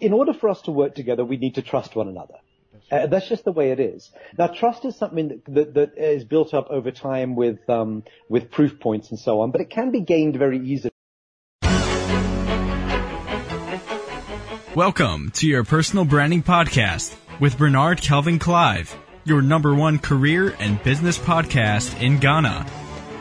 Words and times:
in 0.00 0.12
order 0.12 0.32
for 0.32 0.48
us 0.48 0.62
to 0.62 0.70
work 0.70 0.94
together, 0.94 1.24
we 1.24 1.36
need 1.36 1.56
to 1.56 1.62
trust 1.62 1.96
one 1.96 2.08
another. 2.08 2.34
Uh, 2.90 3.06
that's 3.06 3.28
just 3.28 3.44
the 3.44 3.52
way 3.52 3.70
it 3.70 3.80
is. 3.80 4.10
Now, 4.38 4.46
trust 4.46 4.84
is 4.84 4.96
something 4.96 5.28
that, 5.28 5.44
that, 5.54 5.74
that 5.74 5.98
is 5.98 6.24
built 6.24 6.54
up 6.54 6.68
over 6.70 6.90
time 6.90 7.36
with 7.36 7.68
um, 7.68 8.04
with 8.28 8.50
proof 8.50 8.80
points 8.80 9.10
and 9.10 9.18
so 9.18 9.40
on, 9.40 9.50
but 9.50 9.60
it 9.60 9.68
can 9.68 9.90
be 9.90 10.00
gained 10.00 10.36
very 10.36 10.58
easily. 10.58 10.92
Welcome 14.74 15.32
to 15.32 15.46
your 15.46 15.64
personal 15.64 16.04
branding 16.04 16.42
podcast 16.42 17.14
with 17.40 17.58
Bernard 17.58 18.00
Kelvin 18.00 18.38
Clive, 18.38 18.96
your 19.24 19.42
number 19.42 19.74
one 19.74 19.98
career 19.98 20.54
and 20.58 20.82
business 20.82 21.18
podcast 21.18 22.00
in 22.00 22.18
Ghana, 22.18 22.66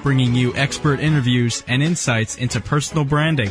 bringing 0.03 0.35
you 0.35 0.55
expert 0.55 0.99
interviews 0.99 1.63
and 1.67 1.81
insights 1.81 2.37
into 2.37 2.61
personal 2.61 3.03
branding, 3.03 3.49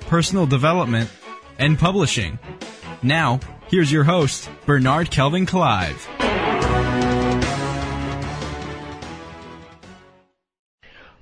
personal 0.00 0.46
development, 0.46 1.10
and 1.58 1.78
publishing. 1.78 2.38
Now, 3.02 3.40
here's 3.68 3.90
your 3.90 4.04
host, 4.04 4.48
Bernard 4.66 5.10
Kelvin 5.10 5.46
Clive. 5.46 6.08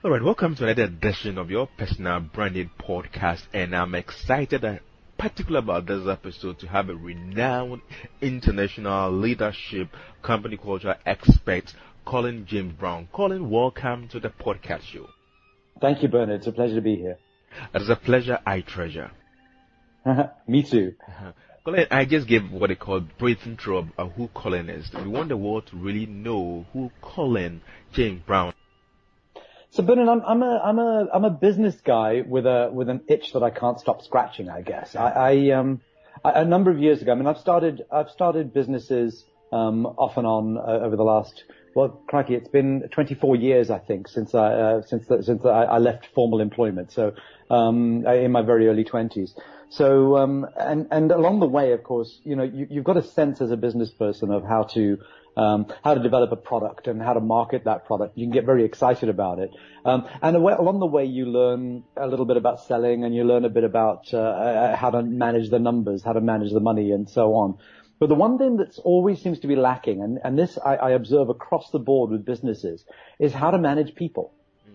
All 0.03 0.11
right, 0.11 0.23
welcome 0.23 0.55
to 0.57 0.65
another 0.65 0.85
edition 0.85 1.37
of 1.37 1.51
your 1.51 1.67
personal 1.77 2.21
branding 2.21 2.71
podcast, 2.79 3.43
and 3.53 3.77
I'm 3.77 3.95
excited 3.95 4.65
and 4.65 4.81
particular 5.19 5.59
about 5.59 5.85
this 5.85 6.09
episode 6.09 6.59
to 6.61 6.67
have 6.69 6.89
a 6.89 6.95
renowned 6.95 7.83
international 8.23 9.13
leadership 9.13 9.89
company 10.23 10.57
culture 10.57 10.97
expert, 11.05 11.75
Colin 12.07 12.47
James 12.47 12.73
Brown. 12.73 13.09
Colin, 13.13 13.51
welcome 13.51 14.09
to 14.09 14.19
the 14.19 14.31
podcast 14.31 14.85
show. 14.85 15.07
Thank 15.83 16.03
you, 16.03 16.09
Bernard. 16.09 16.39
It's 16.39 16.47
a 16.47 16.53
pleasure 16.53 16.77
to 16.77 16.81
be 16.81 16.97
here. 16.97 17.19
It 17.75 17.83
is 17.83 17.91
a 17.91 17.97
pleasure 17.97 18.39
I 18.47 18.63
treasure. 18.63 19.11
Me 20.47 20.63
too. 20.63 20.95
Colin, 21.65 21.87
I 21.91 22.07
just 22.07 22.27
gave 22.27 22.51
what 22.51 22.69
they 22.69 22.75
call 22.75 23.01
briefing 23.01 23.59
through 23.59 23.91
of 23.99 24.13
who 24.13 24.29
Colin 24.29 24.71
is. 24.71 24.91
We 24.95 25.09
want 25.09 25.29
the 25.29 25.37
world 25.37 25.67
to 25.69 25.77
really 25.77 26.07
know 26.07 26.65
who 26.73 26.91
Colin 27.03 27.61
James 27.93 28.23
Brown. 28.27 28.55
So 29.73 29.83
Bernard, 29.83 30.09
I'm, 30.09 30.23
I'm 30.23 30.43
a 30.43 30.59
I'm 30.65 30.79
a 30.79 31.09
I'm 31.15 31.25
a 31.25 31.31
business 31.31 31.77
guy 31.81 32.23
with 32.27 32.47
a 32.47 32.71
with 32.73 32.89
an 32.89 33.03
itch 33.09 33.35
that 33.35 33.43
I 33.43 33.51
can't 33.51 33.79
stop 33.79 34.03
scratching. 34.03 34.49
I 34.49 34.63
guess 34.63 34.97
I, 34.97 35.11
I 35.11 35.51
um 35.51 35.81
I, 36.25 36.41
a 36.41 36.45
number 36.45 36.71
of 36.71 36.79
years 36.79 37.03
ago. 37.03 37.13
I 37.13 37.15
mean, 37.15 37.27
I've 37.27 37.39
started 37.39 37.83
I've 37.93 38.11
started 38.11 38.53
businesses 38.53 39.25
um, 39.53 39.87
off 39.87 40.17
and 40.17 40.27
on 40.27 40.57
uh, 40.57 40.85
over 40.85 40.97
the 40.97 41.05
last 41.05 41.45
well, 41.75 42.03
crikey, 42.09 42.35
it's 42.35 42.49
been 42.49 42.89
24 42.91 43.37
years, 43.37 43.71
I 43.71 43.79
think, 43.79 44.09
since 44.09 44.35
I 44.35 44.53
uh, 44.53 44.83
since 44.83 45.07
the, 45.07 45.23
since 45.23 45.45
I, 45.45 45.65
I, 45.65 45.79
left 45.79 46.09
formal 46.15 46.41
employment. 46.41 46.93
So 46.93 47.15
um, 47.51 48.07
in 48.07 48.33
my 48.33 48.43
very 48.43 48.69
early 48.69 48.85
20s. 48.85 49.35
So, 49.71 50.17
um, 50.17 50.47
and, 50.57 50.89
and 50.91 51.13
along 51.13 51.39
the 51.41 51.47
way, 51.47 51.73
of 51.73 51.85
course, 51.85 52.21
you 52.25 52.35
know, 52.35 52.43
you, 52.43 52.67
you've 52.71 52.85
got 52.85 52.97
a 52.97 53.03
sense 53.03 53.41
as 53.41 53.53
a 53.53 53.57
business 53.57 53.91
person 53.91 54.33
of 54.33 54.43
how 54.43 54.65
to, 54.75 54.99
um, 55.37 55.67
how 55.85 55.95
to 55.95 56.03
develop 56.03 56.33
a 56.33 56.37
product 56.37 56.89
and 56.89 57.01
how 57.01 57.13
to 57.13 57.21
market 57.21 57.65
that 57.65 57.87
product. 57.87 58.19
You 58.19 58.27
can 58.27 58.33
get 58.33 58.45
very 58.45 58.65
excited 58.65 59.09
about 59.09 59.39
it. 59.39 59.51
Um, 59.85 60.09
and 60.23 60.35
along 60.35 60.81
the 60.81 60.87
way, 60.87 61.05
you 61.05 61.27
learn 61.27 61.85
a 61.97 62.09
little 62.09 62.25
bit 62.25 62.37
about 62.37 62.63
selling 62.63 63.05
and 63.05 63.15
you 63.15 63.23
learn 63.23 63.45
a 63.45 63.49
bit 63.49 63.63
about, 63.63 64.13
uh, 64.13 64.19
uh, 64.19 64.77
how 64.77 64.91
to 64.91 65.03
manage 65.03 65.51
the 65.51 65.61
numbers, 65.61 66.03
how 66.03 66.15
to 66.15 66.21
manage 66.21 66.53
the 66.53 66.61
money 66.61 66.91
and 66.91 67.09
so 67.09 67.35
on. 67.35 67.59
But 68.01 68.09
the 68.09 68.15
one 68.15 68.39
thing 68.39 68.57
that's 68.57 68.79
always 68.79 69.21
seems 69.21 69.41
to 69.41 69.47
be 69.47 69.57
lacking, 69.57 70.03
and, 70.03 70.19
and 70.25 70.37
this 70.39 70.59
I, 70.59 70.77
I 70.77 70.91
observe 70.93 71.29
across 71.29 71.71
the 71.71 71.79
board 71.79 72.11
with 72.11 72.25
businesses, 72.25 72.83
is 73.19 73.35
how 73.35 73.51
to 73.51 73.59
manage 73.59 73.95
people 73.95 74.33
mm. 74.67 74.73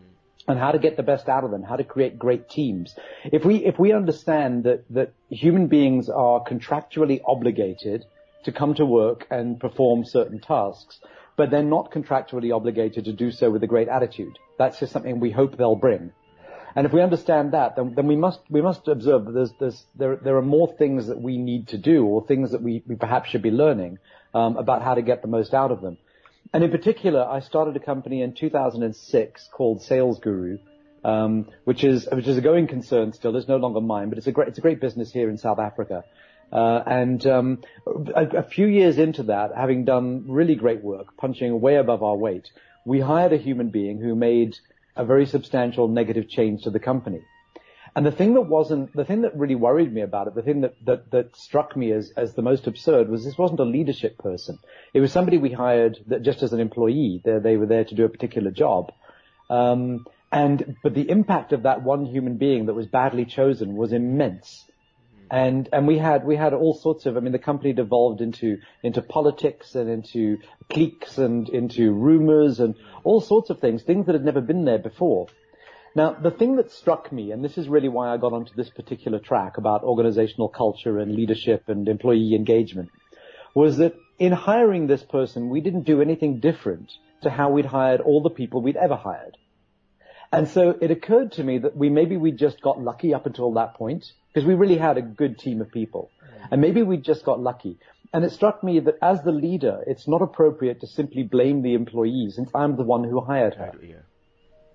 and 0.48 0.60
how 0.60 0.72
to 0.72 0.78
get 0.78 0.96
the 0.96 1.04
best 1.04 1.28
out 1.28 1.44
of 1.44 1.50
them, 1.50 1.64
how 1.64 1.76
to 1.76 1.84
create 1.84 2.20
great 2.20 2.50
teams. 2.50 2.96
If 3.24 3.44
we, 3.44 3.66
if 3.66 3.80
we 3.80 3.94
understand 3.94 4.66
that, 4.66 4.86
that 4.92 5.14
human 5.30 5.66
beings 5.68 6.08
are 6.08 6.44
contractually 6.44 7.20
obligated 7.26 8.06
to 8.44 8.52
come 8.52 8.76
to 8.76 8.86
work 8.86 9.26
and 9.32 9.60
perform 9.60 10.06
certain 10.06 10.40
tasks, 10.40 11.00
but 11.36 11.50
they're 11.50 11.64
not 11.64 11.92
contractually 11.92 12.56
obligated 12.56 13.06
to 13.06 13.12
do 13.12 13.32
so 13.32 13.50
with 13.50 13.64
a 13.64 13.68
great 13.68 13.88
attitude. 13.88 14.38
That's 14.60 14.80
just 14.80 14.94
something 14.94 15.20
we 15.20 15.32
hope 15.32 15.58
they'll 15.58 15.76
bring. 15.76 16.12
And 16.76 16.86
if 16.86 16.92
we 16.92 17.02
understand 17.02 17.54
that, 17.54 17.78
then, 17.78 17.94
then 17.96 18.06
we 18.06 18.18
must 18.18 18.42
we 18.50 18.62
must 18.62 18.88
observe 18.88 19.26
that 19.26 19.32
there's, 19.32 19.52
there's, 19.60 19.86
there 19.96 20.18
there 20.18 20.36
are 20.36 20.42
more 20.42 20.74
things 20.78 21.08
that 21.08 21.22
we 21.22 21.38
need 21.38 21.70
to 21.70 21.78
do, 21.78 22.06
or 22.06 22.26
things 22.26 22.52
that 22.52 22.62
we, 22.62 22.84
we 22.86 22.96
perhaps 22.96 23.30
should 23.30 23.42
be 23.42 23.52
learning 23.52 24.00
um, 24.34 24.58
about 24.58 24.82
how 24.82 24.94
to 24.94 25.02
get 25.02 25.22
the 25.22 25.30
most 25.30 25.54
out 25.54 25.72
of 25.72 25.82
them. 25.82 25.98
And 26.54 26.64
in 26.64 26.72
particular, 26.72 27.24
I 27.24 27.40
started 27.40 27.76
a 27.76 27.80
company 27.80 28.22
in 28.22 28.34
2006 28.34 29.50
called 29.54 29.82
Sales 29.84 30.20
Guru, 30.20 30.60
um, 31.04 31.48
which 31.64 31.84
is 31.86 32.08
which 32.12 32.28
is 32.28 32.38
a 32.38 32.42
going 32.42 32.68
concern 32.68 33.14
still. 33.14 33.36
It's 33.38 33.48
no 33.48 33.58
longer 33.58 33.80
mine, 33.80 34.10
but 34.10 34.18
it's 34.18 34.28
a 34.28 34.34
great 34.34 34.50
it's 34.50 34.58
a 34.58 34.62
great 34.62 34.82
business 34.82 35.12
here 35.12 35.30
in 35.30 35.38
South 35.38 35.60
Africa. 35.60 36.04
Uh, 36.52 36.84
and 36.86 37.26
um, 37.26 37.62
a, 37.88 38.38
a, 38.38 38.44
few 38.44 38.68
years 38.68 39.00
into 39.00 39.24
that, 39.24 39.52
having 39.56 39.84
done 39.84 40.26
really 40.28 40.54
great 40.54 40.84
work, 40.84 41.18
punching 41.18 41.60
way 41.60 41.76
above 41.76 42.04
our 42.04 42.16
weight, 42.16 42.48
we 42.86 43.00
hired 43.00 43.34
a 43.34 43.38
human 43.38 43.70
being 43.70 44.00
who 44.00 44.14
made 44.14 44.56
a 44.96 45.06
very 45.06 45.26
substantial 45.26 45.88
negative 45.88 46.30
change 46.30 46.64
to 46.64 46.70
the 46.70 46.80
company. 46.80 47.22
And 47.96 48.06
the 48.06 48.12
thing 48.12 48.34
that 48.34 48.42
wasn't, 48.42 48.94
the 48.94 49.06
thing 49.06 49.22
that 49.22 49.38
really 49.38 49.56
worried 49.56 49.94
me 49.94 50.02
about 50.02 50.28
it, 50.28 50.36
the 50.36 50.42
thing 50.42 50.62
that, 50.62 50.74
that, 50.86 51.12
that 51.12 51.36
struck 51.38 51.78
me 51.78 51.94
as, 51.94 52.12
as 52.18 52.34
the 52.34 52.42
most 52.42 52.68
absurd 52.68 53.10
was 53.10 53.24
this 53.24 53.38
wasn't 53.38 53.62
a 53.62 53.66
leadership 53.66 54.18
person. 54.18 54.60
It 54.94 55.00
was 55.00 55.14
somebody 55.14 55.38
we 55.38 55.54
hired 55.54 56.00
that 56.08 56.22
just 56.22 56.44
as 56.44 56.52
an 56.52 56.60
employee. 56.60 57.22
They, 57.24 57.40
they 57.40 57.58
were 57.58 57.68
there 57.68 57.86
to 57.86 57.96
do 57.96 58.04
a 58.04 58.10
particular 58.10 58.52
job. 58.52 58.92
Um, 59.50 60.06
and, 60.30 60.76
but 60.84 60.94
the 60.94 61.10
impact 61.10 61.54
of 61.54 61.64
that 61.64 61.84
one 61.84 62.06
human 62.06 62.36
being 62.36 62.66
that 62.66 62.74
was 62.74 62.88
badly 62.88 63.24
chosen 63.24 63.76
was 63.76 63.94
immense. 63.94 64.66
And, 65.32 65.68
and 65.74 65.88
we 65.88 65.98
had, 65.98 66.26
we 66.26 66.36
had 66.36 66.54
all 66.54 66.76
sorts 66.76 67.06
of, 67.06 67.18
I 67.18 67.20
mean, 67.20 67.32
the 67.32 67.40
company 67.40 67.74
devolved 67.74 68.22
into, 68.22 68.58
into 68.84 69.02
politics 69.02 69.76
and 69.76 69.90
into 69.90 70.38
cliques 70.70 71.18
and 71.18 71.50
into 71.50 71.92
rumors 71.94 72.60
and 72.60 72.76
all 73.04 73.22
sorts 73.22 73.50
of 73.50 73.60
things, 73.60 73.84
things 73.84 74.06
that 74.06 74.14
had 74.14 74.26
never 74.26 74.42
been 74.42 74.66
there 74.66 74.78
before. 74.80 75.28
Now, 75.96 76.12
the 76.12 76.32
thing 76.32 76.58
that 76.58 76.72
struck 76.72 77.12
me, 77.12 77.32
and 77.32 77.44
this 77.44 77.58
is 77.58 77.70
really 77.70 77.88
why 77.88 78.14
I 78.14 78.18
got 78.18 78.34
onto 78.34 78.54
this 78.54 78.70
particular 78.70 79.18
track 79.18 79.58
about 79.58 79.84
organizational 79.84 80.50
culture 80.50 81.00
and 81.00 81.16
leadership 81.16 81.70
and 81.70 81.88
employee 81.88 82.36
engagement, 82.36 82.90
was 83.56 83.78
that 83.78 83.96
in 84.20 84.34
hiring 84.34 84.88
this 84.88 85.04
person, 85.04 85.50
we 85.50 85.62
didn't 85.62 85.84
do 85.84 86.02
anything 86.02 86.40
different 86.40 86.92
to 87.22 87.30
how 87.30 87.50
we'd 87.50 87.66
hired 87.66 88.02
all 88.02 88.22
the 88.22 88.30
people 88.30 88.62
we'd 88.62 88.76
ever 88.76 88.96
hired. 88.96 89.38
And 90.32 90.48
so 90.48 90.76
it 90.82 90.92
occurred 90.92 91.34
to 91.34 91.44
me 91.44 91.60
that 91.60 91.76
we 91.76 91.90
maybe 91.90 92.18
we 92.18 92.32
just 92.32 92.62
got 92.62 92.82
lucky 92.82 93.14
up 93.14 93.26
until 93.26 93.54
that 93.54 93.76
point, 93.76 94.06
because 94.34 94.46
we 94.46 94.54
really 94.54 94.78
had 94.78 94.98
a 94.98 95.02
good 95.02 95.38
team 95.40 95.62
of 95.62 95.72
people. 95.72 96.12
Mm. 96.22 96.48
And 96.52 96.62
maybe 96.62 96.84
we 96.84 96.98
just 96.98 97.24
got 97.24 97.40
lucky. 97.40 97.78
And 98.14 98.24
it 98.24 98.32
struck 98.32 98.64
me 98.64 98.80
that 98.80 98.96
as 99.02 99.22
the 99.24 99.32
leader, 99.32 99.84
it's 99.88 100.08
not 100.08 100.22
appropriate 100.22 100.82
to 100.82 100.88
simply 100.88 101.24
blame 101.24 101.62
the 101.62 101.74
employee 101.74 102.30
since 102.32 102.50
I'm 102.56 102.78
the 102.78 102.84
one 102.84 103.04
who 103.04 103.20
hired 103.22 103.56
her. 103.56 103.72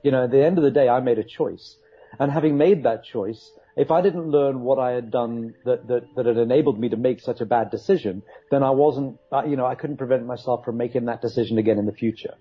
You 0.03 0.11
know, 0.11 0.25
at 0.25 0.31
the 0.31 0.45
end 0.45 0.59
of 0.59 0.65
the 0.65 0.71
day, 0.71 0.89
I 0.89 1.01
made 1.01 1.19
a 1.19 1.25
choice. 1.25 1.77
And 2.19 2.31
having 2.31 2.59
made 2.59 2.83
that 2.85 3.05
choice, 3.05 3.51
if 3.77 3.91
I 3.91 4.03
didn't 4.03 4.31
learn 4.31 4.61
what 4.61 4.79
I 4.79 4.93
had 4.93 5.11
done 5.11 5.55
that, 5.65 5.87
that, 5.89 6.03
that 6.17 6.27
had 6.27 6.37
enabled 6.37 6.79
me 6.79 6.89
to 6.91 6.97
make 6.97 7.21
such 7.21 7.41
a 7.41 7.47
bad 7.47 7.71
decision, 7.71 8.23
then 8.51 8.63
I 8.63 8.71
wasn't, 8.71 9.19
you 9.47 9.57
know, 9.57 9.67
I 9.67 9.75
couldn't 9.75 9.97
prevent 9.97 10.27
myself 10.27 10.65
from 10.65 10.77
making 10.77 11.07
that 11.07 11.23
decision 11.23 11.59
again 11.59 11.79
in 11.79 11.87
the 11.87 11.93
future. 11.93 12.35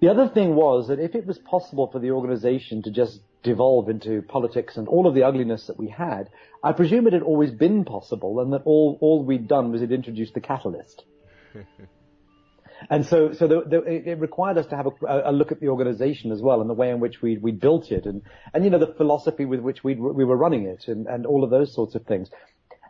The 0.00 0.08
other 0.08 0.28
thing 0.28 0.54
was 0.54 0.88
that 0.88 0.98
if 0.98 1.14
it 1.14 1.26
was 1.26 1.38
possible 1.38 1.88
for 1.90 1.98
the 1.98 2.10
organization 2.10 2.82
to 2.82 2.90
just 2.90 3.20
devolve 3.42 3.88
into 3.88 4.22
politics 4.22 4.76
and 4.76 4.88
all 4.88 5.06
of 5.06 5.14
the 5.14 5.22
ugliness 5.22 5.68
that 5.68 5.78
we 5.78 5.88
had, 5.88 6.28
I 6.62 6.72
presume 6.72 7.06
it 7.06 7.12
had 7.12 7.22
always 7.22 7.52
been 7.52 7.84
possible 7.84 8.40
and 8.40 8.52
that 8.52 8.62
all, 8.64 8.98
all 9.00 9.24
we'd 9.24 9.46
done 9.46 9.70
was 9.70 9.82
it 9.82 9.92
introduced 9.92 10.34
the 10.34 10.40
catalyst. 10.40 11.04
And 12.90 13.06
so, 13.06 13.32
so 13.32 13.48
the, 13.48 13.62
the, 13.62 14.10
it 14.10 14.20
required 14.20 14.58
us 14.58 14.66
to 14.66 14.76
have 14.76 14.86
a, 14.86 15.30
a, 15.30 15.32
look 15.32 15.50
at 15.50 15.60
the 15.60 15.68
organization 15.68 16.30
as 16.30 16.42
well 16.42 16.60
and 16.60 16.68
the 16.68 16.74
way 16.74 16.90
in 16.90 17.00
which 17.00 17.22
we 17.22 17.38
we 17.38 17.50
built 17.50 17.90
it 17.90 18.04
and 18.04 18.22
and 18.52 18.64
you 18.64 18.70
know 18.70 18.78
the 18.78 18.92
philosophy 18.94 19.46
with 19.46 19.60
which 19.60 19.82
we 19.82 19.94
we 19.94 20.24
were 20.24 20.36
running 20.36 20.66
it 20.66 20.86
and 20.86 21.06
and 21.06 21.24
all 21.24 21.42
of 21.42 21.50
those 21.50 21.74
sorts 21.74 21.94
of 21.94 22.04
things. 22.04 22.28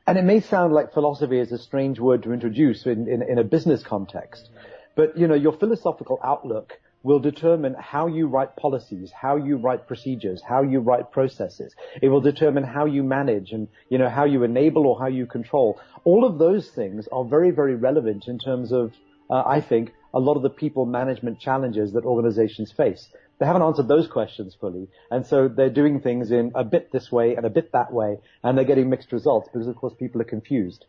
And 0.07 0.19
it 0.19 0.25
may 0.25 0.41
sound 0.41 0.73
like 0.73 0.93
philosophy 0.93 1.39
is 1.39 1.53
a 1.53 1.59
strange 1.59 1.99
word 1.99 2.23
to 2.25 2.33
introduce 2.33 2.87
in, 2.87 3.09
in, 3.09 3.23
in 3.23 3.39
a 3.39 3.45
business 3.45 3.83
context, 3.83 4.51
but 4.97 5.17
you 5.17 5.29
know 5.29 5.35
your 5.35 5.53
philosophical 5.53 6.19
outlook 6.25 6.81
will 7.03 7.21
determine 7.21 7.75
how 7.79 8.07
you 8.07 8.27
write 8.27 8.57
policies, 8.57 9.13
how 9.13 9.37
you 9.37 9.57
write 9.57 9.87
procedures, 9.87 10.43
how 10.43 10.63
you 10.63 10.81
write 10.81 11.13
processes. 11.13 11.75
It 12.03 12.09
will 12.09 12.21
determine 12.21 12.65
how 12.65 12.87
you 12.87 13.03
manage 13.03 13.53
and, 13.53 13.69
you 13.89 13.99
know, 13.99 14.09
how 14.09 14.25
you 14.25 14.43
enable 14.43 14.87
or 14.87 14.99
how 14.99 15.07
you 15.07 15.27
control. 15.27 15.81
All 16.05 16.25
of 16.25 16.39
those 16.39 16.69
things 16.71 17.09
are 17.13 17.25
very, 17.25 17.51
very 17.51 17.77
relevant 17.77 18.25
in 18.27 18.39
terms 18.39 18.73
of 18.73 18.93
uh, 19.31 19.43
I 19.45 19.61
think, 19.61 19.93
a 20.15 20.21
lot 20.21 20.37
of 20.37 20.43
the 20.43 20.51
people 20.51 20.87
management 20.87 21.41
challenges 21.41 21.93
that 21.93 22.05
organizations 22.05 22.73
face. 22.73 23.09
They 23.39 23.47
haven't 23.47 23.63
answered 23.63 23.89
those 23.89 24.09
questions 24.09 24.57
fully, 24.59 24.89
and 25.11 25.27
so 25.27 25.49
they're 25.49 25.69
doing 25.69 26.01
things 26.01 26.31
in 26.31 26.53
a 26.55 26.65
bit 26.65 26.91
this 26.91 27.13
way 27.13 27.35
and 27.35 27.45
a 27.45 27.51
bit 27.51 27.73
that 27.73 27.93
way, 27.93 28.19
and 28.43 28.57
they're 28.57 28.65
getting 28.65 28.89
mixed 28.89 29.13
results 29.13 29.49
because, 29.53 29.69
of 29.69 29.77
course, 29.77 29.93
people 29.99 30.21
are 30.21 30.25
confused. 30.25 30.87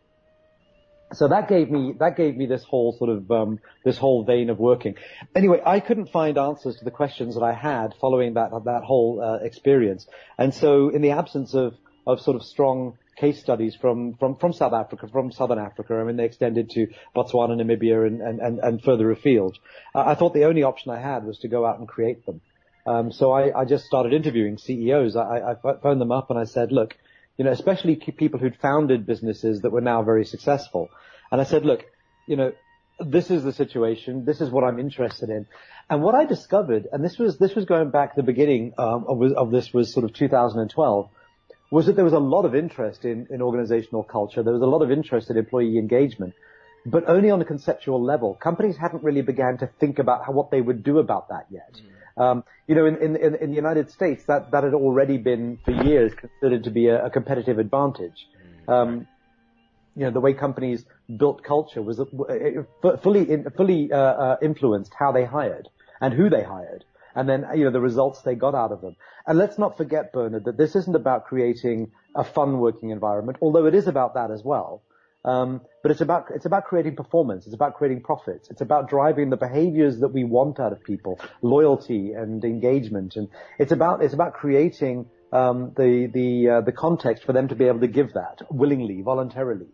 So 1.13 1.29
that 1.29 1.47
gave 1.47 1.71
me 1.71 1.93
that 1.99 2.17
gave 2.17 2.35
me 2.35 2.47
this 2.47 2.63
whole 2.63 2.95
sort 2.97 3.09
of 3.09 3.31
um, 3.31 3.59
this 3.85 3.97
whole 3.97 4.23
vein 4.25 4.49
of 4.49 4.59
working. 4.59 4.95
Anyway, 5.35 5.61
I 5.65 5.79
couldn't 5.79 6.09
find 6.09 6.37
answers 6.37 6.77
to 6.77 6.85
the 6.85 6.91
questions 6.91 7.35
that 7.35 7.43
I 7.43 7.53
had 7.53 7.93
following 8.01 8.33
that 8.33 8.51
that 8.65 8.83
whole 8.83 9.21
uh, 9.21 9.45
experience, 9.45 10.05
and 10.37 10.53
so 10.53 10.89
in 10.89 11.01
the 11.01 11.11
absence 11.11 11.53
of 11.53 11.75
of 12.05 12.19
sort 12.21 12.35
of 12.35 12.43
strong 12.43 12.97
case 13.17 13.39
studies 13.39 13.75
from, 13.75 14.13
from, 14.15 14.35
from 14.35 14.53
South 14.53 14.73
Africa, 14.73 15.07
from 15.11 15.31
Southern 15.31 15.59
Africa. 15.59 15.95
I 15.95 16.03
mean, 16.03 16.17
they 16.17 16.25
extended 16.25 16.69
to 16.71 16.87
Botswana, 17.15 17.59
Namibia, 17.59 18.05
and, 18.05 18.21
and, 18.21 18.39
and, 18.39 18.59
and 18.59 18.81
further 18.81 19.11
afield. 19.11 19.57
Uh, 19.93 20.03
I 20.05 20.15
thought 20.15 20.33
the 20.33 20.45
only 20.45 20.63
option 20.63 20.91
I 20.91 20.99
had 20.99 21.25
was 21.25 21.39
to 21.39 21.47
go 21.47 21.65
out 21.65 21.79
and 21.79 21.87
create 21.87 22.25
them. 22.25 22.41
Um, 22.85 23.11
so 23.11 23.31
I, 23.31 23.61
I, 23.61 23.65
just 23.65 23.85
started 23.85 24.13
interviewing 24.13 24.57
CEOs. 24.57 25.17
I, 25.17 25.41
I 25.51 25.73
phoned 25.81 25.99
them 25.99 26.11
up 26.11 26.29
and 26.29 26.39
I 26.39 26.45
said, 26.45 26.71
look, 26.71 26.95
you 27.37 27.45
know, 27.45 27.51
especially 27.51 27.95
people 27.95 28.39
who'd 28.39 28.57
founded 28.57 29.05
businesses 29.05 29.61
that 29.61 29.71
were 29.71 29.81
now 29.81 30.03
very 30.03 30.25
successful. 30.25 30.89
And 31.31 31.39
I 31.39 31.43
said, 31.43 31.65
look, 31.65 31.85
you 32.25 32.35
know, 32.35 32.53
this 32.99 33.29
is 33.29 33.43
the 33.43 33.53
situation. 33.53 34.25
This 34.25 34.41
is 34.41 34.49
what 34.49 34.63
I'm 34.63 34.79
interested 34.79 35.29
in. 35.29 35.45
And 35.89 36.01
what 36.01 36.15
I 36.15 36.25
discovered, 36.25 36.87
and 36.91 37.03
this 37.03 37.17
was 37.17 37.37
this 37.37 37.55
was 37.55 37.65
going 37.65 37.91
back 37.91 38.15
the 38.15 38.23
beginning 38.23 38.73
um, 38.77 39.05
of, 39.07 39.21
of, 39.33 39.51
this 39.51 39.71
was 39.71 39.93
sort 39.93 40.03
of 40.03 40.13
2012, 40.13 41.09
was 41.69 41.85
that 41.85 41.95
there 41.95 42.03
was 42.03 42.13
a 42.13 42.19
lot 42.19 42.45
of 42.45 42.55
interest 42.55 43.05
in, 43.05 43.27
in 43.29 43.41
organizational 43.41 44.03
culture. 44.03 44.41
There 44.41 44.53
was 44.53 44.61
a 44.61 44.65
lot 44.65 44.81
of 44.81 44.91
interest 44.91 45.29
in 45.29 45.37
employee 45.37 45.77
engagement, 45.77 46.33
but 46.85 47.07
only 47.07 47.29
on 47.29 47.41
a 47.41 47.45
conceptual 47.45 48.03
level. 48.03 48.33
Companies 48.33 48.77
hadn't 48.77 49.03
really 49.03 49.21
began 49.21 49.57
to 49.59 49.69
think 49.79 49.99
about 49.99 50.25
how, 50.25 50.31
what 50.31 50.49
they 50.49 50.61
would 50.61 50.83
do 50.83 50.97
about 50.97 51.29
that 51.29 51.45
yet. 51.49 51.73
Mm. 51.73 51.96
Um, 52.17 52.43
you 52.67 52.75
know, 52.75 52.85
in, 52.85 52.97
in, 52.97 53.35
in, 53.35 53.49
the 53.51 53.55
United 53.55 53.91
States, 53.91 54.23
that, 54.25 54.51
that 54.51 54.63
had 54.63 54.73
already 54.73 55.17
been 55.17 55.59
for 55.63 55.71
years 55.71 56.13
considered 56.15 56.63
to 56.63 56.71
be 56.71 56.87
a, 56.87 57.05
a 57.05 57.09
competitive 57.11 57.59
advantage. 57.59 58.27
Mm. 58.67 58.73
Um, 58.73 59.07
you 59.95 60.03
know, 60.03 60.11
the 60.11 60.19
way 60.19 60.33
companies 60.33 60.83
built 61.15 61.43
culture 61.43 61.81
was 61.81 61.99
uh, 61.99 62.05
fully 63.01 63.43
fully 63.55 63.91
uh, 63.91 63.97
uh, 63.97 64.37
influenced 64.41 64.93
how 64.97 65.11
they 65.11 65.25
hired 65.25 65.69
and 65.99 66.13
who 66.13 66.29
they 66.29 66.43
hired, 66.43 66.85
and 67.15 67.27
then 67.27 67.45
you 67.55 67.65
know 67.65 67.71
the 67.71 67.81
results 67.81 68.21
they 68.21 68.35
got 68.35 68.53
out 68.53 68.71
of 68.71 68.81
them. 68.81 68.95
And 69.25 69.39
let's 69.39 69.57
not 69.57 69.75
forget, 69.75 70.13
Bernard, 70.13 70.45
that 70.45 70.57
this 70.57 70.75
isn't 70.75 70.95
about 70.95 71.25
creating 71.25 71.91
a 72.15 72.23
fun 72.23 72.59
working 72.59 72.91
environment, 72.91 73.39
although 73.41 73.65
it 73.65 73.73
is 73.73 73.87
about 73.87 74.13
that 74.13 74.29
as 74.29 74.43
well. 74.43 74.83
Um, 75.25 75.61
but 75.83 75.91
it's 75.91 76.01
about 76.01 76.27
it's 76.33 76.45
about 76.45 76.65
creating 76.65 76.95
performance. 76.95 77.45
It's 77.45 77.55
about 77.55 77.73
creating 77.75 78.01
profits. 78.01 78.49
It's 78.49 78.61
about 78.61 78.89
driving 78.89 79.29
the 79.29 79.37
behaviors 79.37 79.99
that 79.99 80.09
we 80.09 80.23
want 80.23 80.59
out 80.59 80.71
of 80.71 80.83
people, 80.83 81.19
loyalty 81.41 82.13
and 82.13 82.43
engagement, 82.43 83.15
and 83.15 83.27
it's 83.59 83.71
about 83.71 84.01
it's 84.01 84.13
about 84.13 84.33
creating 84.33 85.07
um, 85.33 85.73
the 85.75 86.09
the 86.13 86.49
uh, 86.49 86.61
the 86.61 86.71
context 86.71 87.23
for 87.23 87.33
them 87.33 87.47
to 87.49 87.55
be 87.55 87.65
able 87.65 87.81
to 87.81 87.87
give 87.87 88.13
that 88.13 88.41
willingly, 88.49 89.01
voluntarily. 89.01 89.67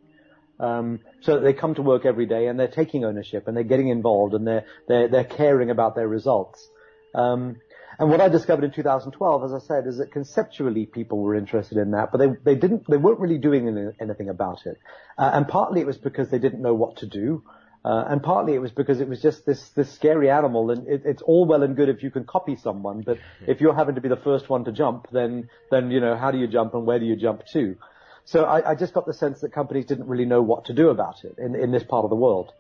Um, 0.60 1.00
so 1.22 1.36
that 1.36 1.42
they 1.42 1.54
come 1.54 1.76
to 1.76 1.82
work 1.82 2.06
every 2.06 2.28
day 2.28 2.48
and 2.48 2.60
they're 2.60 2.68
taking 2.68 3.04
ownership 3.04 3.48
and 3.48 3.58
they're 3.58 3.64
getting 3.64 3.90
involved 3.90 4.34
and 4.34 4.48
they're 4.48 4.66
they're, 4.88 5.08
they're 5.08 5.24
caring 5.24 5.70
about 5.70 5.96
their 5.96 6.08
results. 6.08 6.68
Um, 7.16 7.58
and 8.00 8.10
what 8.10 8.22
I 8.22 8.30
discovered 8.30 8.64
in 8.64 8.72
2012, 8.72 9.44
as 9.44 9.54
I 9.54 9.60
said, 9.60 9.88
is 9.88 9.98
that 9.98 10.12
conceptually 10.12 10.86
people 10.86 11.20
were 11.20 11.36
interested 11.36 11.78
in 11.78 11.92
that, 11.92 12.12
but 12.12 12.18
they 12.18 12.28
they 12.44 12.60
didn't 12.60 12.88
they 12.90 12.98
weren't 12.98 13.20
really 13.20 13.38
doing 13.38 13.94
anything 14.00 14.30
about 14.30 14.66
it. 14.66 14.78
Uh, 15.18 15.32
and 15.34 15.48
partly 15.48 15.82
it 15.82 15.88
was 15.88 15.98
because 15.98 16.30
they 16.30 16.40
didn't 16.40 16.62
know 16.62 16.74
what 16.74 16.98
to 16.98 17.06
do. 17.06 17.44
Uh, 17.86 18.06
and 18.08 18.24
partly 18.24 18.54
it 18.54 18.60
was 18.60 18.72
because 18.72 19.02
it 19.02 19.10
was 19.10 19.22
just 19.22 19.46
this 19.46 19.70
this 19.70 19.92
scary 19.92 20.30
animal, 20.30 20.72
and 20.72 20.88
it, 20.88 21.02
it's 21.06 21.22
all 21.22 21.46
well 21.46 21.64
and 21.64 21.76
good 21.76 21.90
if 21.90 22.02
you 22.02 22.10
can 22.10 22.24
copy 22.24 22.56
someone, 22.56 23.02
but 23.02 23.18
if 23.46 23.60
you're 23.60 23.76
having 23.76 23.96
to 23.96 24.02
be 24.02 24.08
the 24.08 24.16
first 24.16 24.50
one 24.50 24.64
to 24.64 24.72
jump, 24.72 25.08
then 25.12 25.50
then 25.70 25.92
you 25.92 26.00
know 26.00 26.16
how 26.16 26.32
do 26.32 26.38
you 26.38 26.48
jump 26.48 26.74
and 26.74 26.86
where 26.86 27.00
do 27.00 27.06
you 27.06 27.18
jump 27.18 27.46
to? 27.52 27.76
So 28.26 28.46
I, 28.46 28.72
I, 28.72 28.76
just 28.76 28.94
got 28.94 29.06
the 29.06 29.14
sense 29.14 29.42
that 29.42 29.52
companies 29.52 29.86
didn't 29.86 30.08
really 30.08 30.24
know 30.24 30.42
what 30.42 30.66
to 30.66 30.74
do 30.74 30.88
about 30.88 31.26
it 31.26 31.36
in, 31.38 31.56
in 31.56 31.72
this 31.72 31.84
part 31.84 32.06
of 32.06 32.10
the 32.10 32.16
world. 32.16 32.54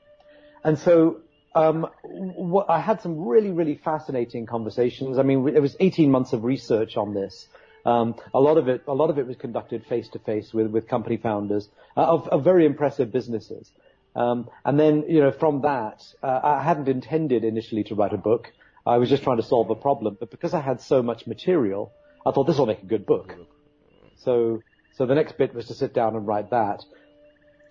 And 0.62 0.78
so 0.78 1.22
I 1.56 2.80
had 2.80 3.02
some 3.02 3.26
really, 3.26 3.52
really 3.52 3.76
fascinating 3.76 4.46
conversations. 4.46 5.20
I 5.20 5.24
mean, 5.24 5.48
it 5.50 5.62
was 5.62 5.76
18 5.80 6.10
months 6.10 6.34
of 6.34 6.44
research 6.44 6.98
on 6.98 7.14
this. 7.14 7.48
Um, 7.86 8.16
a 8.34 8.40
lot 8.40 8.58
of 8.58 8.68
it, 8.68 8.84
a 8.88 8.94
lot 8.94 9.10
of 9.10 9.20
it 9.20 9.28
was 9.28 9.36
conducted 9.36 9.86
face 9.86 10.08
to 10.10 10.20
face 10.20 10.54
with 10.54 10.68
with 10.68 10.88
company 10.88 11.18
founders 11.18 11.68
uh, 11.98 12.02
of, 12.02 12.28
of, 12.30 12.44
very 12.44 12.66
impressive 12.66 13.12
businesses. 13.12 13.70
Um, 14.16 14.50
and 14.64 14.80
then, 14.80 15.04
you 15.10 15.20
know, 15.20 15.32
from 15.32 15.64
that, 15.64 16.02
uh, 16.22 16.40
I 16.44 16.64
hadn't 16.64 16.88
intended 16.88 17.44
initially 17.44 17.84
to 17.86 17.96
write 17.96 18.14
a 18.14 18.18
book. 18.18 18.54
I 18.86 18.98
was 18.98 19.10
just 19.10 19.24
trying 19.24 19.38
to 19.38 19.44
solve 19.44 19.70
a 19.70 19.76
problem, 19.76 20.16
but 20.20 20.32
because 20.32 20.54
I 20.54 20.62
had 20.62 20.80
so 20.80 21.04
much 21.04 21.28
material, 21.28 21.92
I 22.26 22.32
thought 22.32 22.46
this 22.46 22.58
will 22.58 22.68
make 22.68 22.84
a 22.84 22.86
good 22.86 23.06
book. 23.06 23.36
So 24.18 24.62
so 24.94 25.06
the 25.06 25.16
next 25.16 25.38
bit 25.38 25.54
was 25.54 25.68
to 25.68 25.74
sit 25.74 25.94
down 25.94 26.16
and 26.16 26.26
write 26.26 26.52
that. 26.52 26.84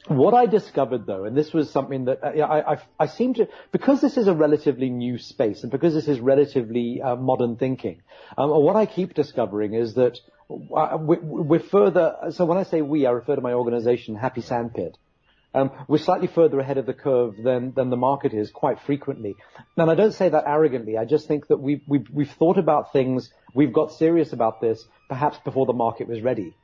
What 0.08 0.34
I 0.34 0.46
discovered 0.46 1.06
though, 1.06 1.24
and 1.24 1.36
this 1.36 1.52
was 1.52 1.70
something 1.70 2.06
that 2.06 2.24
uh, 2.24 2.40
I, 2.40 2.72
I, 2.72 2.78
I, 2.98 3.06
seem 3.06 3.34
to, 3.34 3.46
because 3.70 4.00
this 4.00 4.16
is 4.16 4.26
a 4.26 4.34
relatively 4.34 4.90
new 4.90 5.16
space 5.16 5.62
and 5.62 5.70
because 5.70 5.94
this 5.94 6.08
is 6.08 6.18
relatively 6.18 7.00
uh, 7.00 7.14
modern 7.14 7.56
thinking, 7.56 8.02
um, 8.36 8.50
what 8.50 8.74
I 8.74 8.86
keep 8.86 9.14
discovering 9.14 9.74
is 9.74 9.94
that 9.94 10.18
uh, 10.50 10.98
we, 11.00 11.56
are 11.56 11.60
further, 11.60 12.16
so 12.30 12.44
when 12.46 12.58
I 12.58 12.64
say 12.64 12.82
we, 12.82 13.06
I 13.06 13.12
refer 13.12 13.36
to 13.36 13.42
my 13.42 13.52
organization, 13.52 14.16
Happy 14.16 14.40
Sandpit. 14.40 14.98
Um, 15.54 15.70
we're 15.86 15.98
slightly 15.98 16.28
further 16.28 16.58
ahead 16.58 16.78
of 16.78 16.86
the 16.86 16.94
curve 16.94 17.34
than, 17.42 17.72
than 17.76 17.90
the 17.90 17.96
market 17.96 18.32
is 18.32 18.50
quite 18.50 18.80
frequently. 18.80 19.36
And 19.76 19.90
I 19.90 19.94
don't 19.94 20.12
say 20.12 20.30
that 20.30 20.44
arrogantly. 20.46 20.96
I 20.96 21.04
just 21.04 21.28
think 21.28 21.46
that 21.48 21.58
we've, 21.58 21.82
we've, 21.86 22.06
we've 22.10 22.30
thought 22.30 22.58
about 22.58 22.92
things, 22.92 23.30
we've 23.54 23.72
got 23.72 23.92
serious 23.92 24.32
about 24.32 24.60
this, 24.60 24.84
perhaps 25.08 25.38
before 25.44 25.66
the 25.66 25.74
market 25.74 26.08
was 26.08 26.22
ready. 26.22 26.56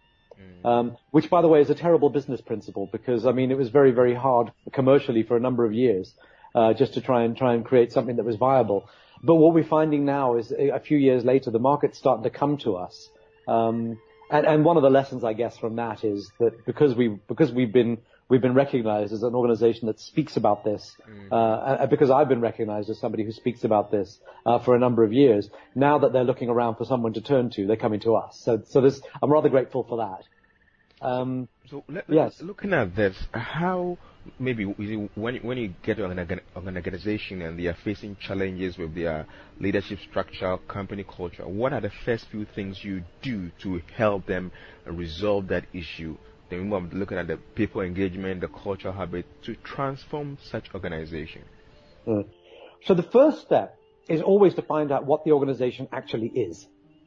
Um, 0.65 0.97
which, 1.13 1.31
by 1.31 1.41
the 1.41 1.49
way, 1.49 1.61
is 1.61 1.71
a 1.71 1.75
terrible 1.75 2.11
business 2.11 2.41
principle 2.41 2.89
because 2.91 3.25
I 3.25 3.33
mean 3.33 3.51
it 3.51 3.59
was 3.59 3.69
very, 3.71 3.93
very 3.93 4.15
hard 4.15 4.53
commercially 4.73 5.23
for 5.23 5.37
a 5.37 5.41
number 5.41 5.65
of 5.65 5.73
years 5.73 6.13
uh, 6.55 6.75
just 6.75 6.95
to 6.95 7.01
try 7.01 7.23
and 7.25 7.37
try 7.37 7.55
and 7.55 7.65
create 7.65 7.93
something 7.93 8.17
that 8.17 8.25
was 8.25 8.37
viable. 8.37 8.89
But 9.23 9.37
what 9.37 9.55
we're 9.55 9.65
finding 9.65 10.05
now 10.05 10.37
is 10.37 10.53
a 10.53 10.81
few 10.81 10.99
years 10.99 11.25
later, 11.25 11.51
the 11.51 11.59
market's 11.59 11.99
starting 11.99 12.25
to 12.25 12.31
come 12.31 12.57
to 12.59 12.77
us. 12.77 13.09
Um, 13.47 13.99
and, 14.31 14.47
and 14.47 14.65
one 14.65 14.77
of 14.77 14.83
the 14.83 14.91
lessons, 14.91 15.25
I 15.25 15.33
guess, 15.33 15.57
from 15.57 15.77
that 15.77 16.05
is 16.05 16.31
that 16.39 16.67
because 16.67 16.95
we 16.95 17.19
because 17.29 17.51
we've 17.51 17.73
been 17.73 17.99
we've 18.29 18.43
been 18.43 18.55
recognized 18.55 19.13
as 19.13 19.23
an 19.23 19.35
organization 19.35 19.87
that 19.87 20.01
speaks 20.01 20.37
about 20.37 20.65
this, 20.65 20.95
mm. 21.09 21.33
uh, 21.33 21.87
because 21.87 22.11
I've 22.11 22.29
been 22.29 22.41
recognized 22.41 22.91
as 22.91 22.99
somebody 22.99 23.25
who 23.25 23.33
speaks 23.33 23.65
about 23.65 23.91
this 23.91 24.19
uh, 24.45 24.59
for 24.59 24.75
a 24.75 24.79
number 24.79 25.05
of 25.05 25.13
years. 25.13 25.49
Now 25.75 25.99
that 25.99 26.13
they're 26.13 26.25
looking 26.25 26.49
around 26.49 26.77
for 26.77 26.85
someone 26.85 27.15
to 27.15 27.21
turn 27.21 27.51
to, 27.51 27.67
they're 27.67 27.77
coming 27.77 28.01
to 28.01 28.15
us. 28.17 28.41
So, 28.45 28.63
so 28.69 28.81
this, 28.81 29.01
I'm 29.23 29.33
rather 29.33 29.49
grateful 29.49 29.85
for 29.89 29.99
that. 29.99 30.25
Um, 31.01 31.49
so 31.71 31.85
let, 31.89 32.05
yes. 32.09 32.41
looking 32.41 32.73
at 32.73 32.97
this, 32.97 33.17
how 33.33 33.99
maybe 34.39 34.65
when 34.65 35.37
when 35.37 35.59
you 35.59 35.75
get 35.83 35.97
to 35.97 36.05
an, 36.05 36.41
organization 36.57 37.41
and 37.43 37.59
they 37.59 37.67
are 37.67 37.77
facing 37.85 38.17
challenges 38.17 38.77
with 38.77 38.95
their 38.95 39.27
leadership 39.61 39.99
structure, 40.11 40.59
company 40.67 41.05
culture, 41.05 41.47
what 41.47 41.73
are 41.73 41.81
the 41.81 41.93
first 42.05 42.27
few 42.31 42.47
things 42.55 42.83
you 42.83 43.03
do 43.23 43.51
to 43.63 43.81
help 43.97 44.27
them 44.27 44.51
resolve 44.87 45.49
that 45.49 45.67
issue? 45.73 46.17
Then 46.51 46.71
we're 46.71 46.81
looking 46.81 47.19
at 47.19 47.27
the 47.27 47.37
people 47.37 47.83
engagement, 47.83 48.41
the 48.41 48.49
culture 48.49 48.93
habit 48.93 49.27
to 49.45 49.55
transform 49.57 50.39
such 50.43 50.75
organization. 50.75 51.43
Mm. 52.07 52.27
So 52.85 52.95
the 52.95 53.03
first 53.03 53.43
step 53.43 53.79
is 54.09 54.23
always 54.23 54.55
to 54.55 54.63
find 54.63 54.91
out 54.91 55.05
what 55.05 55.25
the 55.25 55.33
organization 55.33 55.89
actually 55.93 56.29
is. 56.29 56.67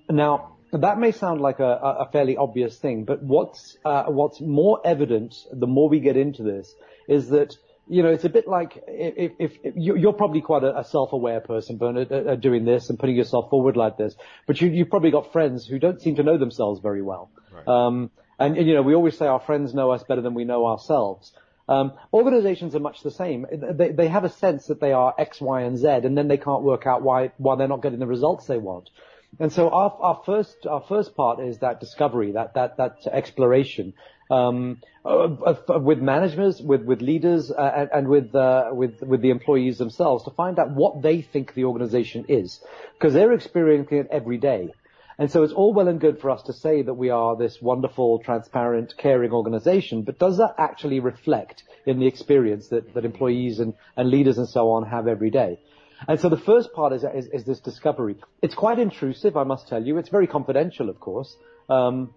Now, 0.09 0.57
that 0.71 0.99
may 0.99 1.11
sound 1.11 1.41
like 1.41 1.59
a, 1.59 1.63
a 1.65 2.09
fairly 2.11 2.37
obvious 2.37 2.77
thing, 2.77 3.03
but 3.03 3.21
what's 3.21 3.77
uh, 3.83 4.05
what's 4.05 4.39
more 4.39 4.79
evident 4.85 5.35
the 5.51 5.67
more 5.67 5.89
we 5.89 5.99
get 5.99 6.15
into 6.15 6.43
this 6.43 6.73
is 7.09 7.29
that 7.29 7.53
you 7.87 8.03
know 8.03 8.09
it's 8.09 8.23
a 8.23 8.29
bit 8.29 8.47
like 8.47 8.81
if, 8.87 9.33
if, 9.37 9.51
if 9.63 9.73
you're 9.75 10.13
probably 10.13 10.41
quite 10.41 10.63
a, 10.63 10.79
a 10.79 10.83
self-aware 10.85 11.41
person, 11.41 11.77
Bernard, 11.77 12.11
uh, 12.11 12.35
doing 12.35 12.63
this 12.63 12.89
and 12.89 12.97
putting 12.97 13.15
yourself 13.15 13.49
forward 13.49 13.75
like 13.75 13.97
this, 13.97 14.15
but 14.47 14.61
you, 14.61 14.69
you've 14.69 14.89
probably 14.89 15.11
got 15.11 15.33
friends 15.33 15.65
who 15.65 15.77
don't 15.77 16.01
seem 16.01 16.15
to 16.15 16.23
know 16.23 16.37
themselves 16.37 16.79
very 16.79 17.01
well. 17.01 17.31
Right. 17.51 17.67
Um, 17.67 18.11
and, 18.45 18.57
and, 18.57 18.67
you 18.67 18.73
know 18.73 18.81
we 18.81 18.95
always 18.95 19.17
say 19.17 19.27
our 19.27 19.39
friends 19.39 19.73
know 19.73 19.91
us 19.91 20.03
better 20.03 20.21
than 20.21 20.33
we 20.33 20.45
know 20.45 20.65
ourselves. 20.65 21.31
Um, 21.69 21.93
organizations 22.11 22.75
are 22.75 22.79
much 22.79 23.01
the 23.01 23.11
same. 23.11 23.45
They, 23.51 23.91
they 23.91 24.07
have 24.07 24.25
a 24.25 24.29
sense 24.29 24.67
that 24.67 24.81
they 24.81 24.91
are 24.91 25.13
X, 25.17 25.39
Y, 25.39 25.61
and 25.61 25.77
Z, 25.77 25.87
and 25.87 26.17
then 26.17 26.27
they 26.27 26.37
can't 26.37 26.63
work 26.63 26.85
out 26.85 27.01
why 27.01 27.31
why 27.37 27.55
they're 27.55 27.67
not 27.67 27.81
getting 27.81 27.99
the 27.99 28.07
results 28.07 28.45
they 28.45 28.57
want. 28.57 28.89
And 29.39 29.53
so 29.53 29.69
our, 29.69 29.97
our 30.01 30.21
first 30.25 30.67
our 30.67 30.81
first 30.81 31.15
part 31.15 31.39
is 31.39 31.59
that 31.59 31.79
discovery, 31.79 32.33
that 32.33 32.55
that 32.55 32.77
that 32.77 33.07
exploration 33.11 33.93
um, 34.29 34.81
uh, 35.05 35.27
with 35.79 35.99
managers, 35.99 36.61
with 36.61 36.83
with 36.83 37.01
leaders, 37.01 37.51
uh, 37.51 37.71
and, 37.75 37.89
and, 37.93 38.07
with 38.07 38.35
uh, 38.35 38.69
with 38.71 39.01
with 39.01 39.21
the 39.21 39.29
employees 39.29 39.77
themselves 39.77 40.23
to 40.25 40.31
find 40.31 40.59
out 40.59 40.71
what 40.71 41.01
they 41.01 41.21
think 41.21 41.53
the 41.53 41.65
organization 41.65 42.25
is, 42.27 42.61
because 42.93 43.13
they're 43.13 43.33
experiencing 43.33 43.99
it 43.99 44.07
every 44.11 44.37
day. 44.37 44.73
And 45.21 45.29
so 45.29 45.43
it's 45.43 45.53
all 45.53 45.71
well 45.71 45.87
and 45.87 46.01
good 46.01 46.19
for 46.19 46.31
us 46.31 46.41
to 46.47 46.53
say 46.53 46.81
that 46.81 46.95
we 46.95 47.11
are 47.11 47.35
this 47.35 47.61
wonderful, 47.61 48.17
transparent, 48.23 48.95
caring 48.97 49.31
organization, 49.31 50.01
but 50.01 50.17
does 50.17 50.37
that 50.37 50.55
actually 50.57 50.99
reflect 50.99 51.61
in 51.85 51.99
the 51.99 52.07
experience 52.07 52.69
that, 52.69 52.95
that 52.95 53.05
employees 53.05 53.59
and, 53.59 53.75
and 53.95 54.09
leaders 54.09 54.39
and 54.39 54.49
so 54.49 54.71
on 54.71 54.89
have 54.89 55.07
every 55.07 55.29
day? 55.29 55.59
And 56.07 56.19
so 56.19 56.27
the 56.27 56.39
first 56.39 56.73
part 56.73 56.91
is, 56.91 57.03
is, 57.03 57.27
is, 57.27 57.43
this 57.45 57.59
discovery. 57.59 58.15
It's 58.41 58.55
quite 58.55 58.79
intrusive, 58.79 59.37
I 59.37 59.43
must 59.43 59.67
tell 59.67 59.83
you. 59.83 59.99
It's 59.99 60.09
very 60.09 60.25
confidential, 60.25 60.89
of 60.89 60.99
course. 60.99 61.37
Um, 61.69 62.15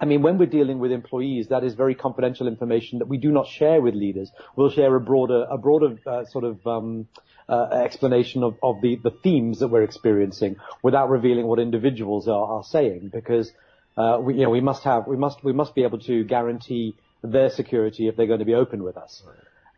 I 0.00 0.04
mean, 0.04 0.22
when 0.22 0.38
we're 0.38 0.46
dealing 0.46 0.78
with 0.78 0.92
employees, 0.92 1.48
that 1.48 1.64
is 1.64 1.74
very 1.74 1.94
confidential 1.94 2.46
information 2.48 2.98
that 3.00 3.08
we 3.08 3.18
do 3.18 3.30
not 3.30 3.46
share 3.46 3.80
with 3.80 3.94
leaders. 3.94 4.30
We'll 4.56 4.70
share 4.70 4.94
a 4.94 5.00
broader, 5.00 5.46
a 5.50 5.58
broader 5.58 5.96
uh, 6.06 6.24
sort 6.26 6.44
of 6.44 6.66
um, 6.66 7.08
uh, 7.48 7.68
explanation 7.84 8.42
of, 8.42 8.56
of 8.62 8.80
the, 8.82 8.96
the 9.02 9.10
themes 9.22 9.60
that 9.60 9.68
we're 9.68 9.84
experiencing 9.84 10.56
without 10.82 11.08
revealing 11.10 11.46
what 11.46 11.58
individuals 11.58 12.28
are, 12.28 12.46
are 12.56 12.64
saying, 12.64 13.10
because 13.12 13.52
Uh, 13.96 14.18
we, 14.20 14.34
you 14.38 14.44
know, 14.44 14.52
we 14.52 14.60
must 14.60 14.84
have, 14.84 15.02
we 15.08 15.16
must, 15.16 15.38
we 15.42 15.54
must 15.60 15.72
be 15.74 15.82
able 15.88 15.98
to 15.98 16.22
guarantee 16.24 16.94
their 17.22 17.48
security 17.48 18.08
if 18.08 18.14
they're 18.14 18.32
going 18.34 18.44
to 18.46 18.50
be 18.54 18.58
open 18.64 18.82
with 18.88 18.96
us. 19.04 19.22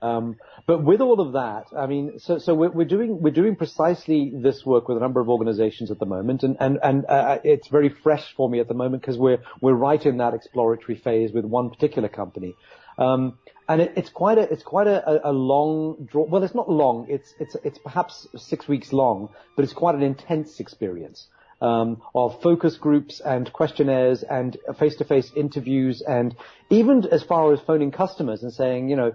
Um, 0.01 0.37
but 0.67 0.85
with 0.85 1.01
all 1.01 1.21
of 1.21 1.33
that, 1.33 1.67
I 1.77 1.87
mean, 1.87 2.19
so, 2.19 2.39
so 2.39 2.55
we're, 2.55 2.71
we're, 2.71 2.87
doing, 2.87 3.21
we're 3.21 3.33
doing 3.33 3.57
precisely 3.57 4.33
this 4.35 4.65
work 4.65 4.89
with 4.89 4.97
a 4.97 5.01
number 5.01 5.21
of 5.21 5.29
organizations 5.29 5.91
at 5.91 5.99
the 5.99 6.07
moment, 6.07 6.43
and, 6.43 6.57
and, 6.61 6.79
and 6.83 7.05
uh, 7.07 7.39
it's 7.43 7.69
very 7.69 7.89
fresh 7.89 8.33
for 8.37 8.49
me 8.49 8.61
at 8.61 8.69
the 8.69 8.75
moment 8.75 9.03
because 9.03 9.19
we're, 9.19 9.39
we're 9.61 9.73
right 9.75 10.05
in 10.05 10.19
that 10.19 10.35
exploratory 10.35 10.97
phase 10.97 11.33
with 11.33 11.45
one 11.45 11.71
particular 11.71 12.09
company. 12.09 12.55
Um, 12.99 13.39
and 13.69 13.83
it, 13.83 13.93
it's 13.97 14.11
quite 14.11 14.39
a, 14.39 14.43
it's 14.43 14.63
quite 14.63 14.87
a, 14.87 15.29
a, 15.29 15.33
long 15.33 16.09
draw. 16.11 16.25
Well, 16.25 16.43
it's 16.43 16.55
not 16.55 16.71
long. 16.71 17.07
It's, 17.09 17.35
it's, 17.39 17.57
it's 17.65 17.79
perhaps 17.79 18.27
six 18.37 18.67
weeks 18.67 18.93
long, 18.93 19.29
but 19.57 19.65
it's 19.65 19.75
quite 19.75 19.95
an 19.95 20.03
intense 20.03 20.61
experience. 20.61 21.27
Um, 21.61 22.03
of 22.15 22.41
focus 22.41 22.77
groups 22.77 23.19
and 23.19 23.53
questionnaires 23.53 24.23
and 24.23 24.57
face-to-face 24.79 25.33
interviews 25.35 26.03
and 26.03 26.37
even 26.71 27.05
as 27.11 27.25
far 27.25 27.53
as 27.53 27.59
phoning 27.59 27.91
customers 27.91 28.45
and 28.45 28.53
saying, 28.53 28.89
you 28.89 28.95
know, 28.95 29.13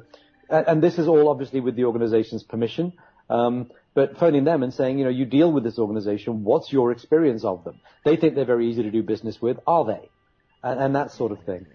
and 0.50 0.82
this 0.82 0.98
is 0.98 1.08
all 1.08 1.30
obviously 1.30 1.60
with 1.60 1.76
the 1.76 1.86
organization's 1.86 2.44
permission, 2.44 2.94
um, 3.30 3.70
but 3.94 4.18
phoning 4.18 4.44
them 4.44 4.64
and 4.64 4.74
saying, 4.74 4.98
you 4.98 5.04
know, 5.04 5.10
you 5.10 5.26
deal 5.26 5.52
with 5.52 5.64
this 5.64 5.78
organization, 5.78 6.44
what's 6.44 6.72
your 6.72 6.92
experience 6.92 7.44
of 7.44 7.64
them? 7.64 7.80
They 8.06 8.16
think 8.16 8.36
they're 8.36 8.46
very 8.46 8.70
easy 8.70 8.84
to 8.84 8.92
do 8.92 9.04
business 9.04 9.42
with, 9.42 9.58
are 9.68 9.86
they? 9.86 10.10
And, 10.64 10.80
and 10.80 10.96
that 10.96 11.12
sort 11.12 11.32
of 11.32 11.44
thing. 11.44 11.66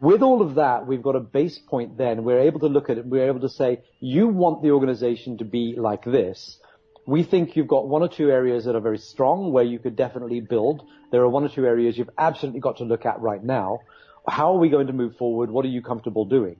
With 0.00 0.22
all 0.22 0.40
of 0.40 0.54
that, 0.54 0.86
we've 0.86 1.02
got 1.02 1.14
a 1.14 1.20
base 1.20 1.58
point 1.58 1.98
then. 1.98 2.24
We're 2.24 2.40
able 2.40 2.60
to 2.60 2.66
look 2.66 2.88
at 2.88 2.98
it. 2.98 3.06
We're 3.06 3.28
able 3.28 3.40
to 3.40 3.50
say, 3.50 3.82
you 4.00 4.28
want 4.28 4.62
the 4.62 4.70
organization 4.70 5.38
to 5.38 5.44
be 5.44 5.74
like 5.76 6.04
this. 6.04 6.58
We 7.06 7.22
think 7.22 7.54
you've 7.54 7.68
got 7.68 7.86
one 7.86 8.02
or 8.02 8.08
two 8.08 8.30
areas 8.30 8.64
that 8.64 8.74
are 8.74 8.80
very 8.80 8.98
strong 8.98 9.52
where 9.52 9.64
you 9.64 9.78
could 9.78 9.96
definitely 9.96 10.40
build. 10.40 10.86
There 11.12 11.22
are 11.22 11.28
one 11.28 11.44
or 11.44 11.48
two 11.48 11.66
areas 11.66 11.98
you've 11.98 12.10
absolutely 12.16 12.60
got 12.60 12.78
to 12.78 12.84
look 12.84 13.04
at 13.04 13.20
right 13.20 13.42
now. 13.42 13.80
How 14.26 14.54
are 14.54 14.58
we 14.58 14.68
going 14.68 14.86
to 14.86 14.92
move 14.92 15.16
forward? 15.16 15.50
What 15.50 15.64
are 15.64 15.68
you 15.68 15.82
comfortable 15.82 16.24
doing? 16.24 16.56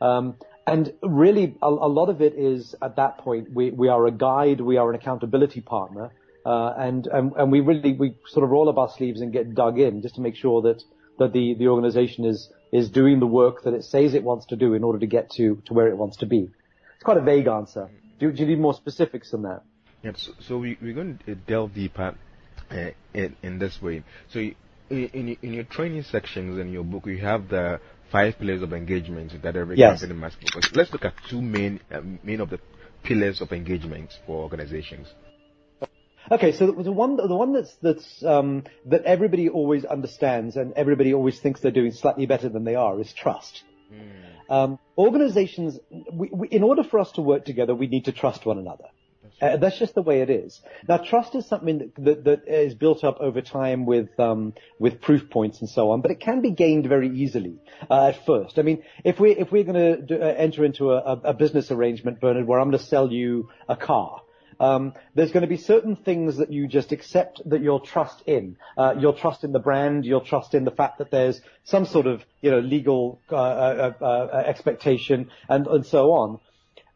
Um, 0.00 0.36
and 0.72 0.92
really, 1.02 1.56
a, 1.62 1.66
a, 1.66 1.88
lot 1.88 2.08
of 2.08 2.20
it 2.20 2.34
is 2.34 2.74
at 2.82 2.96
that 2.96 3.18
point, 3.18 3.52
we, 3.52 3.70
we 3.70 3.88
are 3.88 4.06
a 4.06 4.10
guide, 4.10 4.60
we 4.60 4.76
are 4.76 4.88
an 4.88 4.96
accountability 4.96 5.60
partner, 5.60 6.10
uh, 6.44 6.74
and, 6.78 7.06
and, 7.06 7.32
and 7.36 7.52
we 7.52 7.60
really, 7.60 7.92
we 7.92 8.16
sort 8.26 8.44
of 8.44 8.50
roll 8.50 8.68
up 8.68 8.78
our 8.78 8.90
sleeves 8.96 9.20
and 9.20 9.32
get 9.32 9.54
dug 9.54 9.78
in 9.78 10.02
just 10.02 10.14
to 10.16 10.20
make 10.20 10.36
sure 10.36 10.62
that, 10.62 10.82
that 11.18 11.32
the, 11.32 11.54
the 11.54 11.68
organization 11.68 12.24
is, 12.24 12.50
is 12.72 12.90
doing 12.90 13.20
the 13.20 13.26
work 13.26 13.64
that 13.64 13.74
it 13.74 13.84
says 13.84 14.14
it 14.14 14.22
wants 14.22 14.46
to 14.46 14.56
do 14.56 14.74
in 14.74 14.84
order 14.84 14.98
to 14.98 15.06
get 15.06 15.30
to, 15.30 15.60
to 15.66 15.74
where 15.74 15.88
it 15.88 15.96
wants 15.96 16.16
to 16.18 16.26
be. 16.26 16.48
It's 16.94 17.04
quite 17.04 17.18
a 17.18 17.22
vague 17.22 17.46
answer. 17.46 17.90
Do, 18.18 18.32
do 18.32 18.42
you 18.42 18.48
need 18.48 18.60
more 18.60 18.74
specifics 18.74 19.30
than 19.30 19.42
that? 19.42 19.62
Yeah, 20.02 20.12
so, 20.16 20.32
so 20.40 20.58
we, 20.58 20.78
we're 20.80 20.94
going 20.94 21.18
to 21.26 21.34
delve 21.34 21.74
deeper 21.74 22.14
uh, 22.70 22.90
in, 23.14 23.36
in 23.42 23.58
this 23.58 23.80
way. 23.82 24.02
So 24.28 24.40
in, 24.90 25.36
in 25.42 25.52
your 25.52 25.64
training 25.64 26.02
sections 26.04 26.58
in 26.58 26.72
your 26.72 26.84
book, 26.84 27.06
you 27.06 27.18
have 27.18 27.48
the 27.48 27.80
five 28.10 28.38
pillars 28.38 28.62
of 28.62 28.72
engagement 28.72 29.32
that 29.42 29.56
every 29.56 29.76
yes. 29.76 30.00
company 30.00 30.20
must 30.20 30.36
focus. 30.36 30.70
Let's 30.74 30.92
look 30.92 31.04
at 31.04 31.14
two 31.28 31.42
main, 31.42 31.80
uh, 31.90 32.00
main 32.22 32.40
of 32.40 32.50
the 32.50 32.60
pillars 33.02 33.40
of 33.40 33.52
engagement 33.52 34.10
for 34.26 34.42
organizations. 34.42 35.08
Okay, 36.30 36.52
so 36.52 36.70
the 36.70 36.92
one 36.92 37.16
the 37.16 37.34
one 37.34 37.54
that's 37.54 37.74
that's 37.80 38.22
um, 38.22 38.64
that 38.86 39.04
everybody 39.04 39.48
always 39.48 39.86
understands 39.86 40.56
and 40.56 40.74
everybody 40.74 41.14
always 41.14 41.40
thinks 41.40 41.60
they're 41.60 41.70
doing 41.70 41.92
slightly 41.92 42.26
better 42.26 42.50
than 42.50 42.64
they 42.64 42.74
are 42.74 43.00
is 43.00 43.12
trust. 43.14 43.62
Mm. 43.90 44.50
Um, 44.50 44.78
organizations, 44.96 45.78
we, 46.12 46.28
we, 46.32 46.48
in 46.48 46.62
order 46.62 46.82
for 46.82 46.98
us 46.98 47.12
to 47.12 47.22
work 47.22 47.44
together, 47.46 47.74
we 47.74 47.86
need 47.86 48.06
to 48.06 48.12
trust 48.12 48.44
one 48.44 48.58
another. 48.58 48.84
Uh, 49.40 49.56
that's 49.56 49.78
just 49.78 49.94
the 49.94 50.02
way 50.02 50.20
it 50.20 50.30
is. 50.30 50.60
Now, 50.88 50.96
trust 50.96 51.34
is 51.34 51.46
something 51.46 51.78
that, 51.78 52.04
that, 52.04 52.24
that 52.24 52.48
is 52.48 52.74
built 52.74 53.04
up 53.04 53.18
over 53.20 53.40
time 53.40 53.86
with 53.86 54.18
um, 54.18 54.54
with 54.78 55.00
proof 55.00 55.30
points 55.30 55.60
and 55.60 55.68
so 55.68 55.90
on, 55.90 56.00
but 56.00 56.10
it 56.10 56.20
can 56.20 56.40
be 56.40 56.50
gained 56.50 56.86
very 56.86 57.08
easily 57.08 57.58
uh, 57.88 58.08
at 58.08 58.26
first. 58.26 58.58
I 58.58 58.62
mean, 58.62 58.82
if 59.04 59.20
we 59.20 59.30
if 59.30 59.52
we're 59.52 59.64
going 59.64 60.06
to 60.06 60.20
uh, 60.20 60.34
enter 60.34 60.64
into 60.64 60.90
a, 60.92 61.20
a, 61.24 61.34
business 61.34 61.70
arrangement, 61.70 62.20
Bernard, 62.20 62.46
where 62.46 62.58
I'm 62.58 62.70
going 62.70 62.78
to 62.78 62.84
sell 62.84 63.12
you 63.12 63.48
a 63.68 63.76
car, 63.76 64.22
um, 64.58 64.94
there's 65.14 65.30
going 65.30 65.42
to 65.42 65.48
be 65.48 65.56
certain 65.56 65.94
things 65.94 66.38
that 66.38 66.52
you 66.52 66.66
just 66.66 66.90
accept 66.90 67.40
that 67.46 67.62
you'll 67.62 67.80
trust 67.80 68.22
in. 68.26 68.56
Uh, 68.76 68.96
you'll 68.98 69.12
trust 69.12 69.44
in 69.44 69.52
the 69.52 69.60
brand. 69.60 70.04
You'll 70.04 70.20
trust 70.20 70.54
in 70.54 70.64
the 70.64 70.72
fact 70.72 70.98
that 70.98 71.12
there's 71.12 71.40
some 71.62 71.86
sort 71.86 72.08
of 72.08 72.24
you 72.40 72.50
know 72.50 72.58
legal 72.58 73.20
uh, 73.30 73.36
uh, 73.36 73.92
uh 74.00 74.42
expectation 74.46 75.30
and 75.48 75.68
and 75.68 75.86
so 75.86 76.10
on. 76.10 76.40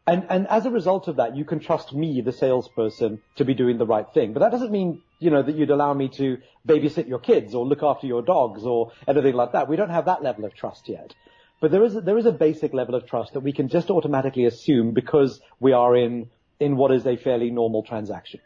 And, 0.05 0.25
and 0.29 0.47
as 0.47 0.65
a 0.65 0.69
result 0.69 1.07
of 1.07 1.15
that, 1.15 1.35
you 1.37 1.45
can 1.45 1.59
trust 1.59 1.93
me, 1.93 2.19
the 2.19 2.33
salesperson, 2.33 3.21
to 3.37 3.45
be 3.45 3.53
doing 3.53 3.77
the 3.77 3.85
right 3.85 4.05
thing. 4.13 4.33
But 4.33 4.41
that 4.41 4.51
doesn't 4.51 4.71
mean, 4.71 5.01
you 5.19 5.31
know, 5.31 5.41
that 5.41 5.55
you'd 5.55 5.69
allow 5.69 5.93
me 5.93 6.09
to 6.17 6.39
babysit 6.67 7.07
your 7.07 7.19
kids 7.19 7.55
or 7.55 7.65
look 7.65 7.83
after 7.83 8.05
your 8.05 8.21
dogs 8.21 8.65
or 8.65 8.91
anything 9.07 9.33
like 9.33 9.53
that. 9.53 9.69
We 9.69 9.77
don't 9.77 9.89
have 9.89 10.05
that 10.05 10.21
level 10.21 10.43
of 10.43 10.53
trust 10.53 10.89
yet. 10.89 11.13
But 11.61 11.71
there 11.71 11.83
is, 11.85 11.95
a, 11.95 12.01
there 12.01 12.17
is 12.17 12.25
a 12.25 12.33
basic 12.33 12.73
level 12.73 12.95
of 12.95 13.07
trust 13.07 13.33
that 13.33 13.39
we 13.39 13.53
can 13.53 13.69
just 13.69 13.89
automatically 13.89 14.43
assume 14.43 14.91
because 14.91 15.39
we 15.61 15.71
are 15.71 15.95
in, 15.95 16.29
in 16.59 16.75
what 16.75 16.91
is 16.91 17.07
a 17.07 17.15
fairly 17.15 17.49
normal 17.49 17.83
transaction. 17.83 18.41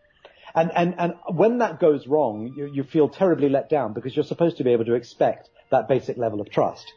And, 0.53 0.71
and, 0.75 0.95
and 0.99 1.13
when 1.27 1.57
that 1.57 1.79
goes 1.79 2.05
wrong, 2.05 2.53
you, 2.55 2.71
you 2.71 2.83
feel 2.83 3.09
terribly 3.09 3.49
let 3.49 3.69
down 3.69 3.93
because 3.93 4.15
you're 4.15 4.25
supposed 4.25 4.57
to 4.57 4.63
be 4.63 4.73
able 4.73 4.85
to 4.85 4.93
expect 4.93 5.49
that 5.71 5.87
basic 5.87 6.17
level 6.17 6.39
of 6.39 6.51
trust. 6.51 6.93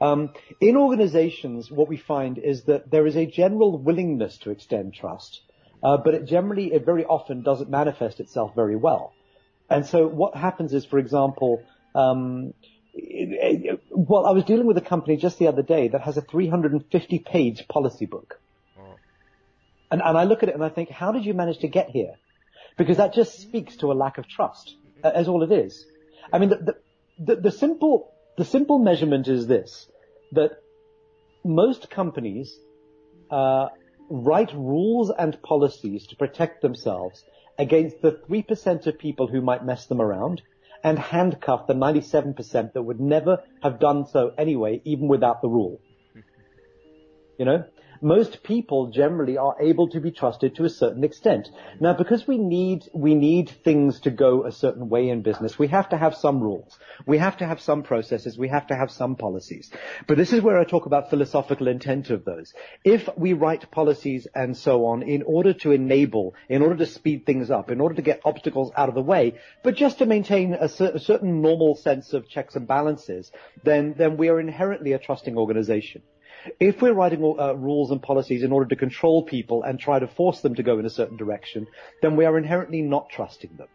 Um, 0.00 0.30
in 0.60 0.76
organizations, 0.76 1.70
what 1.70 1.88
we 1.88 1.96
find 1.96 2.38
is 2.38 2.64
that 2.64 2.90
there 2.90 3.06
is 3.06 3.16
a 3.16 3.26
general 3.26 3.78
willingness 3.78 4.38
to 4.38 4.50
extend 4.50 4.94
trust, 4.94 5.40
uh, 5.82 5.96
but 5.96 6.14
it 6.14 6.26
generally, 6.26 6.72
it 6.72 6.84
very 6.84 7.04
often 7.04 7.42
doesn't 7.42 7.70
manifest 7.70 8.20
itself 8.20 8.54
very 8.54 8.76
well. 8.76 9.12
And 9.70 9.86
so 9.86 10.06
what 10.06 10.36
happens 10.36 10.72
is, 10.72 10.84
for 10.84 10.98
example, 10.98 11.62
um, 11.94 12.52
well, 13.90 14.26
I 14.26 14.30
was 14.30 14.44
dealing 14.44 14.66
with 14.66 14.78
a 14.78 14.82
company 14.82 15.16
just 15.16 15.38
the 15.38 15.48
other 15.48 15.62
day 15.62 15.88
that 15.88 16.02
has 16.02 16.16
a 16.16 16.22
350 16.22 17.18
page 17.20 17.68
policy 17.68 18.06
book. 18.06 18.40
And, 19.90 20.02
and 20.02 20.18
I 20.18 20.24
look 20.24 20.42
at 20.42 20.48
it 20.48 20.54
and 20.54 20.64
I 20.64 20.68
think, 20.68 20.90
how 20.90 21.12
did 21.12 21.24
you 21.24 21.32
manage 21.34 21.58
to 21.58 21.68
get 21.68 21.90
here? 21.90 22.14
Because 22.76 22.96
that 22.96 23.14
just 23.14 23.40
speaks 23.40 23.76
to 23.76 23.92
a 23.92 23.94
lack 23.94 24.18
of 24.18 24.26
trust, 24.28 24.74
as 25.02 25.28
all 25.28 25.42
it 25.42 25.52
is. 25.52 25.86
I 26.32 26.38
mean, 26.38 26.48
the, 26.48 26.56
the, 26.56 26.76
the, 27.18 27.40
the 27.42 27.50
simple 27.50 28.12
the 28.36 28.44
simple 28.44 28.78
measurement 28.78 29.28
is 29.28 29.46
this, 29.46 29.88
that 30.32 30.58
most 31.44 31.90
companies 31.90 32.58
uh, 33.30 33.68
write 34.10 34.52
rules 34.52 35.10
and 35.10 35.40
policies 35.42 36.06
to 36.08 36.16
protect 36.16 36.62
themselves 36.62 37.24
against 37.58 38.02
the 38.02 38.12
3% 38.12 38.86
of 38.86 38.98
people 38.98 39.26
who 39.26 39.40
might 39.40 39.64
mess 39.64 39.86
them 39.86 40.00
around 40.00 40.42
and 40.84 40.98
handcuff 40.98 41.66
the 41.66 41.74
97% 41.74 42.72
that 42.72 42.82
would 42.82 43.00
never 43.00 43.42
have 43.62 43.80
done 43.80 44.06
so 44.06 44.32
anyway, 44.36 44.80
even 44.84 45.08
without 45.08 45.40
the 45.40 45.48
rule. 45.48 45.80
You 47.38 47.44
know? 47.44 47.64
Most 48.00 48.42
people 48.42 48.90
generally 48.90 49.38
are 49.38 49.56
able 49.60 49.88
to 49.90 50.00
be 50.00 50.10
trusted 50.10 50.56
to 50.56 50.64
a 50.64 50.70
certain 50.70 51.04
extent. 51.04 51.48
Now, 51.80 51.94
because 51.94 52.26
we 52.26 52.38
need, 52.38 52.84
we 52.94 53.14
need 53.14 53.50
things 53.64 54.00
to 54.00 54.10
go 54.10 54.44
a 54.44 54.52
certain 54.52 54.88
way 54.88 55.08
in 55.08 55.22
business, 55.22 55.58
we 55.58 55.68
have 55.68 55.88
to 55.90 55.96
have 55.96 56.14
some 56.14 56.40
rules. 56.40 56.78
We 57.06 57.18
have 57.18 57.36
to 57.38 57.46
have 57.46 57.60
some 57.60 57.82
processes. 57.82 58.38
We 58.38 58.48
have 58.48 58.66
to 58.68 58.76
have 58.76 58.90
some 58.90 59.16
policies. 59.16 59.70
But 60.06 60.16
this 60.16 60.32
is 60.32 60.42
where 60.42 60.58
I 60.58 60.64
talk 60.64 60.86
about 60.86 61.10
philosophical 61.10 61.68
intent 61.68 62.10
of 62.10 62.24
those. 62.24 62.52
If 62.84 63.08
we 63.16 63.32
write 63.32 63.70
policies 63.70 64.26
and 64.34 64.56
so 64.56 64.86
on 64.86 65.02
in 65.02 65.22
order 65.22 65.52
to 65.54 65.72
enable, 65.72 66.34
in 66.48 66.62
order 66.62 66.76
to 66.76 66.86
speed 66.86 67.26
things 67.26 67.50
up, 67.50 67.70
in 67.70 67.80
order 67.80 67.94
to 67.94 68.02
get 68.02 68.20
obstacles 68.24 68.72
out 68.76 68.88
of 68.88 68.94
the 68.94 69.02
way, 69.02 69.38
but 69.62 69.76
just 69.76 69.98
to 69.98 70.06
maintain 70.06 70.54
a, 70.54 70.68
cer- 70.68 70.92
a 70.94 71.00
certain 71.00 71.42
normal 71.42 71.76
sense 71.76 72.12
of 72.12 72.28
checks 72.28 72.56
and 72.56 72.66
balances, 72.66 73.30
then, 73.64 73.94
then 73.96 74.16
we 74.16 74.28
are 74.28 74.40
inherently 74.40 74.92
a 74.92 74.98
trusting 74.98 75.36
organization. 75.36 76.02
If 76.60 76.80
we're 76.80 76.92
writing 76.92 77.22
uh, 77.38 77.54
rules 77.54 77.90
and 77.90 78.02
policies 78.02 78.42
in 78.42 78.52
order 78.52 78.68
to 78.68 78.76
control 78.76 79.24
people 79.24 79.62
and 79.62 79.78
try 79.78 79.98
to 79.98 80.06
force 80.06 80.40
them 80.40 80.54
to 80.56 80.62
go 80.62 80.78
in 80.78 80.86
a 80.86 80.90
certain 80.90 81.16
direction, 81.16 81.66
then 82.02 82.16
we 82.16 82.24
are 82.24 82.36
inherently 82.38 82.82
not 82.82 83.08
trusting 83.10 83.56
them. 83.56 83.68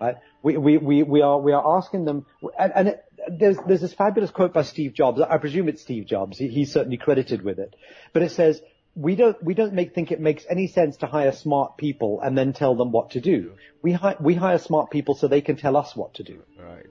Right? 0.00 0.16
We, 0.42 0.56
we, 0.56 0.76
we, 0.76 1.02
we 1.02 1.22
are, 1.22 1.38
we 1.38 1.52
are 1.52 1.76
asking 1.78 2.04
them, 2.04 2.26
and, 2.58 2.72
and 2.74 2.88
it, 2.88 3.04
there's, 3.38 3.56
there's 3.66 3.80
this 3.80 3.94
fabulous 3.94 4.30
quote 4.30 4.52
by 4.52 4.62
Steve 4.62 4.92
Jobs. 4.92 5.20
I 5.20 5.38
presume 5.38 5.68
it's 5.68 5.82
Steve 5.82 6.06
Jobs. 6.06 6.38
He, 6.38 6.48
he's 6.48 6.72
certainly 6.72 6.98
credited 6.98 7.42
with 7.42 7.58
it. 7.58 7.74
But 8.12 8.22
it 8.22 8.32
says, 8.32 8.60
we 8.94 9.16
don't, 9.16 9.42
we 9.42 9.54
don't 9.54 9.72
make, 9.72 9.94
think 9.94 10.12
it 10.12 10.20
makes 10.20 10.44
any 10.48 10.66
sense 10.66 10.98
to 10.98 11.06
hire 11.06 11.32
smart 11.32 11.76
people 11.78 12.20
and 12.20 12.36
then 12.36 12.52
tell 12.52 12.74
them 12.76 12.92
what 12.92 13.10
to 13.12 13.20
do. 13.20 13.52
We, 13.82 13.92
hi, 13.92 14.16
we 14.20 14.34
hire 14.34 14.58
smart 14.58 14.90
people 14.90 15.14
so 15.14 15.26
they 15.28 15.40
can 15.40 15.56
tell 15.56 15.76
us 15.76 15.96
what 15.96 16.14
to 16.14 16.22
do. 16.22 16.42
Right 16.58 16.86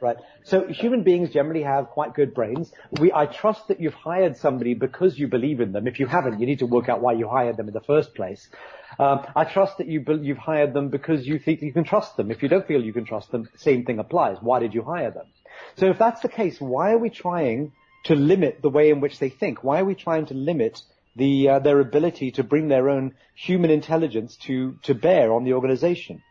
right? 0.00 0.16
So 0.44 0.66
human 0.66 1.02
beings 1.02 1.30
generally 1.30 1.62
have 1.62 1.88
quite 1.88 2.14
good 2.14 2.34
brains. 2.34 2.72
We, 3.00 3.12
I 3.12 3.26
trust 3.26 3.68
that 3.68 3.80
you've 3.80 3.94
hired 3.94 4.36
somebody 4.36 4.74
because 4.74 5.18
you 5.18 5.28
believe 5.28 5.60
in 5.60 5.72
them. 5.72 5.86
If 5.86 5.98
you 6.00 6.06
haven't, 6.06 6.40
you 6.40 6.46
need 6.46 6.58
to 6.60 6.66
work 6.66 6.88
out 6.88 7.00
why 7.00 7.12
you 7.12 7.28
hired 7.28 7.56
them 7.56 7.68
in 7.68 7.74
the 7.74 7.80
first 7.80 8.14
place. 8.14 8.48
Um, 8.98 9.26
I 9.34 9.44
trust 9.44 9.78
that 9.78 9.88
you, 9.88 10.04
you've 10.22 10.38
hired 10.38 10.74
them 10.74 10.88
because 10.88 11.26
you 11.26 11.38
think 11.38 11.62
you 11.62 11.72
can 11.72 11.84
trust 11.84 12.16
them. 12.16 12.30
If 12.30 12.42
you 12.42 12.48
don't 12.48 12.66
feel 12.66 12.82
you 12.82 12.92
can 12.92 13.04
trust 13.04 13.30
them, 13.32 13.48
same 13.56 13.84
thing 13.84 13.98
applies. 13.98 14.36
Why 14.40 14.60
did 14.60 14.74
you 14.74 14.82
hire 14.82 15.10
them? 15.10 15.26
So 15.76 15.86
if 15.86 15.98
that's 15.98 16.20
the 16.20 16.28
case, 16.28 16.60
why 16.60 16.92
are 16.92 16.98
we 16.98 17.10
trying 17.10 17.72
to 18.04 18.14
limit 18.14 18.60
the 18.62 18.68
way 18.68 18.90
in 18.90 19.00
which 19.00 19.18
they 19.18 19.30
think? 19.30 19.64
Why 19.64 19.80
are 19.80 19.84
we 19.84 19.94
trying 19.94 20.26
to 20.26 20.34
limit 20.34 20.82
the, 21.16 21.48
uh, 21.48 21.58
their 21.60 21.80
ability 21.80 22.32
to 22.32 22.44
bring 22.44 22.68
their 22.68 22.90
own 22.90 23.14
human 23.34 23.70
intelligence 23.70 24.36
to, 24.44 24.76
to 24.82 24.94
bear 24.94 25.32
on 25.32 25.44
the 25.44 25.54
organization? 25.54 26.22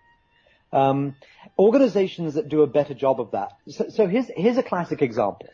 Um, 0.73 1.15
organizations 1.57 2.33
that 2.33 2.49
do 2.49 2.63
a 2.63 2.67
better 2.67 2.93
job 2.93 3.21
of 3.21 3.31
that. 3.31 3.51
So, 3.67 3.89
so 3.89 4.07
here's, 4.07 4.27
here's 4.35 4.57
a 4.57 4.63
classic 4.63 5.01
example. 5.01 5.47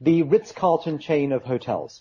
The 0.00 0.22
Ritz-Carlton 0.22 0.98
chain 0.98 1.32
of 1.32 1.44
hotels. 1.44 2.00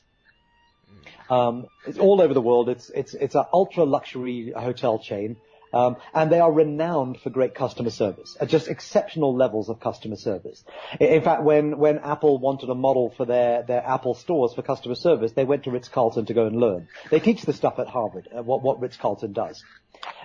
Um, 1.29 1.67
it's 1.85 1.97
all 1.97 2.21
over 2.21 2.33
the 2.33 2.41
world. 2.41 2.69
It's, 2.69 2.89
it's, 2.89 3.13
it's 3.13 3.35
an 3.35 3.43
ultra 3.53 3.83
luxury 3.83 4.53
hotel 4.55 4.99
chain. 4.99 5.37
Um, 5.73 5.97
and 6.13 6.31
they 6.31 6.39
are 6.39 6.51
renowned 6.51 7.19
for 7.21 7.29
great 7.29 7.55
customer 7.55 7.91
service, 7.91 8.35
at 8.39 8.49
just 8.49 8.67
exceptional 8.67 9.35
levels 9.35 9.69
of 9.69 9.79
customer 9.79 10.17
service. 10.17 10.63
In 10.99 11.21
fact, 11.21 11.43
when, 11.43 11.77
when 11.77 11.99
Apple 11.99 12.39
wanted 12.39 12.69
a 12.69 12.75
model 12.75 13.13
for 13.15 13.25
their, 13.25 13.63
their 13.63 13.85
Apple 13.85 14.13
stores 14.13 14.53
for 14.53 14.63
customer 14.63 14.95
service, 14.95 15.31
they 15.31 15.45
went 15.45 15.63
to 15.63 15.71
Ritz-Carlton 15.71 16.25
to 16.25 16.33
go 16.33 16.45
and 16.45 16.57
learn. 16.57 16.87
They 17.09 17.19
teach 17.19 17.43
this 17.43 17.55
stuff 17.55 17.79
at 17.79 17.87
Harvard, 17.87 18.27
uh, 18.35 18.43
what, 18.43 18.61
what 18.61 18.81
Ritz-Carlton 18.81 19.31
does. 19.31 19.63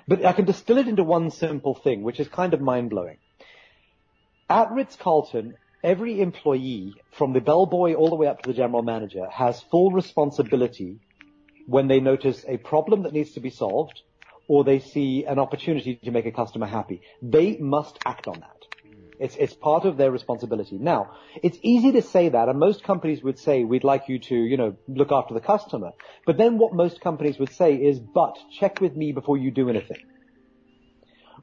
But 0.09 0.25
I 0.25 0.33
can 0.33 0.47
distill 0.47 0.79
it 0.79 0.89
into 0.89 1.05
one 1.05 1.31
simple 1.31 1.75
thing, 1.75 2.03
which 2.03 2.19
is 2.19 2.29
kind 2.29 2.53
of 2.53 2.61
mind-blowing. 2.61 3.19
At 4.49 4.73
Ritz-Carlton, 4.73 5.55
every 5.83 6.21
employee, 6.21 6.95
from 7.13 7.33
the 7.33 7.41
bellboy 7.41 7.95
all 7.95 8.09
the 8.09 8.17
way 8.17 8.27
up 8.27 8.43
to 8.43 8.49
the 8.49 8.57
general 8.57 8.83
manager, 8.83 9.29
has 9.31 9.61
full 9.71 9.93
responsibility 9.93 10.99
when 11.67 11.89
they 11.89 12.01
notice 12.01 12.45
a 12.49 12.57
problem 12.57 13.03
that 13.03 13.13
needs 13.13 13.33
to 13.33 13.41
be 13.41 13.51
solved 13.51 14.03
or 14.49 14.65
they 14.65 14.79
see 14.79 15.25
an 15.25 15.39
opportunity 15.39 15.97
to 15.97 16.11
make 16.11 16.27
a 16.27 16.33
customer 16.33 16.67
happy. 16.67 17.03
They 17.23 17.57
must 17.59 17.99
act 18.05 18.29
on 18.29 18.41
that. 18.41 18.57
It's, 19.19 19.37
it's 19.37 19.55
part 19.55 19.85
of 19.85 19.97
their 19.97 20.11
responsibility. 20.11 20.77
Now, 20.79 21.13
it's 21.43 21.59
easy 21.63 21.93
to 21.93 22.03
say 22.03 22.29
that, 22.29 22.49
and 22.49 22.59
most 22.59 22.85
companies 22.85 23.23
would 23.23 23.39
say, 23.39 23.65
we'd 23.65 23.85
like 23.85 24.09
you 24.09 24.19
to, 24.19 24.37
you 24.37 24.57
know, 24.57 24.77
look 24.89 25.11
after 25.11 25.33
the 25.33 25.41
customer. 25.41 25.93
But 26.27 26.37
then 26.37 26.59
what 26.59 26.75
most 26.75 27.01
companies 27.01 27.39
would 27.39 27.53
say 27.53 27.75
is, 27.75 27.99
but 27.99 28.37
check 28.59 28.81
with 28.81 28.95
me 28.95 29.13
before 29.13 29.39
you 29.39 29.51
do 29.51 29.71
anything. 29.71 29.99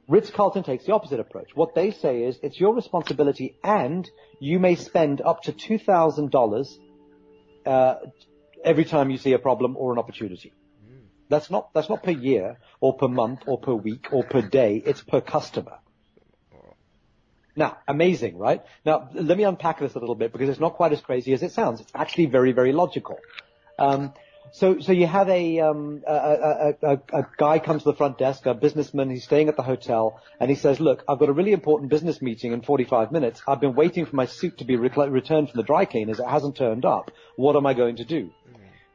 Ritz-Carlton 0.06 0.62
takes 0.62 0.84
the 0.84 0.92
opposite 0.92 1.18
approach. 1.18 1.50
What 1.54 1.74
they 1.74 1.90
say 1.90 2.22
is, 2.24 2.38
it's 2.42 2.60
your 2.60 2.74
responsibility 2.74 3.56
and 3.64 4.08
you 4.38 4.58
may 4.58 4.74
spend 4.74 5.20
up 5.20 5.42
to 5.44 5.52
$2,000 5.52 6.78
uh, 7.66 7.94
every 8.62 8.84
time 8.84 9.10
you 9.10 9.16
see 9.16 9.32
a 9.32 9.38
problem 9.38 9.76
or 9.76 9.92
an 9.92 9.98
opportunity. 9.98 10.52
That's 11.28 11.50
not, 11.50 11.72
that's 11.72 11.88
not 11.88 12.02
per 12.02 12.10
year 12.10 12.58
or 12.80 12.96
per 12.96 13.08
month 13.08 13.40
or 13.46 13.58
per 13.58 13.74
week 13.74 14.08
or 14.12 14.24
per 14.24 14.42
day. 14.42 14.82
It's 14.84 15.02
per 15.02 15.20
customer. 15.20 15.78
Now, 17.56 17.78
amazing, 17.86 18.36
right? 18.36 18.62
Now, 18.84 19.08
let 19.14 19.38
me 19.38 19.44
unpack 19.44 19.78
this 19.78 19.94
a 19.94 19.98
little 19.98 20.16
bit 20.16 20.32
because 20.32 20.48
it's 20.48 20.60
not 20.60 20.74
quite 20.74 20.92
as 20.92 21.00
crazy 21.00 21.32
as 21.32 21.42
it 21.42 21.52
sounds. 21.52 21.80
It's 21.80 21.92
actually 21.94 22.26
very, 22.26 22.52
very 22.52 22.72
logical. 22.72 23.18
Um, 23.78 24.12
so, 24.52 24.80
so 24.80 24.92
you 24.92 25.06
have 25.06 25.28
a, 25.28 25.60
um, 25.60 26.02
a, 26.06 26.12
a, 26.12 26.74
a, 26.82 26.92
a, 27.12 27.26
guy 27.36 27.58
comes 27.58 27.82
to 27.82 27.90
the 27.90 27.96
front 27.96 28.18
desk, 28.18 28.46
a 28.46 28.54
businessman, 28.54 29.10
he's 29.10 29.24
staying 29.24 29.48
at 29.48 29.56
the 29.56 29.62
hotel, 29.62 30.20
and 30.38 30.50
he 30.50 30.56
says, 30.56 30.78
look, 30.80 31.02
I've 31.08 31.18
got 31.18 31.28
a 31.28 31.32
really 31.32 31.52
important 31.52 31.90
business 31.90 32.20
meeting 32.20 32.52
in 32.52 32.62
45 32.62 33.10
minutes. 33.10 33.42
I've 33.48 33.60
been 33.60 33.74
waiting 33.74 34.06
for 34.06 34.14
my 34.14 34.26
suit 34.26 34.58
to 34.58 34.64
be 34.64 34.76
re- 34.76 34.90
returned 35.08 35.50
from 35.50 35.56
the 35.56 35.64
dry 35.64 35.86
cleaners. 35.86 36.20
It 36.20 36.28
hasn't 36.28 36.56
turned 36.56 36.84
up. 36.84 37.10
What 37.36 37.56
am 37.56 37.66
I 37.66 37.74
going 37.74 37.96
to 37.96 38.04
do? 38.04 38.30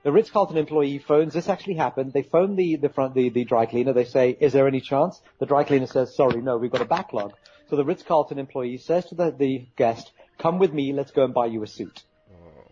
The 0.03 0.11
Ritz-Carlton 0.13 0.55
employee 0.55 0.99
phones, 0.99 1.33
this 1.33 1.49
actually 1.49 1.73
happened, 1.73 2.13
they 2.13 2.23
phone 2.23 2.55
the, 2.55 2.77
the 2.77 2.87
front, 2.87 3.15
the, 3.15 3.29
the 3.29 3.43
dry 3.43 3.65
cleaner, 3.65 3.91
they 3.91 4.05
say, 4.05 4.37
is 4.39 4.53
there 4.53 4.67
any 4.67 4.79
chance? 4.79 5.19
The 5.39 5.45
dry 5.45 5.65
cleaner 5.65 5.87
says, 5.87 6.15
sorry, 6.15 6.41
no, 6.41 6.57
we've 6.57 6.71
got 6.71 6.81
a 6.81 6.85
backlog. 6.85 7.33
So 7.69 7.75
the 7.75 7.83
Ritz-Carlton 7.83 8.39
employee 8.39 8.77
says 8.77 9.05
to 9.07 9.15
the, 9.15 9.31
the 9.37 9.67
guest, 9.75 10.09
come 10.37 10.57
with 10.57 10.73
me, 10.73 10.93
let's 10.93 11.11
go 11.11 11.25
and 11.25 11.33
buy 11.33 11.47
you 11.47 11.63
a 11.63 11.67
suit. 11.67 12.01
Oh. 12.31 12.71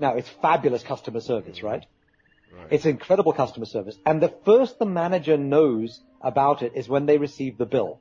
Now, 0.00 0.14
it's 0.14 0.28
fabulous 0.42 0.82
customer 0.82 1.20
service, 1.20 1.62
right? 1.62 1.82
Mm-hmm. 1.82 2.62
right? 2.62 2.72
It's 2.72 2.84
incredible 2.84 3.32
customer 3.32 3.66
service. 3.66 3.96
And 4.04 4.20
the 4.20 4.34
first 4.44 4.80
the 4.80 4.86
manager 4.86 5.36
knows 5.36 6.00
about 6.20 6.62
it 6.62 6.72
is 6.74 6.88
when 6.88 7.06
they 7.06 7.18
receive 7.18 7.58
the 7.58 7.66
bill. 7.66 8.00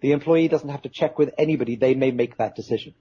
The 0.00 0.12
employee 0.12 0.48
doesn't 0.48 0.70
have 0.70 0.82
to 0.82 0.88
check 0.88 1.18
with 1.18 1.34
anybody, 1.36 1.76
they 1.76 1.94
may 1.94 2.10
make 2.12 2.38
that 2.38 2.56
decision. 2.56 2.94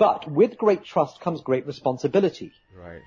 But 0.00 0.26
with 0.30 0.56
great 0.56 0.82
trust 0.82 1.20
comes 1.20 1.42
great 1.42 1.66
responsibility. 1.66 2.52
Right. 2.74 3.02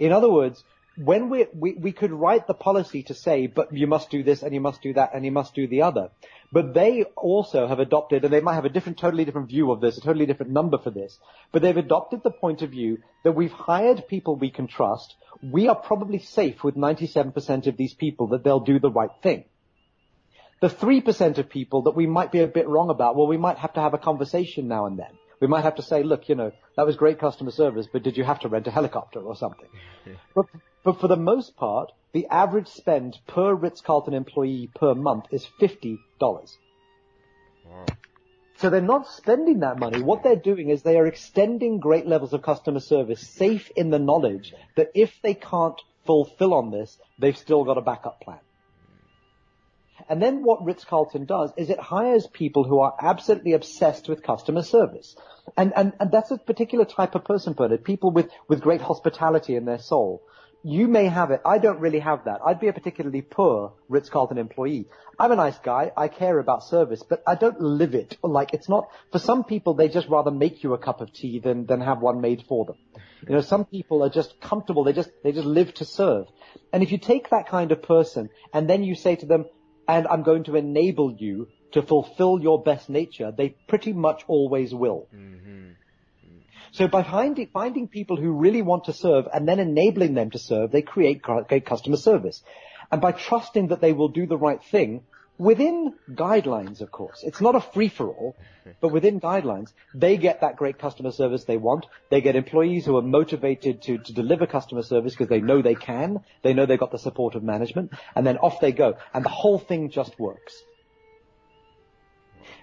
In 0.00 0.10
other 0.10 0.28
words, 0.28 0.64
when 0.96 1.28
we, 1.30 1.46
we, 1.54 1.74
we 1.74 1.92
could 1.92 2.10
write 2.10 2.48
the 2.48 2.54
policy 2.68 3.04
to 3.04 3.14
say, 3.14 3.46
but 3.46 3.72
you 3.72 3.86
must 3.86 4.10
do 4.10 4.24
this 4.24 4.42
and 4.42 4.52
you 4.52 4.60
must 4.60 4.82
do 4.82 4.92
that 4.94 5.14
and 5.14 5.24
you 5.24 5.30
must 5.30 5.54
do 5.54 5.68
the 5.68 5.82
other. 5.82 6.10
But 6.50 6.74
they 6.74 7.04
also 7.16 7.68
have 7.68 7.78
adopted, 7.78 8.24
and 8.24 8.32
they 8.32 8.40
might 8.40 8.56
have 8.56 8.64
a 8.64 8.70
different, 8.70 8.98
totally 8.98 9.24
different 9.24 9.50
view 9.50 9.70
of 9.70 9.80
this, 9.80 9.98
a 9.98 10.00
totally 10.00 10.26
different 10.26 10.50
number 10.50 10.78
for 10.78 10.90
this, 10.90 11.16
but 11.52 11.62
they've 11.62 11.76
adopted 11.76 12.24
the 12.24 12.32
point 12.32 12.62
of 12.62 12.70
view 12.70 12.98
that 13.22 13.32
we've 13.32 13.52
hired 13.52 14.08
people 14.08 14.34
we 14.34 14.50
can 14.50 14.66
trust. 14.66 15.14
We 15.40 15.68
are 15.68 15.76
probably 15.76 16.18
safe 16.18 16.64
with 16.64 16.74
97% 16.74 17.68
of 17.68 17.76
these 17.76 17.94
people 17.94 18.28
that 18.28 18.42
they'll 18.42 18.58
do 18.58 18.80
the 18.80 18.90
right 18.90 19.10
thing. 19.22 19.44
The 20.60 20.70
3% 20.70 21.38
of 21.38 21.48
people 21.48 21.82
that 21.82 21.94
we 21.94 22.08
might 22.08 22.32
be 22.32 22.40
a 22.40 22.48
bit 22.48 22.66
wrong 22.66 22.90
about, 22.90 23.14
well, 23.14 23.28
we 23.28 23.36
might 23.36 23.58
have 23.58 23.74
to 23.74 23.80
have 23.80 23.94
a 23.94 23.98
conversation 23.98 24.66
now 24.66 24.86
and 24.86 24.98
then. 24.98 25.12
We 25.40 25.46
might 25.46 25.64
have 25.64 25.76
to 25.76 25.82
say, 25.82 26.02
look, 26.02 26.28
you 26.28 26.34
know, 26.34 26.52
that 26.76 26.86
was 26.86 26.96
great 26.96 27.18
customer 27.18 27.50
service, 27.50 27.86
but 27.92 28.02
did 28.02 28.16
you 28.16 28.24
have 28.24 28.40
to 28.40 28.48
rent 28.48 28.66
a 28.66 28.70
helicopter 28.70 29.20
or 29.20 29.36
something? 29.36 29.68
but, 30.34 30.46
but 30.82 31.00
for 31.00 31.08
the 31.08 31.16
most 31.16 31.56
part, 31.56 31.92
the 32.12 32.26
average 32.28 32.68
spend 32.68 33.18
per 33.26 33.54
Ritz-Carlton 33.54 34.14
employee 34.14 34.70
per 34.74 34.94
month 34.94 35.26
is 35.30 35.46
$50. 35.60 35.98
Wow. 37.66 37.86
So 38.58 38.70
they're 38.70 38.80
not 38.80 39.06
spending 39.08 39.60
that 39.60 39.78
money. 39.78 40.00
What 40.00 40.22
they're 40.22 40.34
doing 40.34 40.70
is 40.70 40.82
they 40.82 40.96
are 40.96 41.06
extending 41.06 41.78
great 41.78 42.06
levels 42.06 42.32
of 42.32 42.40
customer 42.40 42.80
service 42.80 43.28
safe 43.28 43.70
in 43.76 43.90
the 43.90 43.98
knowledge 43.98 44.54
that 44.76 44.92
if 44.94 45.12
they 45.22 45.34
can't 45.34 45.78
fulfill 46.06 46.54
on 46.54 46.70
this, 46.70 46.98
they've 47.18 47.36
still 47.36 47.64
got 47.64 47.76
a 47.76 47.82
backup 47.82 48.22
plan. 48.22 48.38
And 50.08 50.22
then 50.22 50.44
what 50.44 50.64
Ritz-Carlton 50.64 51.24
does 51.24 51.52
is 51.56 51.70
it 51.70 51.80
hires 51.80 52.26
people 52.26 52.64
who 52.64 52.78
are 52.80 52.94
absolutely 53.00 53.54
obsessed 53.54 54.08
with 54.08 54.22
customer 54.22 54.62
service. 54.62 55.16
And, 55.56 55.72
and, 55.76 55.92
and 55.98 56.10
that's 56.10 56.30
a 56.30 56.38
particular 56.38 56.84
type 56.84 57.14
of 57.14 57.24
person, 57.24 57.54
Bernard. 57.54 57.84
People 57.84 58.10
with, 58.10 58.30
with 58.48 58.60
great 58.60 58.80
hospitality 58.80 59.56
in 59.56 59.64
their 59.64 59.78
soul. 59.78 60.22
You 60.62 60.88
may 60.88 61.06
have 61.06 61.30
it. 61.30 61.40
I 61.44 61.58
don't 61.58 61.78
really 61.78 62.00
have 62.00 62.24
that. 62.24 62.40
I'd 62.44 62.58
be 62.58 62.66
a 62.66 62.72
particularly 62.72 63.22
poor 63.22 63.74
Ritz-Carlton 63.88 64.38
employee. 64.38 64.86
I'm 65.18 65.30
a 65.30 65.36
nice 65.36 65.58
guy. 65.58 65.92
I 65.96 66.08
care 66.08 66.38
about 66.40 66.64
service, 66.64 67.04
but 67.08 67.22
I 67.26 67.36
don't 67.36 67.60
live 67.60 67.94
it. 67.94 68.16
Like 68.22 68.52
it's 68.52 68.68
not, 68.68 68.88
for 69.12 69.20
some 69.20 69.44
people, 69.44 69.74
they 69.74 69.88
just 69.88 70.08
rather 70.08 70.32
make 70.32 70.64
you 70.64 70.74
a 70.74 70.78
cup 70.78 71.00
of 71.00 71.12
tea 71.12 71.38
than, 71.38 71.66
than 71.66 71.80
have 71.80 72.00
one 72.00 72.20
made 72.20 72.44
for 72.48 72.64
them. 72.64 72.76
You 73.28 73.36
know, 73.36 73.40
some 73.42 73.64
people 73.64 74.02
are 74.02 74.10
just 74.10 74.40
comfortable. 74.40 74.82
They 74.82 74.92
just, 74.92 75.10
they 75.22 75.32
just 75.32 75.46
live 75.46 75.72
to 75.74 75.84
serve. 75.84 76.26
And 76.72 76.82
if 76.82 76.90
you 76.90 76.98
take 76.98 77.30
that 77.30 77.48
kind 77.48 77.70
of 77.70 77.82
person 77.82 78.30
and 78.52 78.68
then 78.68 78.82
you 78.82 78.94
say 78.94 79.14
to 79.16 79.26
them, 79.26 79.46
and 79.88 80.06
I'm 80.06 80.22
going 80.22 80.44
to 80.44 80.56
enable 80.56 81.12
you 81.12 81.48
to 81.72 81.82
fulfill 81.82 82.40
your 82.40 82.62
best 82.62 82.88
nature, 82.88 83.32
they 83.36 83.50
pretty 83.68 83.92
much 83.92 84.24
always 84.26 84.74
will. 84.74 85.08
Mm-hmm. 85.14 85.72
So 86.72 86.88
by 86.88 87.02
finding, 87.02 87.48
finding 87.52 87.88
people 87.88 88.16
who 88.16 88.32
really 88.32 88.62
want 88.62 88.84
to 88.84 88.92
serve 88.92 89.26
and 89.32 89.48
then 89.48 89.58
enabling 89.58 90.14
them 90.14 90.30
to 90.30 90.38
serve, 90.38 90.70
they 90.70 90.82
create 90.82 91.22
great 91.22 91.64
customer 91.64 91.96
service. 91.96 92.42
And 92.92 93.00
by 93.00 93.12
trusting 93.12 93.68
that 93.68 93.80
they 93.80 93.92
will 93.92 94.08
do 94.08 94.26
the 94.26 94.36
right 94.36 94.62
thing, 94.62 95.02
within 95.38 95.94
guidelines, 96.10 96.80
of 96.80 96.90
course. 96.90 97.22
It's 97.22 97.40
not 97.40 97.54
a 97.54 97.60
free-for-all, 97.60 98.36
but 98.80 98.88
within 98.88 99.20
guidelines, 99.20 99.72
they 99.94 100.16
get 100.16 100.40
that 100.40 100.56
great 100.56 100.78
customer 100.78 101.10
service 101.10 101.44
they 101.44 101.56
want. 101.56 101.86
They 102.10 102.20
get 102.20 102.36
employees 102.36 102.84
who 102.84 102.96
are 102.96 103.02
motivated 103.02 103.82
to, 103.82 103.98
to 103.98 104.12
deliver 104.12 104.46
customer 104.46 104.82
service 104.82 105.12
because 105.14 105.28
they 105.28 105.40
know 105.40 105.62
they 105.62 105.74
can. 105.74 106.20
They 106.42 106.54
know 106.54 106.66
they've 106.66 106.78
got 106.78 106.92
the 106.92 106.98
support 106.98 107.34
of 107.34 107.42
management. 107.42 107.92
And 108.14 108.26
then 108.26 108.38
off 108.38 108.60
they 108.60 108.72
go. 108.72 108.94
And 109.12 109.24
the 109.24 109.30
whole 109.30 109.58
thing 109.58 109.90
just 109.90 110.18
works. 110.18 110.62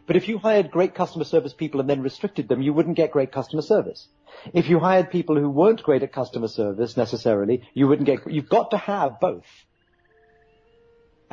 But 0.05 0.17
if 0.17 0.27
you 0.27 0.37
hired 0.37 0.71
great 0.71 0.95
customer 0.95 1.23
service 1.23 1.53
people 1.53 1.79
and 1.79 1.89
then 1.89 2.01
restricted 2.01 2.47
them, 2.49 2.61
you 2.61 2.73
wouldn't 2.73 2.97
get 2.97 3.11
great 3.11 3.31
customer 3.31 3.61
service. 3.61 4.07
If 4.53 4.69
you 4.69 4.79
hired 4.79 5.11
people 5.11 5.37
who 5.39 5.49
weren't 5.49 5.83
great 5.83 6.03
at 6.03 6.11
customer 6.11 6.49
service 6.49 6.97
necessarily, 6.97 7.63
you 7.73 7.87
wouldn't 7.87 8.05
get, 8.05 8.29
you've 8.29 8.49
got 8.49 8.71
to 8.71 8.77
have 8.77 9.19
both. 9.19 9.45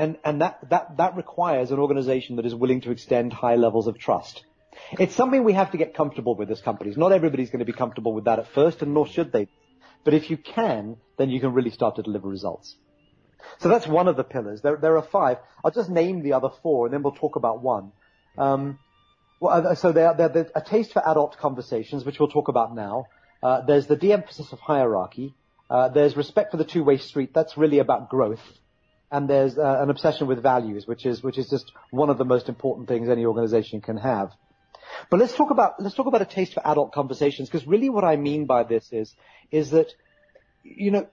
And, 0.01 0.17
and 0.25 0.41
that, 0.41 0.61
that, 0.71 0.97
that 0.97 1.15
requires 1.15 1.71
an 1.73 1.79
organization 1.79 2.37
that 2.37 2.47
is 2.47 2.55
willing 2.55 2.81
to 2.83 2.91
extend 2.91 3.35
high 3.35 3.57
levels 3.57 3.87
of 3.87 3.99
trust. 3.99 4.43
It's 4.93 5.15
something 5.15 5.45
we 5.45 5.53
have 5.53 5.73
to 5.73 5.77
get 5.77 5.93
comfortable 5.93 6.35
with 6.35 6.51
as 6.51 6.63
companies. 6.63 6.97
Not 6.97 7.13
everybody's 7.13 7.51
going 7.51 7.59
to 7.59 7.67
be 7.67 7.75
comfortable 7.75 8.15
with 8.15 8.25
that 8.25 8.39
at 8.39 8.47
first, 8.55 8.81
and 8.81 8.95
nor 8.95 9.07
should 9.07 9.31
they. 9.31 9.49
But 10.03 10.15
if 10.15 10.31
you 10.31 10.39
can, 10.39 10.97
then 11.19 11.29
you 11.29 11.39
can 11.39 11.53
really 11.53 11.69
start 11.69 11.97
to 11.97 12.03
deliver 12.03 12.29
results. 12.29 12.77
So 13.59 13.69
that's 13.69 13.87
one 13.87 14.09
of 14.09 14.17
the 14.17 14.25
pillars. 14.25 14.63
There, 14.63 14.79
there 14.79 14.97
are 14.97 15.03
five. 15.03 15.37
I'll 15.63 15.71
just 15.71 15.91
name 15.91 16.23
the 16.23 16.33
other 16.33 16.49
four, 16.63 16.87
and 16.87 16.95
then 16.95 17.03
we'll 17.03 17.21
talk 17.25 17.37
about 17.37 17.63
one. 17.63 17.93
Um, 18.39 18.79
well, 19.39 19.69
uh, 19.69 19.75
so 19.75 19.93
there, 19.93 20.15
there, 20.17 20.31
there's 20.31 20.51
a 20.55 20.63
taste 20.63 20.95
for 20.95 21.07
adult 21.07 21.37
conversations, 21.37 22.07
which 22.07 22.19
we'll 22.19 22.31
talk 22.31 22.49
about 22.49 22.75
now. 22.75 23.05
Uh, 23.43 23.61
there's 23.67 23.87
the 23.87 23.97
de-emphasis 23.97 24.51
of 24.51 24.61
hierarchy. 24.61 25.35
Uh, 25.69 25.91
there's 25.91 26.17
respect 26.17 26.53
for 26.53 26.57
the 26.57 26.65
two-way 26.65 26.97
street. 26.97 27.35
That's 27.35 27.59
really 27.59 27.81
about 27.81 28.09
growth 28.09 28.41
and 29.11 29.29
there's 29.29 29.59
uh, 29.59 29.79
an 29.81 29.91
obsession 29.91 30.27
with 30.27 30.43
values, 30.43 30.87
which 30.87 31.07
is 31.07 31.23
which 31.23 31.39
is 31.39 31.49
just 31.49 31.73
one 31.91 32.11
of 32.11 32.19
the 32.19 32.25
most 32.25 32.49
important 32.49 32.89
things 32.89 33.09
any 33.09 33.25
organization 33.25 33.81
can 33.81 33.97
have. 33.97 34.33
But 35.11 35.21
let's 35.21 35.35
talk 35.35 35.51
about 35.51 35.81
let's 35.81 35.95
talk 35.95 36.07
about 36.07 36.23
a 36.23 36.27
taste 36.27 36.55
for 36.55 36.67
adult 36.67 36.93
conversations, 36.93 37.49
because 37.49 37.67
really 37.67 37.91
what 37.91 38.05
I 38.05 38.17
mean 38.17 38.47
by 38.47 38.65
this 38.65 38.93
is 38.93 39.15
is 39.51 39.71
that 39.71 39.93
you 40.63 40.91
know 40.91 41.09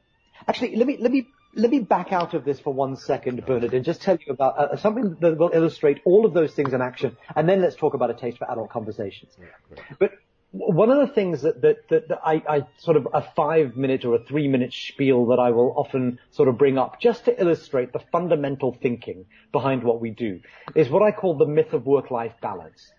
actually 0.47 0.75
let 0.75 0.88
me 0.88 0.97
let 0.99 1.12
me 1.12 1.27
let 1.53 1.71
me 1.71 1.79
back 1.79 2.13
out 2.13 2.33
of 2.33 2.45
this 2.45 2.60
for 2.60 2.73
one 2.73 2.95
second, 2.95 3.43
Bernard, 3.45 3.73
and 3.73 3.83
just 3.83 4.01
tell 4.01 4.17
you 4.25 4.33
about 4.33 4.57
uh, 4.60 4.77
something 4.77 5.17
that 5.21 5.38
will 5.38 5.51
illustrate 5.53 6.01
all 6.05 6.25
of 6.25 6.33
those 6.33 6.53
things 6.53 6.73
in 6.73 6.81
action, 6.81 7.17
and 7.36 7.49
then 7.49 7.62
let's 7.62 7.75
talk 7.75 7.93
about 7.93 8.12
a 8.12 8.13
taste 8.13 8.38
for 8.38 8.49
adult 8.51 8.69
conversations. 8.69 9.31
Yeah, 9.39 9.83
but 9.97 10.12
one 10.51 10.89
of 10.89 11.05
the 11.05 11.13
things 11.13 11.41
that, 11.41 11.62
that, 11.62 11.89
that, 11.89 12.07
that 12.07 12.19
I, 12.23 12.41
I, 12.47 12.67
sort 12.77 12.97
of 12.97 13.07
a 13.13 13.21
five 13.21 13.75
minute 13.75 14.05
or 14.05 14.15
a 14.15 14.23
three 14.23 14.47
minute 14.47 14.73
spiel 14.73 15.27
that 15.27 15.39
I 15.39 15.51
will 15.51 15.73
often 15.75 16.19
sort 16.31 16.47
of 16.47 16.57
bring 16.57 16.77
up 16.77 16.99
just 16.99 17.25
to 17.25 17.39
illustrate 17.39 17.91
the 17.91 17.99
fundamental 18.12 18.73
thinking 18.73 19.25
behind 19.51 19.83
what 19.83 19.99
we 19.99 20.12
do 20.12 20.39
is 20.73 20.89
what 20.89 21.03
I 21.03 21.12
call 21.12 21.36
the 21.36 21.45
myth 21.45 21.73
of 21.73 21.86
work 21.86 22.12
life 22.12 22.33
balance. 22.41 22.91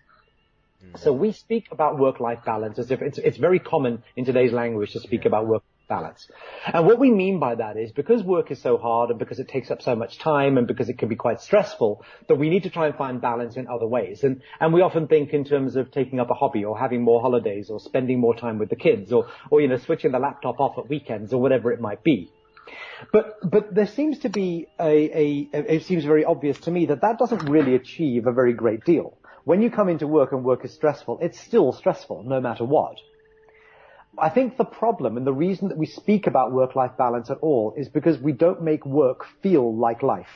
Mm. 0.85 0.99
So 0.99 1.11
we 1.11 1.31
speak 1.31 1.69
about 1.71 1.97
work 1.97 2.19
life 2.19 2.39
balance 2.45 2.77
as 2.77 2.91
if 2.91 3.01
it's, 3.01 3.17
it's 3.17 3.37
very 3.37 3.59
common 3.59 4.03
in 4.15 4.25
today's 4.25 4.53
language 4.53 4.93
to 4.93 4.99
speak 4.99 5.21
yeah. 5.23 5.29
about 5.29 5.47
work 5.47 5.63
balance. 5.89 6.29
And 6.65 6.85
what 6.85 6.99
we 6.99 7.11
mean 7.11 7.39
by 7.39 7.55
that 7.55 7.75
is 7.75 7.91
because 7.91 8.23
work 8.23 8.51
is 8.51 8.61
so 8.61 8.77
hard 8.77 9.09
and 9.09 9.19
because 9.19 9.39
it 9.39 9.49
takes 9.49 9.71
up 9.71 9.81
so 9.81 9.95
much 9.95 10.19
time 10.19 10.57
and 10.57 10.67
because 10.67 10.87
it 10.87 10.97
can 10.97 11.09
be 11.09 11.15
quite 11.15 11.41
stressful, 11.41 12.05
that 12.29 12.35
we 12.35 12.49
need 12.49 12.63
to 12.63 12.69
try 12.69 12.87
and 12.87 12.95
find 12.95 13.19
balance 13.19 13.57
in 13.57 13.67
other 13.67 13.87
ways. 13.87 14.23
And, 14.23 14.41
and 14.61 14.71
we 14.73 14.81
often 14.81 15.07
think 15.07 15.33
in 15.33 15.43
terms 15.43 15.75
of 15.75 15.91
taking 15.91 16.19
up 16.19 16.29
a 16.29 16.35
hobby 16.35 16.63
or 16.63 16.79
having 16.79 17.01
more 17.01 17.19
holidays 17.19 17.69
or 17.69 17.79
spending 17.79 18.19
more 18.19 18.35
time 18.35 18.59
with 18.59 18.69
the 18.69 18.77
kids 18.77 19.11
or, 19.11 19.27
or, 19.49 19.59
you 19.59 19.67
know, 19.67 19.77
switching 19.77 20.11
the 20.11 20.19
laptop 20.19 20.59
off 20.59 20.77
at 20.77 20.87
weekends 20.87 21.33
or 21.33 21.41
whatever 21.41 21.71
it 21.73 21.81
might 21.81 22.03
be. 22.03 22.31
But, 23.11 23.37
but 23.43 23.73
there 23.73 23.87
seems 23.87 24.19
to 24.19 24.29
be 24.29 24.67
a, 24.79 25.17
a, 25.17 25.49
it 25.53 25.83
seems 25.85 26.05
very 26.05 26.23
obvious 26.23 26.59
to 26.61 26.71
me 26.71 26.85
that 26.87 27.01
that 27.01 27.17
doesn't 27.17 27.49
really 27.49 27.75
achieve 27.75 28.27
a 28.27 28.31
very 28.31 28.53
great 28.53 28.83
deal. 28.83 29.17
When 29.45 29.61
you 29.61 29.71
come 29.71 29.89
into 29.89 30.05
work 30.05 30.31
and 30.31 30.43
work 30.43 30.65
is 30.65 30.73
stressful, 30.73 31.19
it's 31.21 31.39
still 31.39 31.71
stressful 31.71 32.23
no 32.23 32.39
matter 32.39 32.65
what. 32.65 32.97
I 34.21 34.29
think 34.29 34.57
the 34.57 34.65
problem 34.65 35.17
and 35.17 35.25
the 35.25 35.33
reason 35.33 35.69
that 35.69 35.77
we 35.77 35.85
speak 35.85 36.27
about 36.27 36.51
work-life 36.51 36.91
balance 36.97 37.29
at 37.29 37.37
all 37.41 37.73
is 37.77 37.89
because 37.89 38.17
we 38.19 38.31
don't 38.31 38.61
make 38.61 38.85
work 38.85 39.25
feel 39.41 39.75
like 39.75 40.03
life. 40.03 40.27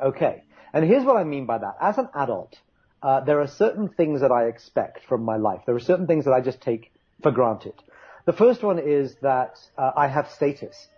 Okay. 0.00 0.42
And 0.72 0.84
here's 0.84 1.04
what 1.04 1.16
I 1.16 1.24
mean 1.24 1.46
by 1.46 1.58
that. 1.58 1.76
As 1.80 1.98
an 1.98 2.08
adult, 2.14 2.58
uh, 3.02 3.20
there 3.20 3.40
are 3.40 3.46
certain 3.46 3.88
things 3.88 4.20
that 4.20 4.30
I 4.30 4.46
expect 4.46 5.04
from 5.04 5.22
my 5.22 5.36
life. 5.36 5.60
There 5.64 5.74
are 5.74 5.80
certain 5.80 6.06
things 6.06 6.24
that 6.24 6.32
I 6.32 6.40
just 6.40 6.60
take 6.60 6.92
for 7.22 7.30
granted. 7.30 7.74
The 8.26 8.32
first 8.32 8.62
one 8.62 8.78
is 8.78 9.14
that 9.22 9.58
uh, 9.78 9.92
I 9.96 10.08
have 10.08 10.30
status. 10.30 10.88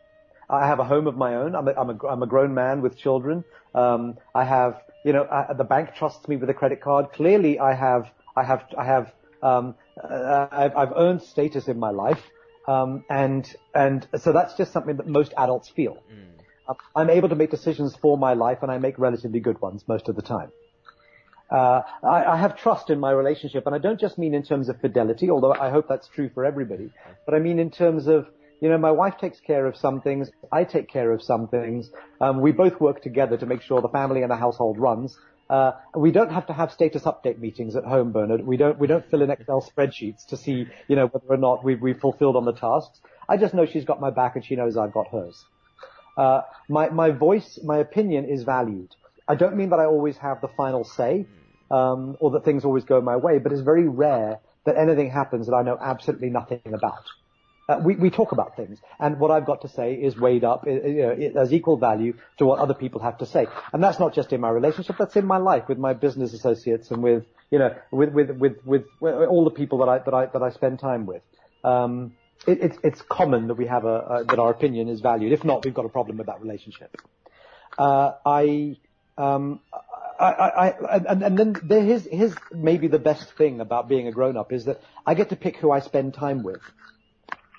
I 0.51 0.66
have 0.66 0.79
a 0.79 0.85
home 0.85 1.07
of 1.07 1.16
my 1.16 1.35
own. 1.35 1.55
I'm 1.55 1.68
a, 1.68 1.72
I'm 1.72 1.90
a, 1.90 2.07
I'm 2.07 2.22
a 2.22 2.27
grown 2.27 2.55
man 2.55 2.81
with 2.81 2.96
children. 2.96 3.44
Um, 3.74 4.16
I 4.35 4.44
have, 4.44 4.83
you 5.05 5.12
know, 5.12 5.29
I, 5.31 5.53
the 5.53 5.64
bank 5.64 5.94
trusts 5.94 6.27
me 6.27 6.37
with 6.37 6.48
a 6.48 6.55
credit 6.55 6.81
card. 6.81 7.12
Clearly, 7.12 7.59
I 7.61 7.74
have, 7.74 8.09
I 8.35 8.44
have, 8.44 8.64
I 8.77 8.85
have 8.85 9.12
um, 9.42 9.74
uh, 9.88 9.88
I've, 10.03 10.77
I've, 10.77 10.93
earned 10.97 11.23
status 11.23 11.69
in 11.69 11.79
my 11.79 11.91
life, 11.91 12.21
um, 12.67 13.05
and 13.09 13.47
and 13.75 14.07
so 14.19 14.33
that's 14.33 14.55
just 14.55 14.73
something 14.73 14.97
that 14.97 15.07
most 15.07 15.33
adults 15.37 15.69
feel. 15.69 16.03
Mm. 16.13 16.77
I'm 16.95 17.11
able 17.11 17.31
to 17.31 17.35
make 17.35 17.51
decisions 17.51 17.97
for 17.97 18.19
my 18.19 18.35
life, 18.35 18.59
and 18.63 18.71
I 18.71 18.79
make 18.79 18.99
relatively 18.99 19.41
good 19.41 19.61
ones 19.61 19.85
most 19.89 20.09
of 20.09 20.17
the 20.17 20.23
time. 20.23 20.53
Uh, 21.51 21.81
I, 22.03 22.25
I, 22.25 22.37
have 22.37 22.59
trust 22.59 22.91
in 22.91 23.01
my 23.01 23.11
relationship, 23.11 23.65
and 23.65 23.75
I 23.75 23.79
don't 23.79 23.99
just 23.99 24.19
mean 24.19 24.35
in 24.35 24.43
terms 24.43 24.69
of 24.69 24.79
fidelity, 24.83 25.31
although 25.31 25.55
I 25.55 25.71
hope 25.71 25.87
that's 25.89 26.07
true 26.09 26.29
for 26.35 26.45
everybody, 26.45 26.91
but 27.25 27.35
I 27.35 27.39
mean 27.39 27.59
in 27.59 27.71
terms 27.71 28.07
of 28.07 28.27
you 28.61 28.69
know, 28.69 28.79
my 28.79 28.91
wife 28.91 29.19
takes 29.19 29.39
care 29.41 29.67
of 29.67 29.77
some 29.77 30.01
things, 30.01 30.31
I 30.51 30.65
take 30.65 30.89
care 30.89 31.13
of 31.13 31.23
some 31.23 31.49
things. 31.49 31.91
Um, 32.21 32.41
we 32.41 32.53
both 32.53 32.81
work 32.81 33.03
together 33.03 33.37
to 33.37 33.47
make 33.47 33.63
sure 33.63 33.81
the 33.81 33.89
family 33.89 34.23
and 34.23 34.31
the 34.31 34.37
household 34.37 34.79
runs. 34.79 35.17
Uh, 35.49 35.73
we 35.97 36.13
don't 36.13 36.31
have 36.31 36.47
to 36.47 36.53
have 36.53 36.71
status 36.71 37.03
update 37.05 37.39
meetings 37.39 37.75
at 37.75 37.85
home, 37.85 38.13
Bernard. 38.13 38.47
We 38.47 38.57
don't 38.57 38.79
we 38.79 38.87
don't 38.87 39.09
fill 39.11 39.23
in 39.23 39.31
Excel 39.31 39.63
spreadsheets 39.63 40.27
to 40.27 40.37
see 40.37 40.67
you 40.89 40.97
know 40.97 41.07
whether 41.07 41.27
or 41.29 41.39
not 41.39 41.65
we've 41.65 41.81
we've 41.81 41.99
fulfilled 41.99 42.37
on 42.37 42.45
the 42.45 42.53
tasks. 42.53 43.01
I 43.29 43.37
just 43.39 43.55
know 43.55 43.65
she's 43.65 43.85
got 43.85 44.01
my 44.01 44.11
back 44.11 44.37
and 44.37 44.45
she 44.45 44.57
knows 44.57 44.77
I've 44.77 44.93
got 44.93 45.09
hers. 45.09 45.45
Uh, 46.17 46.43
my 46.69 46.91
my 46.91 47.11
voice, 47.11 47.59
my 47.65 47.79
opinion 47.79 48.27
is 48.27 48.43
valued. 48.43 48.95
I 49.27 49.37
don't 49.37 49.57
mean 49.57 49.71
that 49.71 49.79
I 49.79 49.87
always 49.87 50.17
have 50.19 50.41
the 50.41 50.49
final 50.49 50.85
say, 50.85 51.27
um, 51.71 52.17
or 52.21 52.31
that 52.33 52.45
things 52.45 52.65
always 52.65 52.85
go 52.85 53.01
my 53.01 53.17
way, 53.17 53.39
but 53.39 53.53
it's 53.53 53.63
very 53.63 53.89
rare 53.89 54.41
that 54.67 54.77
anything 54.77 55.11
happens 55.11 55.47
that 55.47 55.55
I 55.55 55.63
know 55.63 55.79
absolutely 55.81 56.29
nothing 56.29 56.61
about. 56.67 57.05
Uh, 57.68 57.78
we, 57.85 57.96
we 57.96 58.09
talk 58.09 58.33
about 58.33 58.57
things, 58.57 58.78
and 58.98 59.20
what 59.20 59.31
I've 59.31 59.44
got 59.44 59.61
to 59.61 59.68
say 59.68 59.92
is 59.92 60.18
weighed 60.18 60.42
up 60.42 60.66
you 60.66 60.81
know, 60.81 61.31
has 61.35 61.52
equal 61.52 61.76
value 61.76 62.14
to 62.38 62.46
what 62.46 62.61
other 62.61 62.72
people 62.72 63.02
have 63.02 63.18
to 63.18 63.26
say. 63.26 63.46
And 63.74 63.83
that's 63.83 63.98
not 63.98 64.14
just 64.14 64.33
in 64.33 64.40
my 64.40 64.48
relationship, 64.48 64.96
that's 64.98 65.16
in 65.16 65.26
my 65.26 65.37
life 65.37 65.68
with 65.68 65.76
my 65.76 65.92
business 65.92 66.33
associates 66.33 66.90
and 66.90 67.02
with, 67.02 67.26
you 67.50 67.59
know, 67.59 67.74
with, 67.90 68.14
with, 68.14 68.31
with, 68.31 68.64
with, 68.64 68.85
with 69.00 69.28
all 69.28 69.44
the 69.44 69.50
people 69.50 69.78
that 69.78 69.88
I, 69.88 69.98
that 69.98 70.14
I, 70.14 70.26
that 70.26 70.42
I 70.42 70.50
spend 70.50 70.78
time 70.78 71.04
with. 71.04 71.20
Um, 71.62 72.14
it, 72.46 72.62
it's, 72.62 72.78
it's 72.83 73.02
common 73.02 73.48
that 73.48 73.54
we 73.54 73.66
have 73.66 73.85
a, 73.85 73.98
a, 73.98 74.24
that 74.24 74.38
our 74.38 74.50
opinion 74.50 74.88
is 74.88 75.00
valued. 75.00 75.33
If 75.33 75.44
not, 75.44 75.66
we've 75.66 75.74
got 75.74 75.85
a 75.85 75.90
problem 75.90 76.16
with 76.16 76.28
that 76.28 76.40
relationship. 76.40 76.96
Uh, 77.76 78.12
I, 78.24 78.78
um, 79.18 79.61
I, 80.18 80.26
I, 80.26 80.96
and, 80.96 81.22
and 81.22 81.38
then 81.38 81.57
there, 81.62 81.83
here's, 81.83 82.07
here's 82.07 82.35
maybe 82.50 82.88
the 82.88 82.98
best 82.98 83.31
thing 83.37 83.61
about 83.61 83.90
being 83.90 84.09
a 84.09 84.12
grown 84.12 84.38
up 84.38 84.54
is 84.54 84.64
that 84.64 84.81
I 85.07 85.12
get 85.12 85.28
to 85.28 85.37
pick 85.37 85.59
who 85.59 85.70
I 85.70 85.81
spend 85.81 86.14
time 86.14 86.42
with. 86.42 86.62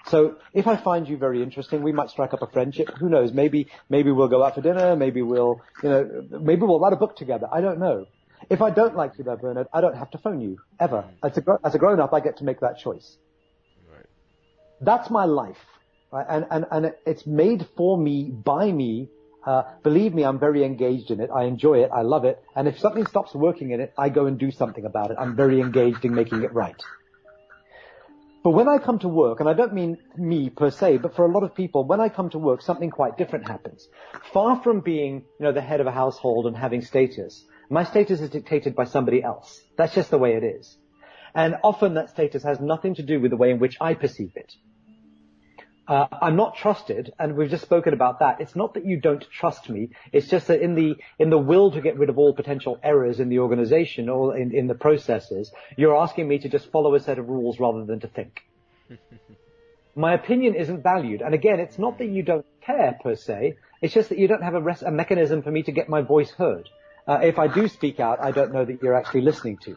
So 0.10 0.38
if 0.54 0.66
I 0.68 0.76
find 0.76 1.08
you 1.08 1.18
very 1.18 1.44
interesting, 1.44 1.84
we 1.84 1.92
might 1.92 2.10
strike 2.10 2.34
up 2.34 2.42
a 2.42 2.48
friendship. 2.48 2.90
Who 3.00 3.10
knows? 3.10 3.32
Maybe 3.32 3.68
maybe 3.90 4.12
we'll 4.12 4.28
go 4.28 4.44
out 4.44 4.56
for 4.56 4.62
dinner. 4.62 4.96
Maybe 4.96 5.22
we'll 5.22 5.62
you 5.84 5.90
know 5.90 6.28
maybe 6.42 6.62
we'll 6.64 6.80
write 6.80 6.94
a 6.94 6.98
book 6.98 7.16
together. 7.16 7.48
I 7.52 7.62
don't 7.62 7.80
know. 7.80 8.08
If 8.50 8.62
I 8.62 8.70
don't 8.70 8.96
like 8.96 9.18
you, 9.18 9.24
though, 9.24 9.36
Bernard, 9.36 9.68
I 9.74 9.82
don't 9.82 9.98
have 9.98 10.12
to 10.12 10.18
phone 10.18 10.40
you 10.40 10.60
ever. 10.80 11.04
As 11.22 11.38
a, 11.38 11.44
as 11.64 11.76
a 11.76 11.78
grown 11.78 12.00
up, 12.00 12.14
I 12.14 12.22
get 12.22 12.38
to 12.38 12.46
make 12.46 12.62
that 12.62 12.80
choice. 12.80 13.18
Right. 13.92 14.06
That's 14.80 15.10
my 15.10 15.26
life, 15.26 15.58
right? 16.12 16.26
and 16.28 16.46
and 16.50 16.66
and 16.72 16.94
it's 17.06 17.26
made 17.28 17.68
for 17.76 17.98
me 17.98 18.32
by 18.32 18.72
me. 18.72 19.10
Uh, 19.46 19.64
believe 19.84 20.14
me, 20.14 20.24
I'm 20.24 20.40
very 20.40 20.64
engaged 20.64 21.12
in 21.12 21.22
it. 21.22 21.30
I 21.34 21.46
enjoy 21.46 21.80
it. 21.84 21.92
I 21.94 22.02
love 22.02 22.26
it. 22.26 22.44
And 22.56 22.68
if 22.68 22.78
something 22.80 23.06
stops 23.06 23.34
working 23.34 23.72
in 23.72 23.80
it, 23.80 23.94
I 23.98 24.10
go 24.10 24.26
and 24.26 24.38
do 24.38 24.52
something 24.52 24.86
about 24.86 25.12
it. 25.12 25.18
I'm 25.20 25.36
very 25.36 25.62
engaged 25.62 26.04
in 26.04 26.14
making 26.14 26.44
it 26.44 26.54
right. 26.54 26.76
But 28.42 28.52
when 28.52 28.70
I 28.70 28.78
come 28.78 29.00
to 29.00 29.10
work, 29.10 29.42
and 29.42 29.50
I 29.50 29.54
don't 29.54 29.74
mean 29.74 29.98
me 30.16 30.50
per 30.50 30.70
se, 30.70 30.98
but 30.98 31.16
for 31.16 31.26
a 31.26 31.32
lot 31.32 31.44
of 31.44 31.54
people, 31.56 31.84
when 31.84 32.00
I 32.00 32.08
come 32.08 32.30
to 32.30 32.40
work, 32.40 32.62
something 32.62 32.90
quite 32.90 33.18
different 33.18 33.48
happens. 33.48 33.88
Far 34.32 34.62
from 34.64 34.80
being, 34.80 35.26
you 35.40 35.46
know, 35.46 35.52
the 35.52 35.62
head 35.62 35.82
of 35.82 35.88
a 35.88 35.92
household 35.92 36.46
and 36.46 36.56
having 36.56 36.82
status, 36.82 37.44
my 37.70 37.84
status 37.84 38.22
is 38.22 38.30
dictated 38.30 38.76
by 38.76 38.86
somebody 38.86 39.22
else. 39.22 39.62
That's 39.78 39.94
just 39.94 40.10
the 40.10 40.18
way 40.18 40.36
it 40.36 40.44
is. 40.44 40.78
And 41.36 41.58
often 41.64 41.96
that 41.96 42.10
status 42.10 42.44
has 42.44 42.60
nothing 42.60 42.96
to 42.96 43.04
do 43.04 43.20
with 43.20 43.32
the 43.32 43.38
way 43.38 43.52
in 43.52 43.60
which 43.60 43.78
I 43.82 43.94
perceive 43.94 44.32
it. 44.36 44.54
Uh, 45.90 46.06
I'm 46.22 46.36
not 46.36 46.56
trusted, 46.56 47.14
and 47.18 47.36
we've 47.36 47.50
just 47.50 47.64
spoken 47.64 47.94
about 47.96 48.20
that. 48.20 48.40
It's 48.40 48.56
not 48.56 48.76
that 48.76 48.86
you 48.86 49.00
don't 49.02 49.26
trust 49.32 49.72
me. 49.72 49.90
It's 50.14 50.28
just 50.28 50.46
that 50.46 50.62
in 50.62 50.76
the 50.76 50.98
in 51.18 51.32
the 51.32 51.38
will 51.40 51.72
to 51.72 51.82
get 51.82 51.98
rid 51.98 52.10
of 52.10 52.20
all 52.20 52.32
potential 52.36 52.80
errors 52.84 53.20
in 53.20 53.30
the 53.30 53.40
organization 53.40 54.08
or 54.08 54.38
in, 54.38 54.54
in 54.56 54.68
the 54.68 54.76
processes, 54.76 55.52
you're 55.78 55.98
asking 55.98 56.28
me 56.28 56.38
to 56.38 56.48
just 56.48 56.72
follow 56.72 56.94
a 56.94 57.00
set 57.00 57.18
of 57.18 57.28
rules 57.28 57.60
rather 57.60 57.86
than 57.86 58.02
to 58.02 58.08
think. 58.08 58.44
My 59.96 60.14
opinion 60.14 60.54
isn't 60.54 60.84
valued, 60.84 61.24
and 61.24 61.34
again, 61.34 61.60
it's 61.60 61.80
not 61.80 61.98
that 61.98 62.10
you 62.10 62.22
don't 62.22 62.46
care 62.62 63.00
per 63.02 63.16
se. 63.16 63.56
It's 63.82 63.94
just 63.96 64.10
that 64.10 64.20
you 64.20 64.28
don't 64.28 64.44
have 64.44 64.54
a, 64.54 64.62
res- 64.62 64.84
a 64.84 64.92
mechanism 64.92 65.42
for 65.42 65.50
me 65.50 65.64
to 65.64 65.72
get 65.72 65.90
my 65.90 66.02
voice 66.02 66.30
heard. 66.30 66.70
Uh, 67.08 67.22
if 67.24 67.40
I 67.40 67.48
do 67.48 67.68
speak 67.68 68.00
out, 68.00 68.20
I 68.22 68.30
don't 68.30 68.54
know 68.54 68.64
that 68.64 68.84
you're 68.84 68.94
actually 68.94 69.22
listening 69.22 69.58
to. 69.64 69.76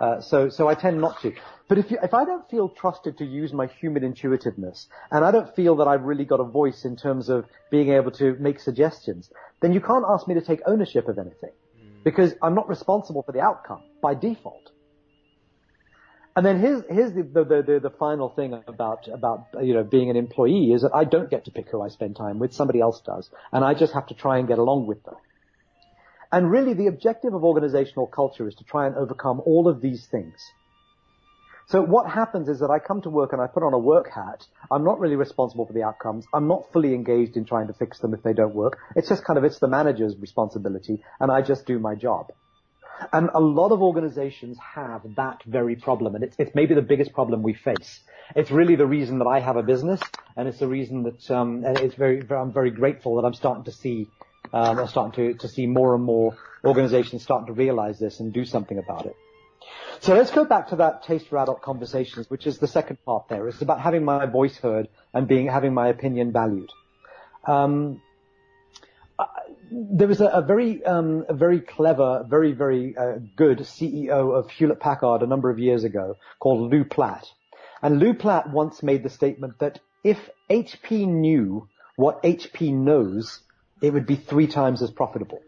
Uh, 0.00 0.20
so, 0.20 0.48
so 0.48 0.68
I 0.68 0.74
tend 0.74 1.00
not 1.00 1.20
to. 1.22 1.32
But 1.68 1.78
if 1.78 1.90
you, 1.90 1.98
if 2.02 2.14
I 2.14 2.24
don't 2.24 2.48
feel 2.50 2.68
trusted 2.68 3.18
to 3.18 3.24
use 3.24 3.52
my 3.52 3.66
human 3.66 4.04
intuitiveness, 4.04 4.88
and 5.10 5.24
I 5.24 5.30
don't 5.30 5.54
feel 5.54 5.76
that 5.76 5.88
I've 5.88 6.02
really 6.02 6.24
got 6.24 6.40
a 6.40 6.44
voice 6.44 6.84
in 6.84 6.96
terms 6.96 7.28
of 7.28 7.46
being 7.70 7.90
able 7.90 8.10
to 8.12 8.36
make 8.40 8.60
suggestions, 8.60 9.30
then 9.60 9.72
you 9.72 9.80
can't 9.80 10.04
ask 10.08 10.26
me 10.26 10.34
to 10.34 10.40
take 10.40 10.60
ownership 10.66 11.08
of 11.08 11.18
anything. 11.18 11.50
Mm. 11.78 12.04
Because 12.04 12.34
I'm 12.42 12.54
not 12.54 12.68
responsible 12.68 13.22
for 13.22 13.32
the 13.32 13.40
outcome 13.40 13.82
by 14.00 14.14
default. 14.14 14.70
And 16.34 16.46
then 16.46 16.60
here's, 16.60 16.82
here's 16.88 17.12
the, 17.12 17.22
the, 17.22 17.62
the, 17.62 17.80
the, 17.82 17.90
final 17.90 18.30
thing 18.30 18.58
about, 18.66 19.06
about, 19.08 19.48
you 19.62 19.74
know, 19.74 19.84
being 19.84 20.08
an 20.08 20.16
employee 20.16 20.72
is 20.72 20.80
that 20.80 20.94
I 20.94 21.04
don't 21.04 21.28
get 21.28 21.44
to 21.44 21.50
pick 21.50 21.68
who 21.68 21.82
I 21.82 21.88
spend 21.88 22.16
time 22.16 22.38
with, 22.38 22.54
somebody 22.54 22.80
else 22.80 23.02
does. 23.02 23.30
And 23.52 23.62
I 23.62 23.74
just 23.74 23.92
have 23.92 24.06
to 24.06 24.14
try 24.14 24.38
and 24.38 24.48
get 24.48 24.58
along 24.58 24.86
with 24.86 25.02
them. 25.04 25.16
And 26.32 26.50
really 26.50 26.72
the 26.72 26.86
objective 26.86 27.34
of 27.34 27.44
organizational 27.44 28.06
culture 28.06 28.48
is 28.48 28.54
to 28.56 28.64
try 28.64 28.86
and 28.86 28.96
overcome 28.96 29.42
all 29.44 29.68
of 29.68 29.82
these 29.82 30.06
things. 30.06 30.34
So 31.68 31.80
what 31.80 32.10
happens 32.10 32.48
is 32.48 32.60
that 32.60 32.70
I 32.70 32.78
come 32.78 33.02
to 33.02 33.10
work 33.10 33.32
and 33.32 33.40
I 33.40 33.46
put 33.46 33.62
on 33.62 33.72
a 33.72 33.78
work 33.78 34.10
hat. 34.10 34.46
I'm 34.70 34.84
not 34.84 34.98
really 34.98 35.16
responsible 35.16 35.66
for 35.66 35.72
the 35.72 35.82
outcomes. 35.82 36.26
I'm 36.34 36.48
not 36.48 36.72
fully 36.72 36.94
engaged 36.94 37.36
in 37.36 37.44
trying 37.44 37.68
to 37.68 37.72
fix 37.72 37.98
them 38.00 38.14
if 38.14 38.22
they 38.22 38.32
don't 38.32 38.54
work. 38.54 38.78
It's 38.96 39.08
just 39.08 39.24
kind 39.24 39.38
of, 39.38 39.44
it's 39.44 39.58
the 39.58 39.68
manager's 39.68 40.16
responsibility 40.16 41.02
and 41.20 41.30
I 41.30 41.42
just 41.42 41.66
do 41.66 41.78
my 41.78 41.94
job. 41.94 42.32
And 43.12 43.30
a 43.34 43.40
lot 43.40 43.72
of 43.72 43.80
organizations 43.80 44.58
have 44.58 45.02
that 45.16 45.42
very 45.44 45.76
problem 45.76 46.14
and 46.14 46.24
it's, 46.24 46.36
it's 46.38 46.54
maybe 46.54 46.74
the 46.74 46.82
biggest 46.82 47.12
problem 47.12 47.42
we 47.42 47.54
face. 47.54 48.00
It's 48.36 48.50
really 48.50 48.76
the 48.76 48.86
reason 48.86 49.18
that 49.18 49.26
I 49.26 49.40
have 49.40 49.56
a 49.56 49.62
business 49.62 50.00
and 50.36 50.48
it's 50.48 50.58
the 50.58 50.68
reason 50.68 51.04
that, 51.04 51.30
um, 51.30 51.62
it's 51.64 51.94
very, 51.94 52.22
I'm 52.30 52.52
very 52.52 52.70
grateful 52.70 53.16
that 53.16 53.26
I'm 53.26 53.34
starting 53.34 53.64
to 53.64 53.72
see 53.72 54.08
are 54.52 54.88
starting 54.88 55.38
to, 55.38 55.48
see 55.48 55.66
more 55.66 55.94
and 55.94 56.04
more 56.04 56.36
organizations 56.64 57.22
starting 57.22 57.46
to 57.46 57.52
realize 57.52 57.98
this 57.98 58.20
and 58.20 58.32
do 58.32 58.44
something 58.44 58.78
about 58.78 59.06
it. 59.06 59.16
So 60.00 60.14
let's 60.14 60.30
go 60.30 60.44
back 60.44 60.68
to 60.68 60.76
that 60.76 61.04
taste 61.04 61.28
for 61.28 61.38
adult 61.38 61.62
conversations, 61.62 62.28
which 62.28 62.46
is 62.46 62.58
the 62.58 62.66
second 62.66 62.98
part 63.04 63.28
there. 63.28 63.48
It's 63.48 63.62
about 63.62 63.80
having 63.80 64.04
my 64.04 64.26
voice 64.26 64.56
heard 64.56 64.88
and 65.14 65.28
being, 65.28 65.46
having 65.46 65.74
my 65.74 65.88
opinion 65.88 66.32
valued. 66.32 66.70
Um, 67.46 68.02
there 69.70 70.08
was 70.08 70.20
a, 70.20 70.26
a 70.26 70.42
very, 70.42 70.84
um, 70.84 71.24
a 71.28 71.34
very 71.34 71.60
clever, 71.60 72.26
very, 72.28 72.52
very 72.52 72.96
uh, 72.96 73.18
good 73.36 73.60
CEO 73.60 74.36
of 74.36 74.50
Hewlett 74.50 74.80
Packard 74.80 75.22
a 75.22 75.26
number 75.26 75.50
of 75.50 75.58
years 75.58 75.84
ago 75.84 76.16
called 76.40 76.70
Lew 76.70 76.84
Platt. 76.84 77.26
And 77.80 77.98
Lew 77.98 78.14
Platt 78.14 78.50
once 78.50 78.82
made 78.82 79.02
the 79.02 79.08
statement 79.08 79.58
that 79.60 79.80
if 80.04 80.18
HP 80.50 81.06
knew 81.06 81.68
what 81.96 82.22
HP 82.22 82.72
knows, 82.72 83.40
it 83.82 83.92
would 83.92 84.06
be 84.06 84.16
three 84.16 84.46
times 84.46 84.80
as 84.82 84.90
profitable. 84.90 85.42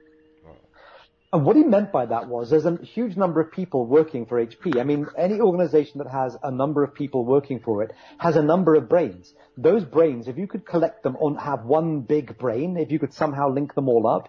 And 1.32 1.44
what 1.44 1.56
he 1.56 1.64
meant 1.64 1.90
by 1.90 2.06
that 2.06 2.28
was 2.28 2.48
there's 2.48 2.64
a 2.64 2.76
huge 2.76 3.16
number 3.16 3.40
of 3.40 3.50
people 3.50 3.86
working 3.86 4.24
for 4.24 4.44
HP. 4.44 4.78
I 4.78 4.84
mean, 4.84 5.08
any 5.18 5.40
organization 5.40 5.98
that 5.98 6.08
has 6.08 6.36
a 6.44 6.50
number 6.52 6.84
of 6.84 6.94
people 6.94 7.24
working 7.24 7.58
for 7.58 7.82
it 7.82 7.92
has 8.18 8.36
a 8.36 8.42
number 8.42 8.76
of 8.76 8.88
brains. 8.88 9.34
Those 9.56 9.84
brains, 9.84 10.28
if 10.28 10.38
you 10.38 10.46
could 10.46 10.64
collect 10.64 11.02
them 11.02 11.16
on, 11.16 11.34
have 11.36 11.64
one 11.64 12.02
big 12.02 12.38
brain, 12.38 12.76
if 12.76 12.92
you 12.92 13.00
could 13.00 13.12
somehow 13.12 13.48
link 13.48 13.74
them 13.74 13.88
all 13.88 14.06
up, 14.06 14.28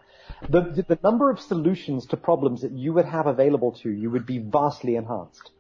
the, 0.50 0.84
the, 0.88 0.98
number 1.04 1.30
of 1.30 1.40
solutions 1.40 2.08
to 2.08 2.18
problems 2.18 2.64
that 2.64 2.72
you 2.72 2.94
would 2.94 3.06
have 3.06 3.28
available 3.28 3.74
to 3.84 3.92
you 3.92 4.10
would 4.10 4.26
be 4.26 4.40
vastly 4.40 4.96
enhanced. 4.96 5.52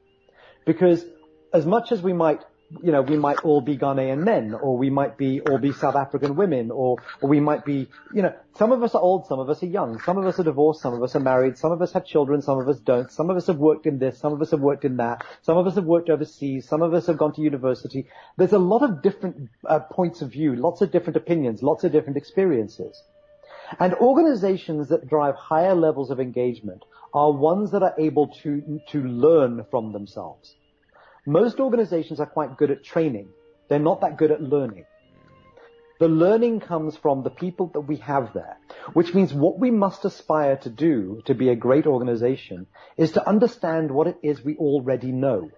Because 0.65 1.05
as 1.53 1.67
much 1.67 1.91
as 1.91 2.01
we 2.01 2.13
might 2.13 2.41
you 2.69 2.91
know, 2.91 3.01
we 3.01 3.15
might 3.15 3.39
all 3.45 3.61
be 3.61 3.77
Ghanaian 3.77 4.23
men, 4.23 4.53
or 4.53 4.77
we 4.77 4.89
might 4.89 5.17
be 5.17 5.39
all 5.39 5.59
be 5.59 5.71
South 5.71 5.95
African 5.95 6.35
women, 6.35 6.71
or, 6.71 6.97
or 7.21 7.29
we 7.29 7.39
might 7.39 7.63
be, 7.63 7.87
you 8.13 8.21
know, 8.23 8.33
some 8.55 8.71
of 8.71 8.81
us 8.81 8.95
are 8.95 9.01
old, 9.01 9.27
some 9.27 9.39
of 9.39 9.49
us 9.49 9.61
are 9.61 9.67
young, 9.67 9.99
some 10.01 10.17
of 10.17 10.25
us 10.25 10.39
are 10.39 10.43
divorced, 10.43 10.81
some 10.81 10.93
of 10.93 11.03
us 11.03 11.15
are 11.15 11.19
married, 11.19 11.57
some 11.57 11.71
of 11.71 11.81
us 11.81 11.93
have 11.93 12.05
children, 12.05 12.41
some 12.41 12.59
of 12.59 12.67
us 12.67 12.79
don't, 12.79 13.11
some 13.11 13.29
of 13.29 13.37
us 13.37 13.47
have 13.47 13.57
worked 13.57 13.85
in 13.85 13.99
this, 13.99 14.17
some 14.17 14.33
of 14.33 14.41
us 14.41 14.51
have 14.51 14.61
worked 14.61 14.83
in 14.83 14.97
that, 14.97 15.23
some 15.43 15.57
of 15.57 15.67
us 15.67 15.75
have 15.75 15.85
worked 15.85 16.09
overseas, 16.09 16.67
some 16.67 16.81
of 16.81 16.93
us 16.93 17.05
have 17.05 17.17
gone 17.17 17.33
to 17.33 17.41
university. 17.41 18.07
There's 18.37 18.53
a 18.53 18.59
lot 18.59 18.81
of 18.81 19.01
different 19.03 19.49
uh, 19.67 19.79
points 19.79 20.21
of 20.21 20.31
view, 20.31 20.55
lots 20.55 20.81
of 20.81 20.91
different 20.91 21.17
opinions, 21.17 21.61
lots 21.61 21.83
of 21.83 21.91
different 21.91 22.17
experiences. 22.17 23.01
And 23.79 23.93
organizations 23.95 24.89
that 24.89 25.07
drive 25.07 25.35
higher 25.35 25.75
levels 25.75 26.09
of 26.09 26.19
engagement 26.19 26.83
are 27.13 27.31
ones 27.31 27.71
that 27.71 27.83
are 27.83 27.95
able 27.97 28.27
to, 28.43 28.81
to 28.89 29.03
learn 29.03 29.65
from 29.69 29.91
themselves. 29.91 30.55
Most 31.25 31.59
organizations 31.59 32.19
are 32.19 32.25
quite 32.27 32.57
good 32.57 32.69
at 32.69 32.83
training. 32.83 33.29
They're 33.67 33.79
not 33.79 34.01
that 34.01 34.17
good 34.17 34.31
at 34.31 34.41
learning. 34.41 34.85
The 35.99 36.07
learning 36.07 36.59
comes 36.59 36.97
from 36.97 37.23
the 37.23 37.29
people 37.29 37.71
that 37.73 37.81
we 37.81 37.95
have 37.97 38.33
there, 38.33 38.57
which 38.93 39.13
means 39.13 39.33
what 39.33 39.57
we 39.57 39.71
must 39.71 40.03
aspire 40.03 40.57
to 40.57 40.69
do 40.69 41.21
to 41.25 41.33
be 41.33 41.49
a 41.49 41.55
great 41.55 41.87
organization 41.87 42.67
is 42.97 43.13
to 43.13 43.27
understand 43.27 43.89
what 43.89 44.07
it 44.07 44.17
is 44.21 44.43
we 44.43 44.57
already 44.57 45.11
know. 45.11 45.49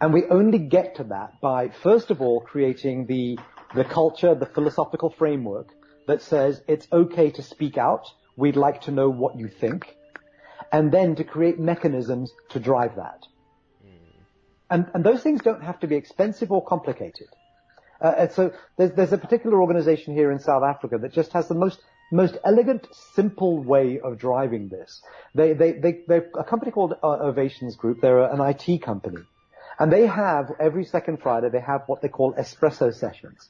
And 0.00 0.14
we 0.14 0.24
only 0.24 0.58
get 0.58 0.96
to 0.96 1.04
that 1.04 1.40
by, 1.42 1.68
first 1.68 2.10
of 2.10 2.22
all, 2.22 2.40
creating 2.40 3.06
the, 3.06 3.38
the 3.74 3.84
culture, 3.84 4.34
the 4.34 4.46
philosophical 4.46 5.10
framework 5.10 5.68
that 6.06 6.22
says 6.22 6.62
it's 6.66 6.88
okay 6.90 7.30
to 7.32 7.42
speak 7.42 7.76
out. 7.76 8.06
We'd 8.36 8.56
like 8.56 8.80
to 8.82 8.92
know 8.92 9.10
what 9.10 9.38
you 9.38 9.48
think. 9.48 9.94
And 10.72 10.90
then 10.90 11.16
to 11.16 11.24
create 11.24 11.60
mechanisms 11.60 12.32
to 12.50 12.60
drive 12.60 12.96
that. 12.96 13.26
And, 14.70 14.86
and 14.94 15.04
those 15.04 15.22
things 15.22 15.42
don't 15.42 15.62
have 15.62 15.80
to 15.80 15.88
be 15.88 15.96
expensive 15.96 16.52
or 16.52 16.64
complicated. 16.64 17.28
Uh, 18.00 18.28
so 18.28 18.52
there's, 18.78 18.92
there's 18.92 19.12
a 19.12 19.18
particular 19.18 19.60
organization 19.60 20.14
here 20.14 20.30
in 20.30 20.38
South 20.38 20.62
Africa 20.62 20.98
that 20.98 21.12
just 21.12 21.32
has 21.32 21.48
the 21.48 21.54
most 21.54 21.80
most 22.12 22.36
elegant, 22.44 22.88
simple 23.14 23.62
way 23.62 24.00
of 24.00 24.18
driving 24.18 24.68
this. 24.68 25.00
They, 25.34 25.52
they, 25.52 25.72
they, 25.72 26.00
they're 26.08 26.28
a 26.36 26.44
company 26.44 26.72
called 26.72 26.94
uh, 27.02 27.06
Ovations 27.06 27.76
Group. 27.76 28.00
They're 28.00 28.24
an 28.24 28.40
IT 28.40 28.82
company. 28.82 29.22
And 29.78 29.92
they 29.92 30.06
have, 30.06 30.50
every 30.58 30.84
second 30.84 31.22
Friday, 31.22 31.48
they 31.50 31.60
have 31.60 31.82
what 31.86 32.02
they 32.02 32.08
call 32.08 32.34
espresso 32.34 32.92
sessions. 32.92 33.48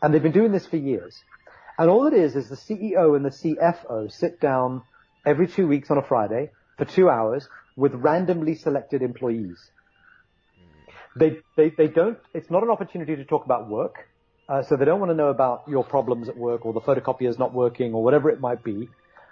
And 0.00 0.12
they've 0.12 0.22
been 0.22 0.32
doing 0.32 0.52
this 0.52 0.66
for 0.66 0.76
years. 0.76 1.22
And 1.78 1.88
all 1.88 2.06
it 2.06 2.14
is, 2.14 2.34
is 2.34 2.48
the 2.48 2.56
CEO 2.56 3.14
and 3.14 3.24
the 3.24 3.30
CFO 3.30 4.10
sit 4.10 4.40
down 4.40 4.82
every 5.24 5.46
two 5.46 5.68
weeks 5.68 5.90
on 5.90 5.98
a 5.98 6.02
Friday 6.02 6.50
for 6.78 6.84
two 6.84 7.08
hours 7.08 7.48
with 7.76 7.94
randomly 7.94 8.54
selected 8.54 9.02
employees. 9.02 9.58
They, 11.16 11.38
they, 11.56 11.70
they 11.70 11.88
don't, 11.88 12.18
it's 12.34 12.50
not 12.50 12.62
an 12.62 12.70
opportunity 12.70 13.16
to 13.16 13.24
talk 13.24 13.44
about 13.44 13.68
work. 13.68 14.08
Uh, 14.48 14.62
so 14.62 14.76
they 14.76 14.84
don't 14.84 14.98
want 14.98 15.10
to 15.10 15.14
know 15.14 15.28
about 15.28 15.62
your 15.68 15.84
problems 15.84 16.28
at 16.28 16.36
work 16.36 16.66
or 16.66 16.72
the 16.72 16.80
photocopier 16.80 17.28
is 17.28 17.38
not 17.38 17.54
working 17.54 17.94
or 17.94 18.02
whatever 18.02 18.28
it 18.28 18.40
might 18.40 18.62
be. 18.64 18.88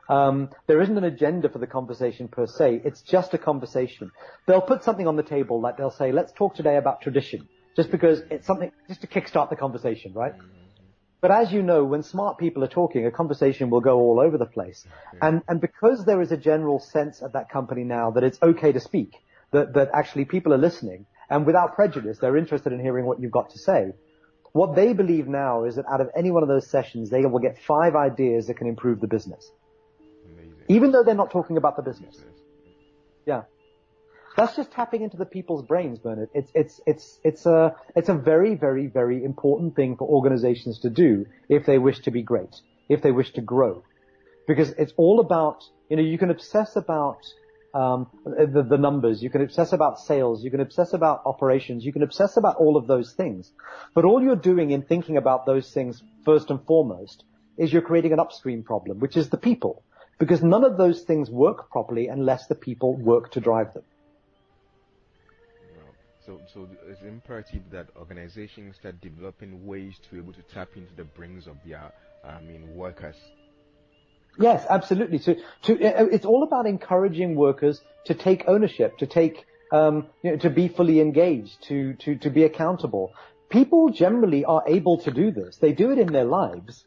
Um, 0.08 0.50
there 0.66 0.80
isn't 0.80 0.96
an 0.96 1.04
agenda 1.04 1.48
for 1.48 1.58
the 1.58 1.66
conversation 1.66 2.28
per 2.28 2.46
se. 2.46 2.82
It's 2.84 3.02
just 3.02 3.34
a 3.34 3.38
conversation. 3.38 4.10
They'll 4.46 4.60
put 4.60 4.82
something 4.82 5.06
on 5.06 5.16
the 5.16 5.22
table 5.22 5.60
like 5.60 5.76
they'll 5.76 5.90
say, 5.90 6.10
let's 6.10 6.32
talk 6.32 6.54
today 6.54 6.76
about 6.76 7.00
tradition. 7.00 7.48
Just 7.76 7.90
because 7.90 8.22
it's 8.30 8.46
something, 8.46 8.72
just 8.88 9.02
to 9.02 9.06
kickstart 9.06 9.50
the 9.50 9.56
conversation, 9.56 10.12
right? 10.12 10.34
But 11.20 11.30
as 11.30 11.52
you 11.52 11.62
know, 11.62 11.84
when 11.84 12.02
smart 12.02 12.38
people 12.38 12.64
are 12.64 12.68
talking, 12.68 13.06
a 13.06 13.10
conversation 13.10 13.70
will 13.70 13.82
go 13.82 13.98
all 13.98 14.20
over 14.20 14.38
the 14.38 14.46
place. 14.46 14.86
And, 15.20 15.42
and 15.48 15.60
because 15.60 16.04
there 16.04 16.22
is 16.22 16.32
a 16.32 16.36
general 16.36 16.80
sense 16.80 17.22
at 17.22 17.34
that 17.34 17.50
company 17.50 17.84
now 17.84 18.10
that 18.12 18.24
it's 18.24 18.38
okay 18.42 18.72
to 18.72 18.80
speak, 18.80 19.14
that, 19.52 19.74
that 19.74 19.90
actually 19.94 20.24
people 20.24 20.54
are 20.54 20.58
listening, 20.58 21.06
and 21.30 21.46
without 21.46 21.74
prejudice, 21.76 22.18
they're 22.20 22.36
interested 22.36 22.72
in 22.72 22.80
hearing 22.80 23.06
what 23.06 23.20
you've 23.20 23.30
got 23.30 23.50
to 23.50 23.58
say. 23.58 23.92
What 24.52 24.74
they 24.74 24.92
believe 24.92 25.28
now 25.28 25.64
is 25.64 25.76
that 25.76 25.84
out 25.90 26.00
of 26.00 26.10
any 26.16 26.32
one 26.32 26.42
of 26.42 26.48
those 26.48 26.68
sessions, 26.68 27.08
they 27.08 27.24
will 27.24 27.38
get 27.38 27.56
five 27.66 27.94
ideas 27.94 28.48
that 28.48 28.54
can 28.54 28.66
improve 28.66 29.00
the 29.00 29.06
business. 29.06 29.48
Amazing. 30.26 30.54
Even 30.68 30.90
though 30.90 31.04
they're 31.04 31.14
not 31.14 31.30
talking 31.30 31.56
about 31.56 31.76
the 31.76 31.82
business. 31.82 32.16
Yeah. 33.26 33.42
That's 34.36 34.56
just 34.56 34.72
tapping 34.72 35.02
into 35.02 35.16
the 35.16 35.24
people's 35.24 35.64
brains, 35.64 35.98
Bernard. 36.00 36.30
It's, 36.34 36.50
it's, 36.54 36.80
it's, 36.86 37.20
it's 37.22 37.46
a, 37.46 37.76
it's 37.94 38.08
a 38.08 38.14
very, 38.14 38.56
very, 38.56 38.88
very 38.88 39.22
important 39.22 39.76
thing 39.76 39.96
for 39.96 40.08
organizations 40.08 40.80
to 40.80 40.90
do 40.90 41.26
if 41.48 41.64
they 41.66 41.78
wish 41.78 42.00
to 42.00 42.10
be 42.10 42.22
great, 42.22 42.54
if 42.88 43.02
they 43.02 43.12
wish 43.12 43.32
to 43.34 43.40
grow. 43.40 43.84
Because 44.48 44.70
it's 44.70 44.92
all 44.96 45.20
about, 45.20 45.62
you 45.88 45.96
know, 45.96 46.02
you 46.02 46.18
can 46.18 46.30
obsess 46.30 46.74
about 46.74 47.18
um, 47.74 48.08
the, 48.24 48.66
the, 48.68 48.78
numbers. 48.78 49.22
You 49.22 49.30
can 49.30 49.42
obsess 49.42 49.72
about 49.72 49.98
sales. 49.98 50.42
You 50.42 50.50
can 50.50 50.60
obsess 50.60 50.92
about 50.92 51.22
operations. 51.24 51.84
You 51.84 51.92
can 51.92 52.02
obsess 52.02 52.36
about 52.36 52.56
all 52.56 52.76
of 52.76 52.86
those 52.86 53.12
things. 53.12 53.52
But 53.94 54.04
all 54.04 54.22
you're 54.22 54.36
doing 54.36 54.70
in 54.70 54.82
thinking 54.82 55.16
about 55.16 55.46
those 55.46 55.70
things 55.72 56.02
first 56.24 56.50
and 56.50 56.64
foremost 56.66 57.24
is 57.56 57.72
you're 57.72 57.82
creating 57.82 58.12
an 58.12 58.20
upstream 58.20 58.62
problem, 58.62 58.98
which 58.98 59.16
is 59.16 59.28
the 59.28 59.36
people. 59.36 59.82
Because 60.18 60.42
none 60.42 60.64
of 60.64 60.76
those 60.76 61.02
things 61.02 61.30
work 61.30 61.70
properly 61.70 62.08
unless 62.08 62.46
the 62.46 62.54
people 62.54 62.96
work 62.96 63.30
to 63.32 63.40
drive 63.40 63.72
them. 63.72 63.84
So, 66.26 66.40
so 66.52 66.68
it's 66.86 67.00
imperative 67.02 67.62
that 67.72 67.88
organizations 67.96 68.76
start 68.76 69.00
developing 69.00 69.66
ways 69.66 69.98
to 70.04 70.10
be 70.10 70.18
able 70.18 70.34
to 70.34 70.42
tap 70.42 70.68
into 70.76 70.94
the 70.94 71.04
brains 71.04 71.46
of 71.46 71.56
their, 71.64 71.92
I 72.22 72.40
mean, 72.42 72.74
workers 72.74 73.16
Yes, 74.38 74.64
absolutely. 74.68 75.18
To, 75.20 75.36
to, 75.62 75.72
uh, 75.84 76.06
it's 76.06 76.24
all 76.24 76.42
about 76.42 76.66
encouraging 76.66 77.34
workers 77.34 77.82
to 78.06 78.14
take 78.14 78.44
ownership, 78.46 78.96
to 78.98 79.06
take, 79.06 79.44
um, 79.72 80.06
you 80.22 80.32
know, 80.32 80.36
to 80.38 80.50
be 80.50 80.68
fully 80.68 81.00
engaged, 81.00 81.62
to, 81.64 81.94
to, 81.94 82.16
to 82.16 82.30
be 82.30 82.44
accountable. 82.44 83.12
People 83.50 83.90
generally 83.90 84.44
are 84.44 84.62
able 84.66 84.98
to 84.98 85.10
do 85.10 85.30
this. 85.30 85.58
They 85.58 85.72
do 85.72 85.90
it 85.90 85.98
in 85.98 86.12
their 86.12 86.24
lives. 86.24 86.84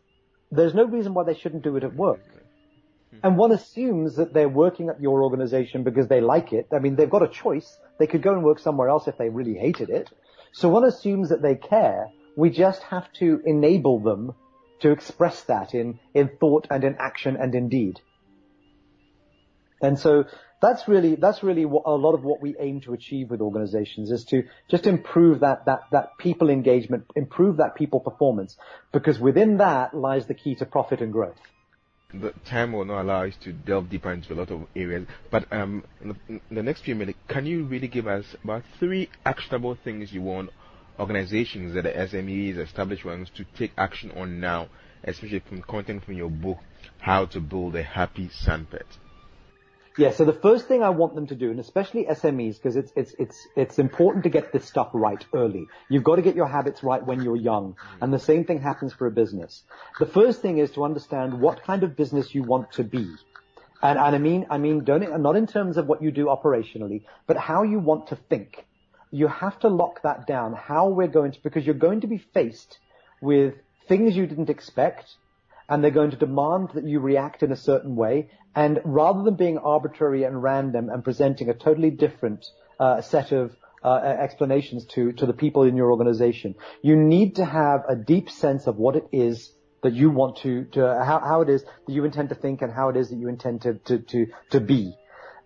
There's 0.52 0.74
no 0.74 0.86
reason 0.86 1.14
why 1.14 1.24
they 1.24 1.36
shouldn't 1.36 1.64
do 1.64 1.76
it 1.76 1.84
at 1.84 1.96
work. 1.96 2.22
And 3.22 3.38
one 3.38 3.52
assumes 3.52 4.16
that 4.16 4.34
they're 4.34 4.50
working 4.50 4.90
at 4.90 5.02
your 5.02 5.24
organization 5.24 5.84
because 5.84 6.08
they 6.08 6.20
like 6.20 6.52
it. 6.52 6.68
I 6.74 6.80
mean, 6.80 6.96
they've 6.96 7.10
got 7.10 7.24
a 7.24 7.28
choice. 7.28 7.78
They 8.00 8.08
could 8.08 8.22
go 8.24 8.34
and 8.34 8.44
work 8.44 8.60
somewhere 8.60 8.90
else 8.90 9.08
if 9.08 9.18
they 9.18 9.30
really 9.30 9.54
hated 9.54 9.90
it. 9.90 10.10
So 10.52 10.70
one 10.70 10.84
assumes 10.84 11.30
that 11.30 11.42
they 11.42 11.56
care. 11.56 12.10
We 12.36 12.50
just 12.50 12.82
have 12.84 13.12
to 13.14 13.42
enable 13.46 14.00
them 14.00 14.34
to 14.84 14.92
express 14.92 15.42
that 15.44 15.74
in, 15.74 16.00
in 16.14 16.30
thought 16.40 16.68
and 16.70 16.84
in 16.84 16.96
action 17.00 17.36
and 17.36 17.56
in 17.56 17.70
deed. 17.70 18.00
And 19.82 20.00
so 20.00 20.26
that's 20.62 20.88
really, 20.88 21.16
that's 21.16 21.44
really 21.44 21.66
what, 21.66 21.84
a 21.86 21.92
lot 21.92 22.14
of 22.14 22.24
what 22.24 22.42
we 22.42 22.56
aim 22.60 22.82
to 22.82 22.94
achieve 22.94 23.30
with 23.30 23.42
organizations 23.42 24.12
is 24.12 24.24
to 24.26 24.44
just 24.70 24.88
improve 24.88 25.42
that, 25.42 25.66
that, 25.66 25.82
that 25.92 26.18
people 26.18 26.50
engagement, 26.50 27.06
improve 27.16 27.58
that 27.58 27.76
people 27.76 28.00
performance, 28.00 28.56
because 28.92 29.20
within 29.20 29.58
that 29.58 29.94
lies 29.94 30.26
the 30.28 30.34
key 30.34 30.56
to 30.56 30.66
profit 30.66 31.02
and 31.02 31.12
growth. 31.12 31.40
The 32.14 32.34
time 32.46 32.74
will 32.74 32.86
not 32.86 33.02
allow 33.02 33.24
us 33.26 33.34
to 33.42 33.52
delve 33.52 33.90
deeper 33.90 34.12
into 34.12 34.34
a 34.34 34.36
lot 34.36 34.52
of 34.52 34.68
areas, 34.76 35.08
but 35.32 35.52
um, 35.52 35.84
in, 36.02 36.10
the, 36.10 36.16
in 36.30 36.42
the 36.52 36.64
next 36.64 36.82
few 36.82 36.96
minutes, 36.96 37.18
can 37.28 37.46
you 37.46 37.66
really 37.66 37.88
give 37.88 38.08
us 38.08 38.26
about 38.44 38.64
three 38.80 39.10
actionable 39.26 39.76
things 39.84 40.14
you 40.14 40.22
want 40.22 40.52
organizations 41.00 41.74
that 41.74 41.84
the 41.84 41.92
SMEs, 41.92 42.58
established 42.58 43.06
ones, 43.06 43.30
to 43.36 43.46
take 43.58 43.72
action 43.78 44.12
on 44.12 44.40
now, 44.40 44.68
especially 45.04 45.40
from 45.40 45.62
content 45.62 46.04
from 46.04 46.16
your 46.16 46.30
book, 46.30 46.60
How 47.00 47.26
to 47.26 47.40
Build 47.40 47.76
a 47.76 47.84
Happy 47.84 48.30
Sandpit? 48.30 48.88
Yeah, 49.96 50.12
so 50.12 50.26
the 50.26 50.34
first 50.34 50.68
thing 50.68 50.82
I 50.82 50.90
want 50.90 51.14
them 51.14 51.28
to 51.28 51.36
do, 51.36 51.52
and 51.52 51.60
especially 51.60 52.06
SMEs, 52.06 52.56
because 52.56 52.76
it's, 52.76 52.92
it's, 52.96 53.14
it's, 53.20 53.48
it's 53.56 53.78
important 53.78 54.24
to 54.24 54.30
get 54.32 54.52
this 54.52 54.66
stuff 54.66 54.90
right 54.94 55.24
early. 55.34 55.68
You've 55.88 56.04
got 56.04 56.16
to 56.16 56.24
get 56.24 56.36
your 56.36 56.48
habits 56.48 56.82
right 56.82 57.06
when 57.06 57.22
you're 57.22 57.36
young. 57.36 57.76
And 58.02 58.12
the 58.12 58.18
same 58.18 58.44
thing 58.44 58.60
happens 58.60 58.92
for 58.92 59.06
a 59.06 59.12
business. 59.12 59.62
The 60.00 60.08
first 60.08 60.42
thing 60.42 60.58
is 60.58 60.72
to 60.72 60.84
understand 60.84 61.40
what 61.40 61.64
kind 61.64 61.84
of 61.84 61.96
business 61.96 62.34
you 62.34 62.42
want 62.42 62.72
to 62.74 62.84
be. 62.84 63.08
And, 63.84 64.00
and 64.00 64.16
I 64.16 64.18
mean, 64.18 64.48
I 64.50 64.58
mean, 64.58 64.84
don't, 64.84 65.22
not 65.22 65.36
in 65.36 65.46
terms 65.46 65.78
of 65.78 65.86
what 65.86 66.02
you 66.02 66.10
do 66.10 66.26
operationally, 66.26 67.04
but 67.28 67.38
how 67.38 67.62
you 67.62 67.78
want 67.78 68.08
to 68.08 68.16
think 68.16 68.66
you 69.14 69.28
have 69.28 69.60
to 69.60 69.68
lock 69.68 70.02
that 70.02 70.26
down, 70.26 70.54
how 70.54 70.90
we're 70.90 71.08
going 71.08 71.32
to, 71.32 71.40
because 71.44 71.64
you're 71.64 71.76
going 71.76 72.02
to 72.02 72.08
be 72.08 72.18
faced 72.18 72.80
with 73.22 73.54
things 73.88 74.16
you 74.16 74.26
didn't 74.26 74.50
expect, 74.50 75.06
and 75.70 75.84
they're 75.84 75.92
going 75.92 76.10
to 76.10 76.18
demand 76.18 76.70
that 76.74 76.84
you 76.84 77.00
react 77.00 77.44
in 77.44 77.52
a 77.52 77.56
certain 77.56 77.96
way. 77.96 78.32
And 78.56 78.82
rather 78.84 79.22
than 79.22 79.36
being 79.36 79.60
arbitrary 79.60 80.24
and 80.24 80.42
random 80.42 80.90
and 80.90 81.04
presenting 81.04 81.48
a 81.50 81.54
totally 81.54 81.92
different 81.92 82.44
uh, 82.80 83.02
set 83.02 83.32
of 83.32 83.56
uh, 83.84 83.98
explanations 83.98 84.86
to, 84.96 85.12
to 85.14 85.28
the 85.28 85.34
people 85.34 85.62
in 85.62 85.78
your 85.78 85.92
organization, 85.92 86.56
you 86.82 86.96
need 86.96 87.36
to 87.36 87.46
have 87.46 87.84
a 87.88 87.96
deep 87.96 88.32
sense 88.32 88.66
of 88.66 88.78
what 88.78 88.96
it 88.96 89.08
is 89.12 89.54
that 89.84 89.94
you 89.94 90.10
want 90.10 90.38
to, 90.38 90.64
to 90.72 90.80
how, 90.82 91.20
how 91.20 91.42
it 91.42 91.50
is 91.50 91.64
that 91.64 91.94
you 91.94 92.04
intend 92.04 92.30
to 92.30 92.36
think 92.36 92.64
and 92.64 92.74
how 92.74 92.90
it 92.90 92.98
is 92.98 93.10
that 93.10 93.18
you 93.18 93.28
intend 93.28 93.62
to, 93.62 93.76
to, 93.76 94.00
to, 94.00 94.28
to 94.50 94.60
be. 94.60 94.96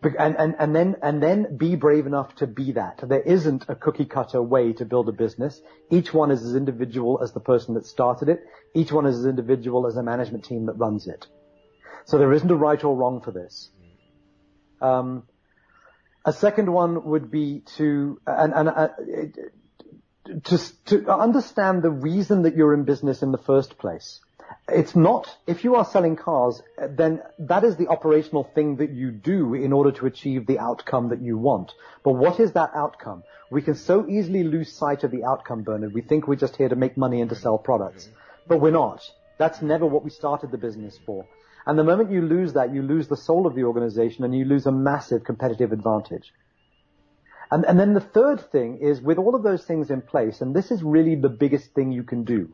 And, 0.03 0.36
and, 0.38 0.55
and 0.60 0.75
then, 0.75 0.95
and 1.01 1.23
then 1.23 1.57
be 1.57 1.75
brave 1.75 2.05
enough 2.05 2.36
to 2.36 2.47
be 2.47 2.73
that. 2.73 2.99
There 3.03 3.21
isn't 3.21 3.65
a 3.67 3.75
cookie 3.75 4.05
cutter 4.05 4.41
way 4.41 4.73
to 4.73 4.86
build 4.86 5.10
a 5.10 5.12
business. 5.12 5.60
Each 5.89 6.13
one 6.13 6.29
is 6.29 6.43
as 6.43 6.55
individual 6.55 7.19
as 7.23 7.33
the 7.33 7.39
person 7.39 7.73
that 7.73 7.86
started 7.86 8.29
it. 8.29 8.43
Each 8.75 8.91
one 8.91 9.07
is 9.07 9.17
as 9.17 9.25
individual 9.25 9.88
as 9.88 9.95
the 9.95 10.03
management 10.03 10.45
team 10.45 10.67
that 10.67 10.73
runs 10.73 11.07
it. 11.07 11.25
So 12.05 12.19
there 12.19 12.31
isn't 12.31 12.49
a 12.49 12.55
right 12.55 12.81
or 12.83 12.95
wrong 12.95 13.21
for 13.21 13.31
this. 13.31 13.71
Um, 14.81 15.23
a 16.23 16.31
second 16.31 16.71
one 16.71 17.03
would 17.05 17.31
be 17.31 17.63
to, 17.77 18.21
and, 18.27 18.53
and 18.53 18.69
uh, 18.69 18.89
to, 20.43 20.86
to 20.86 21.12
understand 21.12 21.81
the 21.81 21.89
reason 21.89 22.43
that 22.43 22.55
you're 22.55 22.73
in 22.73 22.83
business 22.83 23.23
in 23.23 23.31
the 23.31 23.38
first 23.39 23.79
place 23.79 24.19
it's 24.69 24.95
not, 24.95 25.34
if 25.47 25.63
you 25.63 25.75
are 25.75 25.86
selling 25.86 26.15
cars, 26.15 26.62
then 26.77 27.21
that 27.39 27.63
is 27.63 27.77
the 27.77 27.88
operational 27.88 28.43
thing 28.43 28.77
that 28.77 28.91
you 28.91 29.12
do 29.12 29.53
in 29.53 29.71
order 29.71 29.91
to 29.93 30.06
achieve 30.06 30.45
the 30.45 30.60
outcome 30.60 31.10
that 31.10 31.21
you 31.21 31.38
want. 31.38 31.71
But 32.03 32.13
what 32.13 32.39
is 32.39 32.51
that 32.53 32.71
outcome? 32.75 33.23
We 33.49 33.62
can 33.62 33.75
so 33.75 34.06
easily 34.10 34.43
lose 34.43 34.73
sight 34.73 35.03
of 35.06 35.12
the 35.12 35.23
outcome, 35.23 35.63
Bernard. 35.63 35.93
We 35.93 36.01
think 36.01 36.27
we're 36.27 36.36
just 36.36 36.58
here 36.58 36.67
to 36.67 36.75
make 36.75 36.97
money 36.97 37.21
and 37.21 37.30
to 37.30 37.36
sell 37.36 37.58
products. 37.58 38.10
But 38.47 38.60
we're 38.60 38.71
not. 38.71 39.01
That's 39.38 39.62
never 39.62 39.86
what 39.86 40.03
we 40.03 40.10
started 40.10 40.51
the 40.51 40.58
business 40.58 40.99
for. 41.06 41.25
And 41.65 41.80
the 41.80 41.84
moment 41.84 42.12
you 42.12 42.21
lose 42.21 42.53
that, 42.53 42.73
you 42.73 42.82
lose 42.82 43.08
the 43.08 43.17
soul 43.17 43.47
of 43.47 43.56
the 43.56 43.63
organization 43.63 44.23
and 44.23 44.36
you 44.36 44.45
lose 44.45 44.65
a 44.65 44.71
massive 44.71 45.23
competitive 45.23 45.71
advantage. 45.71 46.34
And, 47.51 47.65
and 47.65 47.80
then 47.80 47.93
the 47.93 48.01
third 48.01 48.51
thing 48.51 48.80
is 48.82 49.01
with 49.01 49.17
all 49.17 49.36
of 49.36 49.43
those 49.43 49.63
things 49.63 49.89
in 49.89 50.01
place, 50.01 50.41
and 50.41 50.53
this 50.53 50.71
is 50.71 50.84
really 50.84 51.15
the 51.15 51.30
biggest 51.30 51.73
thing 51.73 51.91
you 51.91 52.03
can 52.03 52.25
do, 52.25 52.53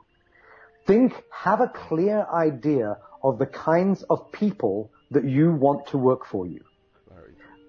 think, 0.85 1.13
have 1.31 1.61
a 1.61 1.67
clear 1.67 2.25
idea 2.33 2.97
of 3.23 3.39
the 3.39 3.45
kinds 3.45 4.03
of 4.03 4.31
people 4.31 4.91
that 5.11 5.23
you 5.23 5.51
want 5.51 5.87
to 5.87 5.97
work 5.97 6.25
for 6.25 6.45
you. 6.45 6.61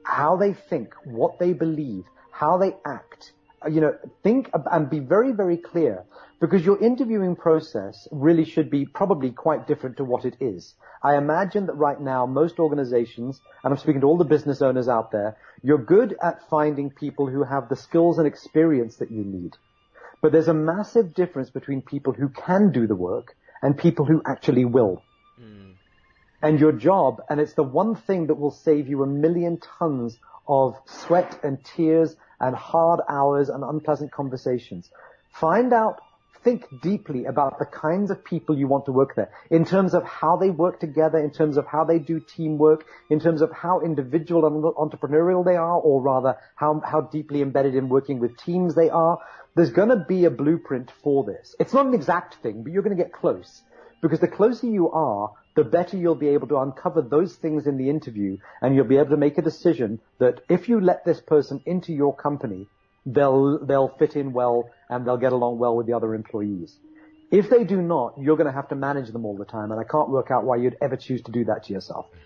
How 0.04 0.36
they 0.36 0.52
think, 0.52 0.94
what 1.04 1.38
they 1.38 1.52
believe, 1.52 2.04
how 2.30 2.58
they 2.58 2.74
act. 2.84 3.32
Uh, 3.64 3.68
you 3.68 3.80
know, 3.80 3.96
think 4.22 4.50
and 4.70 4.90
be 4.90 4.98
very, 4.98 5.32
very 5.32 5.56
clear 5.56 6.04
because 6.40 6.64
your 6.64 6.82
interviewing 6.82 7.36
process 7.36 8.06
really 8.10 8.44
should 8.44 8.70
be 8.70 8.84
probably 8.84 9.30
quite 9.30 9.66
different 9.66 9.96
to 9.96 10.04
what 10.04 10.24
it 10.24 10.36
is. 10.40 10.74
I 11.02 11.16
imagine 11.16 11.66
that 11.66 11.74
right 11.74 12.00
now 12.00 12.26
most 12.26 12.58
organizations, 12.58 13.40
and 13.62 13.72
I'm 13.72 13.78
speaking 13.78 14.00
to 14.02 14.06
all 14.06 14.18
the 14.18 14.24
business 14.24 14.60
owners 14.60 14.88
out 14.88 15.10
there, 15.12 15.36
you're 15.62 15.78
good 15.78 16.16
at 16.22 16.48
finding 16.50 16.90
people 16.90 17.26
who 17.28 17.44
have 17.44 17.68
the 17.68 17.76
skills 17.76 18.18
and 18.18 18.26
experience 18.26 18.96
that 18.96 19.10
you 19.10 19.24
need. 19.24 19.56
But 20.20 20.32
there's 20.32 20.48
a 20.48 20.54
massive 20.54 21.14
difference 21.14 21.50
between 21.50 21.82
people 21.82 22.12
who 22.12 22.28
can 22.28 22.72
do 22.72 22.86
the 22.86 22.94
work 22.94 23.36
and 23.62 23.76
people 23.76 24.04
who 24.04 24.22
actually 24.26 24.64
will. 24.64 25.02
Mm. 25.40 25.74
And 26.42 26.60
your 26.60 26.72
job, 26.72 27.22
and 27.28 27.40
it's 27.40 27.54
the 27.54 27.62
one 27.62 27.94
thing 27.94 28.26
that 28.26 28.34
will 28.34 28.50
save 28.50 28.88
you 28.88 29.02
a 29.02 29.06
million 29.06 29.58
tons 29.78 30.18
of 30.46 30.76
sweat 30.86 31.38
and 31.42 31.64
tears 31.64 32.16
and 32.40 32.54
hard 32.54 33.00
hours 33.08 33.48
and 33.48 33.64
unpleasant 33.64 34.12
conversations. 34.12 34.90
Find 35.32 35.72
out 35.72 36.00
think 36.44 36.66
deeply 36.82 37.24
about 37.24 37.58
the 37.58 37.64
kinds 37.64 38.10
of 38.10 38.24
people 38.24 38.56
you 38.56 38.68
want 38.68 38.84
to 38.84 38.92
work 38.92 39.16
there 39.16 39.30
in 39.50 39.64
terms 39.64 39.94
of 39.94 40.04
how 40.04 40.36
they 40.36 40.50
work 40.50 40.78
together, 40.78 41.18
in 41.18 41.30
terms 41.30 41.56
of 41.56 41.66
how 41.66 41.84
they 41.84 41.98
do 41.98 42.20
teamwork, 42.20 42.84
in 43.10 43.18
terms 43.18 43.40
of 43.40 43.50
how 43.50 43.80
individual 43.80 44.46
and 44.46 44.62
entrepreneurial 44.76 45.44
they 45.44 45.56
are, 45.56 45.78
or 45.78 46.02
rather 46.02 46.36
how, 46.54 46.80
how 46.84 47.00
deeply 47.00 47.40
embedded 47.42 47.74
in 47.74 47.88
working 47.88 48.20
with 48.20 48.36
teams 48.36 48.74
they 48.74 48.90
are. 48.90 49.18
There's 49.56 49.70
going 49.70 49.88
to 49.88 50.04
be 50.08 50.24
a 50.24 50.30
blueprint 50.30 50.92
for 51.02 51.24
this. 51.24 51.56
It's 51.58 51.72
not 51.72 51.86
an 51.86 51.94
exact 51.94 52.36
thing, 52.42 52.62
but 52.62 52.72
you're 52.72 52.82
going 52.82 52.96
to 52.96 53.02
get 53.02 53.12
close. 53.12 53.62
Because 54.02 54.20
the 54.20 54.28
closer 54.28 54.66
you 54.66 54.90
are, 54.90 55.30
the 55.56 55.64
better 55.64 55.96
you'll 55.96 56.14
be 56.14 56.28
able 56.28 56.48
to 56.48 56.58
uncover 56.58 57.00
those 57.00 57.36
things 57.36 57.66
in 57.66 57.78
the 57.78 57.88
interview 57.88 58.36
and 58.60 58.74
you'll 58.74 58.84
be 58.84 58.98
able 58.98 59.10
to 59.10 59.16
make 59.16 59.38
a 59.38 59.42
decision 59.42 60.00
that 60.18 60.40
if 60.48 60.68
you 60.68 60.80
let 60.80 61.04
this 61.04 61.20
person 61.20 61.62
into 61.64 61.92
your 61.92 62.14
company, 62.14 62.66
they'll, 63.06 63.64
they'll 63.64 63.94
fit 63.96 64.16
in 64.16 64.32
well 64.32 64.68
and 64.94 65.04
they'll 65.04 65.16
get 65.16 65.32
along 65.32 65.58
well 65.58 65.76
with 65.76 65.86
the 65.86 65.92
other 65.92 66.14
employees. 66.14 66.76
If 67.32 67.50
they 67.50 67.64
do 67.64 67.82
not, 67.82 68.14
you're 68.16 68.36
going 68.36 68.46
to 68.46 68.52
have 68.52 68.68
to 68.68 68.76
manage 68.76 69.10
them 69.12 69.24
all 69.24 69.36
the 69.36 69.44
time, 69.44 69.72
and 69.72 69.80
I 69.80 69.84
can't 69.84 70.08
work 70.08 70.30
out 70.30 70.44
why 70.44 70.56
you'd 70.56 70.76
ever 70.80 70.96
choose 70.96 71.20
to 71.22 71.32
do 71.32 71.44
that 71.46 71.64
to 71.64 71.72
yourself. 71.72 72.06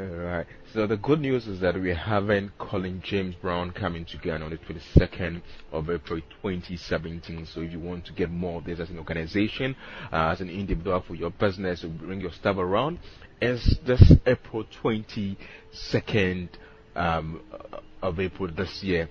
All 0.00 0.06
right. 0.06 0.46
So 0.72 0.86
the 0.86 0.96
good 0.96 1.20
news 1.20 1.46
is 1.46 1.60
that 1.60 1.74
we're 1.74 1.94
having 1.94 2.50
Colin 2.58 3.02
James 3.04 3.34
Brown 3.36 3.70
coming 3.72 4.06
to 4.06 4.16
Ghana 4.16 4.46
on 4.46 4.50
the 4.50 4.56
22nd 4.56 5.42
of 5.70 5.90
April 5.90 6.20
2017. 6.42 7.46
So 7.46 7.60
if 7.60 7.70
you 7.70 7.78
want 7.78 8.06
to 8.06 8.12
get 8.14 8.30
more 8.30 8.58
of 8.58 8.64
this 8.64 8.80
as 8.80 8.88
an 8.88 8.98
organization, 8.98 9.76
uh, 10.10 10.30
as 10.32 10.40
an 10.40 10.48
individual 10.48 11.04
for 11.06 11.14
your 11.14 11.30
business, 11.30 11.82
bring 11.82 12.22
your 12.22 12.32
stuff 12.32 12.56
around, 12.56 13.00
it's 13.40 13.76
this 13.86 14.14
April 14.26 14.64
22nd 14.82 16.48
um, 16.96 17.40
of 18.02 18.18
April 18.18 18.50
this 18.50 18.82
year. 18.82 19.08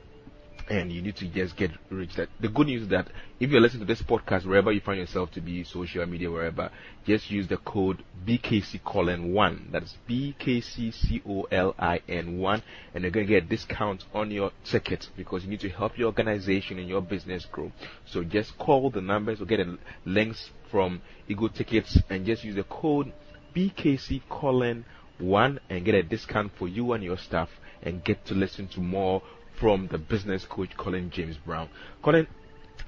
And 0.69 0.91
you 0.91 1.02
need 1.02 1.15
to 1.17 1.28
just 1.28 1.56
get 1.58 1.71
rich. 1.89 2.15
That 2.15 2.30
the 2.39 2.47
good 2.47 2.67
news 2.67 2.84
is 2.84 2.88
that 2.89 3.08
if 3.39 3.50
you're 3.50 3.62
listening 3.62 3.86
to 3.86 3.93
this 3.93 4.02
podcast 4.02 4.45
wherever 4.45 4.71
you 4.71 4.80
find 4.80 5.00
yourself 5.00 5.32
to 5.32 5.41
be, 5.41 5.63
social 5.63 6.06
media, 6.06 6.32
wherever, 6.32 6.69
just 7.06 7.30
use 7.30 7.47
the 7.47 7.58
code 7.58 8.04
BKC 8.26 8.84
Colin 8.84 9.34
one. 9.34 9.69
That's 9.71 9.97
BKC 10.10 10.93
C 10.93 11.21
O 11.28 11.43
L 11.52 11.76
I 11.78 12.02
N 12.08 12.38
one, 12.39 12.63
and 12.93 13.04
you're 13.04 13.12
gonna 13.12 13.26
get 13.26 13.43
a 13.43 13.47
discount 13.47 14.06
on 14.13 14.32
your 14.32 14.52
ticket 14.63 15.10
because 15.17 15.43
you 15.43 15.50
need 15.50 15.62
to 15.62 15.69
help 15.69 15.97
your 15.97 16.08
organization 16.08 16.80
and 16.80 16.88
your 16.88 17.02
business 17.02 17.45
grow. 17.45 17.71
So 18.06 18.24
just 18.24 18.58
call 18.58 18.89
the 18.89 19.02
numbers 19.02 19.41
or 19.41 19.45
get 19.45 19.60
links 20.06 20.52
from 20.69 21.02
Ego 21.28 21.47
Tickets 21.47 22.00
and 22.10 22.26
just 22.26 22.43
use 22.43 22.56
the 22.56 22.63
code 22.63 23.12
BKC 23.56 24.21
Colin 24.30 24.86
one 25.17 25.60
and 25.69 25.86
get 25.86 25.95
a 25.95 26.04
discount 26.04 26.52
for 26.58 26.67
you 26.67 26.93
and 26.93 27.04
your 27.04 27.17
staff 27.17 27.50
and 27.84 28.04
get 28.04 28.26
to 28.26 28.34
listen 28.34 28.67
to 28.69 28.80
more 28.80 29.21
from 29.62 29.88
the 29.91 29.97
business 30.00 30.43
coach 30.43 30.76
Colin 30.76 31.12
James 31.12 31.38
Brown. 31.38 31.69
Colin, 32.02 32.26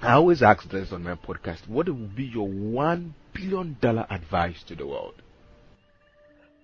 I 0.02 0.14
always 0.14 0.42
ask 0.42 0.68
this 0.70 0.92
on 0.92 1.04
my 1.04 1.14
podcast. 1.14 1.68
What 1.68 1.88
would 1.88 2.16
be 2.16 2.24
your 2.24 2.48
one 2.48 3.14
billion 3.32 3.78
dollar 3.80 4.08
advice 4.10 4.64
to 4.64 4.76
the 4.76 4.88
world? 4.88 5.14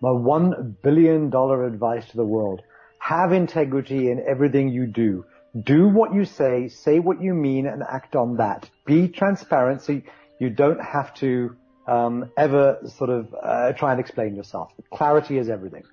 My 0.01 0.09
one 0.09 0.75
billion 0.81 1.29
dollar 1.29 1.63
advice 1.67 2.09
to 2.09 2.17
the 2.17 2.25
world. 2.25 2.63
Have 2.97 3.31
integrity 3.31 4.09
in 4.09 4.25
everything 4.27 4.69
you 4.69 4.87
do. 4.87 5.25
Do 5.63 5.87
what 5.87 6.13
you 6.15 6.25
say, 6.25 6.69
say 6.69 6.97
what 6.97 7.21
you 7.21 7.35
mean, 7.35 7.67
and 7.67 7.83
act 7.83 8.15
on 8.15 8.37
that. 8.37 8.67
Be 8.87 9.09
transparent 9.09 9.83
so 9.83 10.01
you 10.39 10.49
don't 10.49 10.83
have 10.83 11.13
to 11.15 11.55
um, 11.87 12.31
ever 12.35 12.79
sort 12.97 13.11
of 13.11 13.35
uh, 13.35 13.73
try 13.73 13.91
and 13.91 13.99
explain 13.99 14.35
yourself. 14.35 14.71
Clarity 14.91 15.37
is 15.37 15.49
everything 15.49 15.83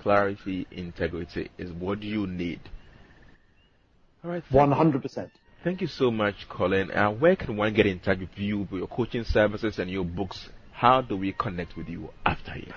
clarity, 0.00 0.66
integrity 0.70 1.50
is 1.58 1.70
what 1.72 2.02
you 2.02 2.26
need. 2.26 2.58
All 4.24 4.30
right. 4.30 4.42
One 4.50 4.72
hundred 4.72 5.02
percent. 5.02 5.30
Thank 5.64 5.80
you 5.80 5.86
so 5.86 6.10
much, 6.10 6.48
Colin. 6.48 6.90
Uh, 6.90 7.10
where 7.10 7.36
can 7.36 7.56
one 7.56 7.74
get 7.74 7.86
in 7.86 8.00
touch 8.00 8.18
with 8.18 8.36
you, 8.36 8.60
with 8.60 8.72
your 8.72 8.86
coaching 8.86 9.24
services 9.24 9.78
and 9.78 9.90
your 9.90 10.04
books? 10.04 10.48
How 10.72 11.02
do 11.02 11.16
we 11.16 11.32
connect 11.32 11.76
with 11.76 11.88
you 11.88 12.10
after 12.24 12.54
this? 12.54 12.74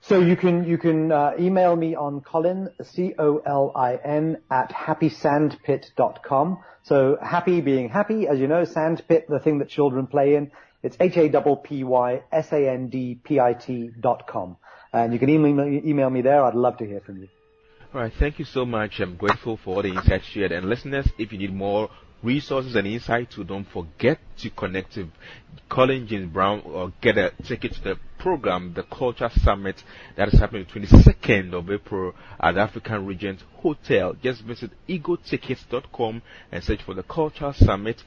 So 0.00 0.20
you 0.20 0.36
can 0.36 0.64
you 0.64 0.78
can 0.78 1.10
uh, 1.10 1.32
email 1.38 1.74
me 1.76 1.96
on 1.96 2.20
Colin 2.20 2.70
C 2.82 3.14
O 3.18 3.38
L 3.44 3.72
I 3.74 3.96
N 3.96 4.38
at 4.50 4.70
happysandpit.com. 4.70 6.58
So 6.84 7.18
happy 7.20 7.60
being 7.60 7.88
happy, 7.88 8.26
as 8.28 8.38
you 8.38 8.46
know, 8.46 8.64
sandpit, 8.64 9.28
the 9.28 9.40
thing 9.40 9.58
that 9.58 9.68
children 9.68 10.06
play 10.06 10.36
in. 10.36 10.50
It's 10.82 10.96
H 11.00 11.16
A 11.16 11.28
P 11.28 11.54
P 11.64 11.84
Y 11.84 12.22
S 12.30 12.52
A 12.52 12.70
N 12.70 12.88
D 12.88 13.18
P 13.22 13.40
I 13.40 13.54
T 13.54 13.90
dot 14.00 14.26
com. 14.26 14.56
And 14.92 15.12
you 15.12 15.18
can 15.18 15.28
email, 15.28 15.66
email 15.66 16.08
me 16.08 16.22
there. 16.22 16.44
I'd 16.44 16.54
love 16.54 16.78
to 16.78 16.86
hear 16.86 17.00
from 17.00 17.18
you. 17.18 17.28
All 17.94 18.02
right. 18.02 18.12
Thank 18.18 18.38
you 18.38 18.44
so 18.44 18.66
much. 18.66 19.00
I'm 19.00 19.16
grateful 19.16 19.56
for 19.56 19.76
all 19.76 19.82
the 19.82 19.88
insights 19.88 20.26
shared. 20.26 20.52
And 20.52 20.68
listeners, 20.68 21.08
if 21.16 21.32
you 21.32 21.38
need 21.38 21.54
more 21.54 21.88
resources 22.22 22.74
and 22.74 22.86
insights, 22.86 23.36
don't 23.36 23.66
forget 23.66 24.18
to 24.38 24.50
connect 24.50 24.92
to 24.94 25.08
Colin 25.70 26.06
James 26.06 26.30
Brown 26.30 26.60
or 26.66 26.92
get 27.00 27.16
a 27.16 27.32
ticket 27.44 27.72
to 27.74 27.82
the 27.82 27.98
program, 28.18 28.74
the 28.74 28.82
Culture 28.82 29.30
Summit 29.42 29.82
that 30.16 30.28
is 30.28 30.38
happening 30.38 30.66
the 30.70 30.80
22nd 30.80 31.54
of 31.54 31.70
April 31.70 32.12
at 32.38 32.56
the 32.56 32.60
African 32.60 33.06
Regent 33.06 33.40
Hotel. 33.56 34.14
Just 34.22 34.42
visit 34.42 34.70
egotickets.com 34.86 36.20
and 36.52 36.62
search 36.62 36.82
for 36.82 36.92
the 36.92 37.02
Culture 37.04 37.54
Summit. 37.56 38.02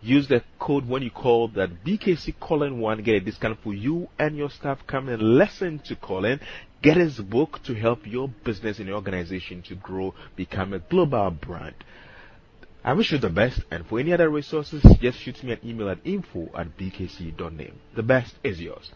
Use 0.00 0.28
the 0.28 0.42
code 0.58 0.86
when 0.86 1.02
you 1.02 1.10
call 1.10 1.48
that 1.48 1.82
BKC 1.82 2.34
Colin 2.38 2.78
one, 2.78 3.02
get 3.02 3.14
a 3.14 3.20
discount 3.20 3.58
for 3.64 3.72
you 3.72 4.06
and 4.18 4.36
your 4.36 4.50
staff. 4.50 4.78
Come 4.86 5.08
and 5.08 5.20
listen 5.20 5.78
to 5.86 5.96
Colin. 5.96 6.40
Get 6.84 6.98
his 6.98 7.18
book 7.18 7.62
to 7.62 7.72
help 7.72 8.06
your 8.06 8.28
business 8.28 8.78
and 8.78 8.88
your 8.88 8.96
organization 8.96 9.62
to 9.62 9.74
grow, 9.74 10.12
become 10.36 10.74
a 10.74 10.80
global 10.80 11.30
brand. 11.30 11.76
I 12.84 12.92
wish 12.92 13.10
you 13.10 13.16
the 13.16 13.30
best, 13.30 13.60
and 13.70 13.86
for 13.86 13.98
any 13.98 14.12
other 14.12 14.28
resources, 14.28 14.84
just 15.00 15.18
shoot 15.18 15.42
me 15.42 15.52
an 15.52 15.60
email 15.64 15.88
at 15.88 16.00
info 16.04 16.50
at 16.54 16.76
bkc.name. 16.76 17.80
The 17.96 18.02
best 18.02 18.34
is 18.44 18.60
yours. 18.60 18.90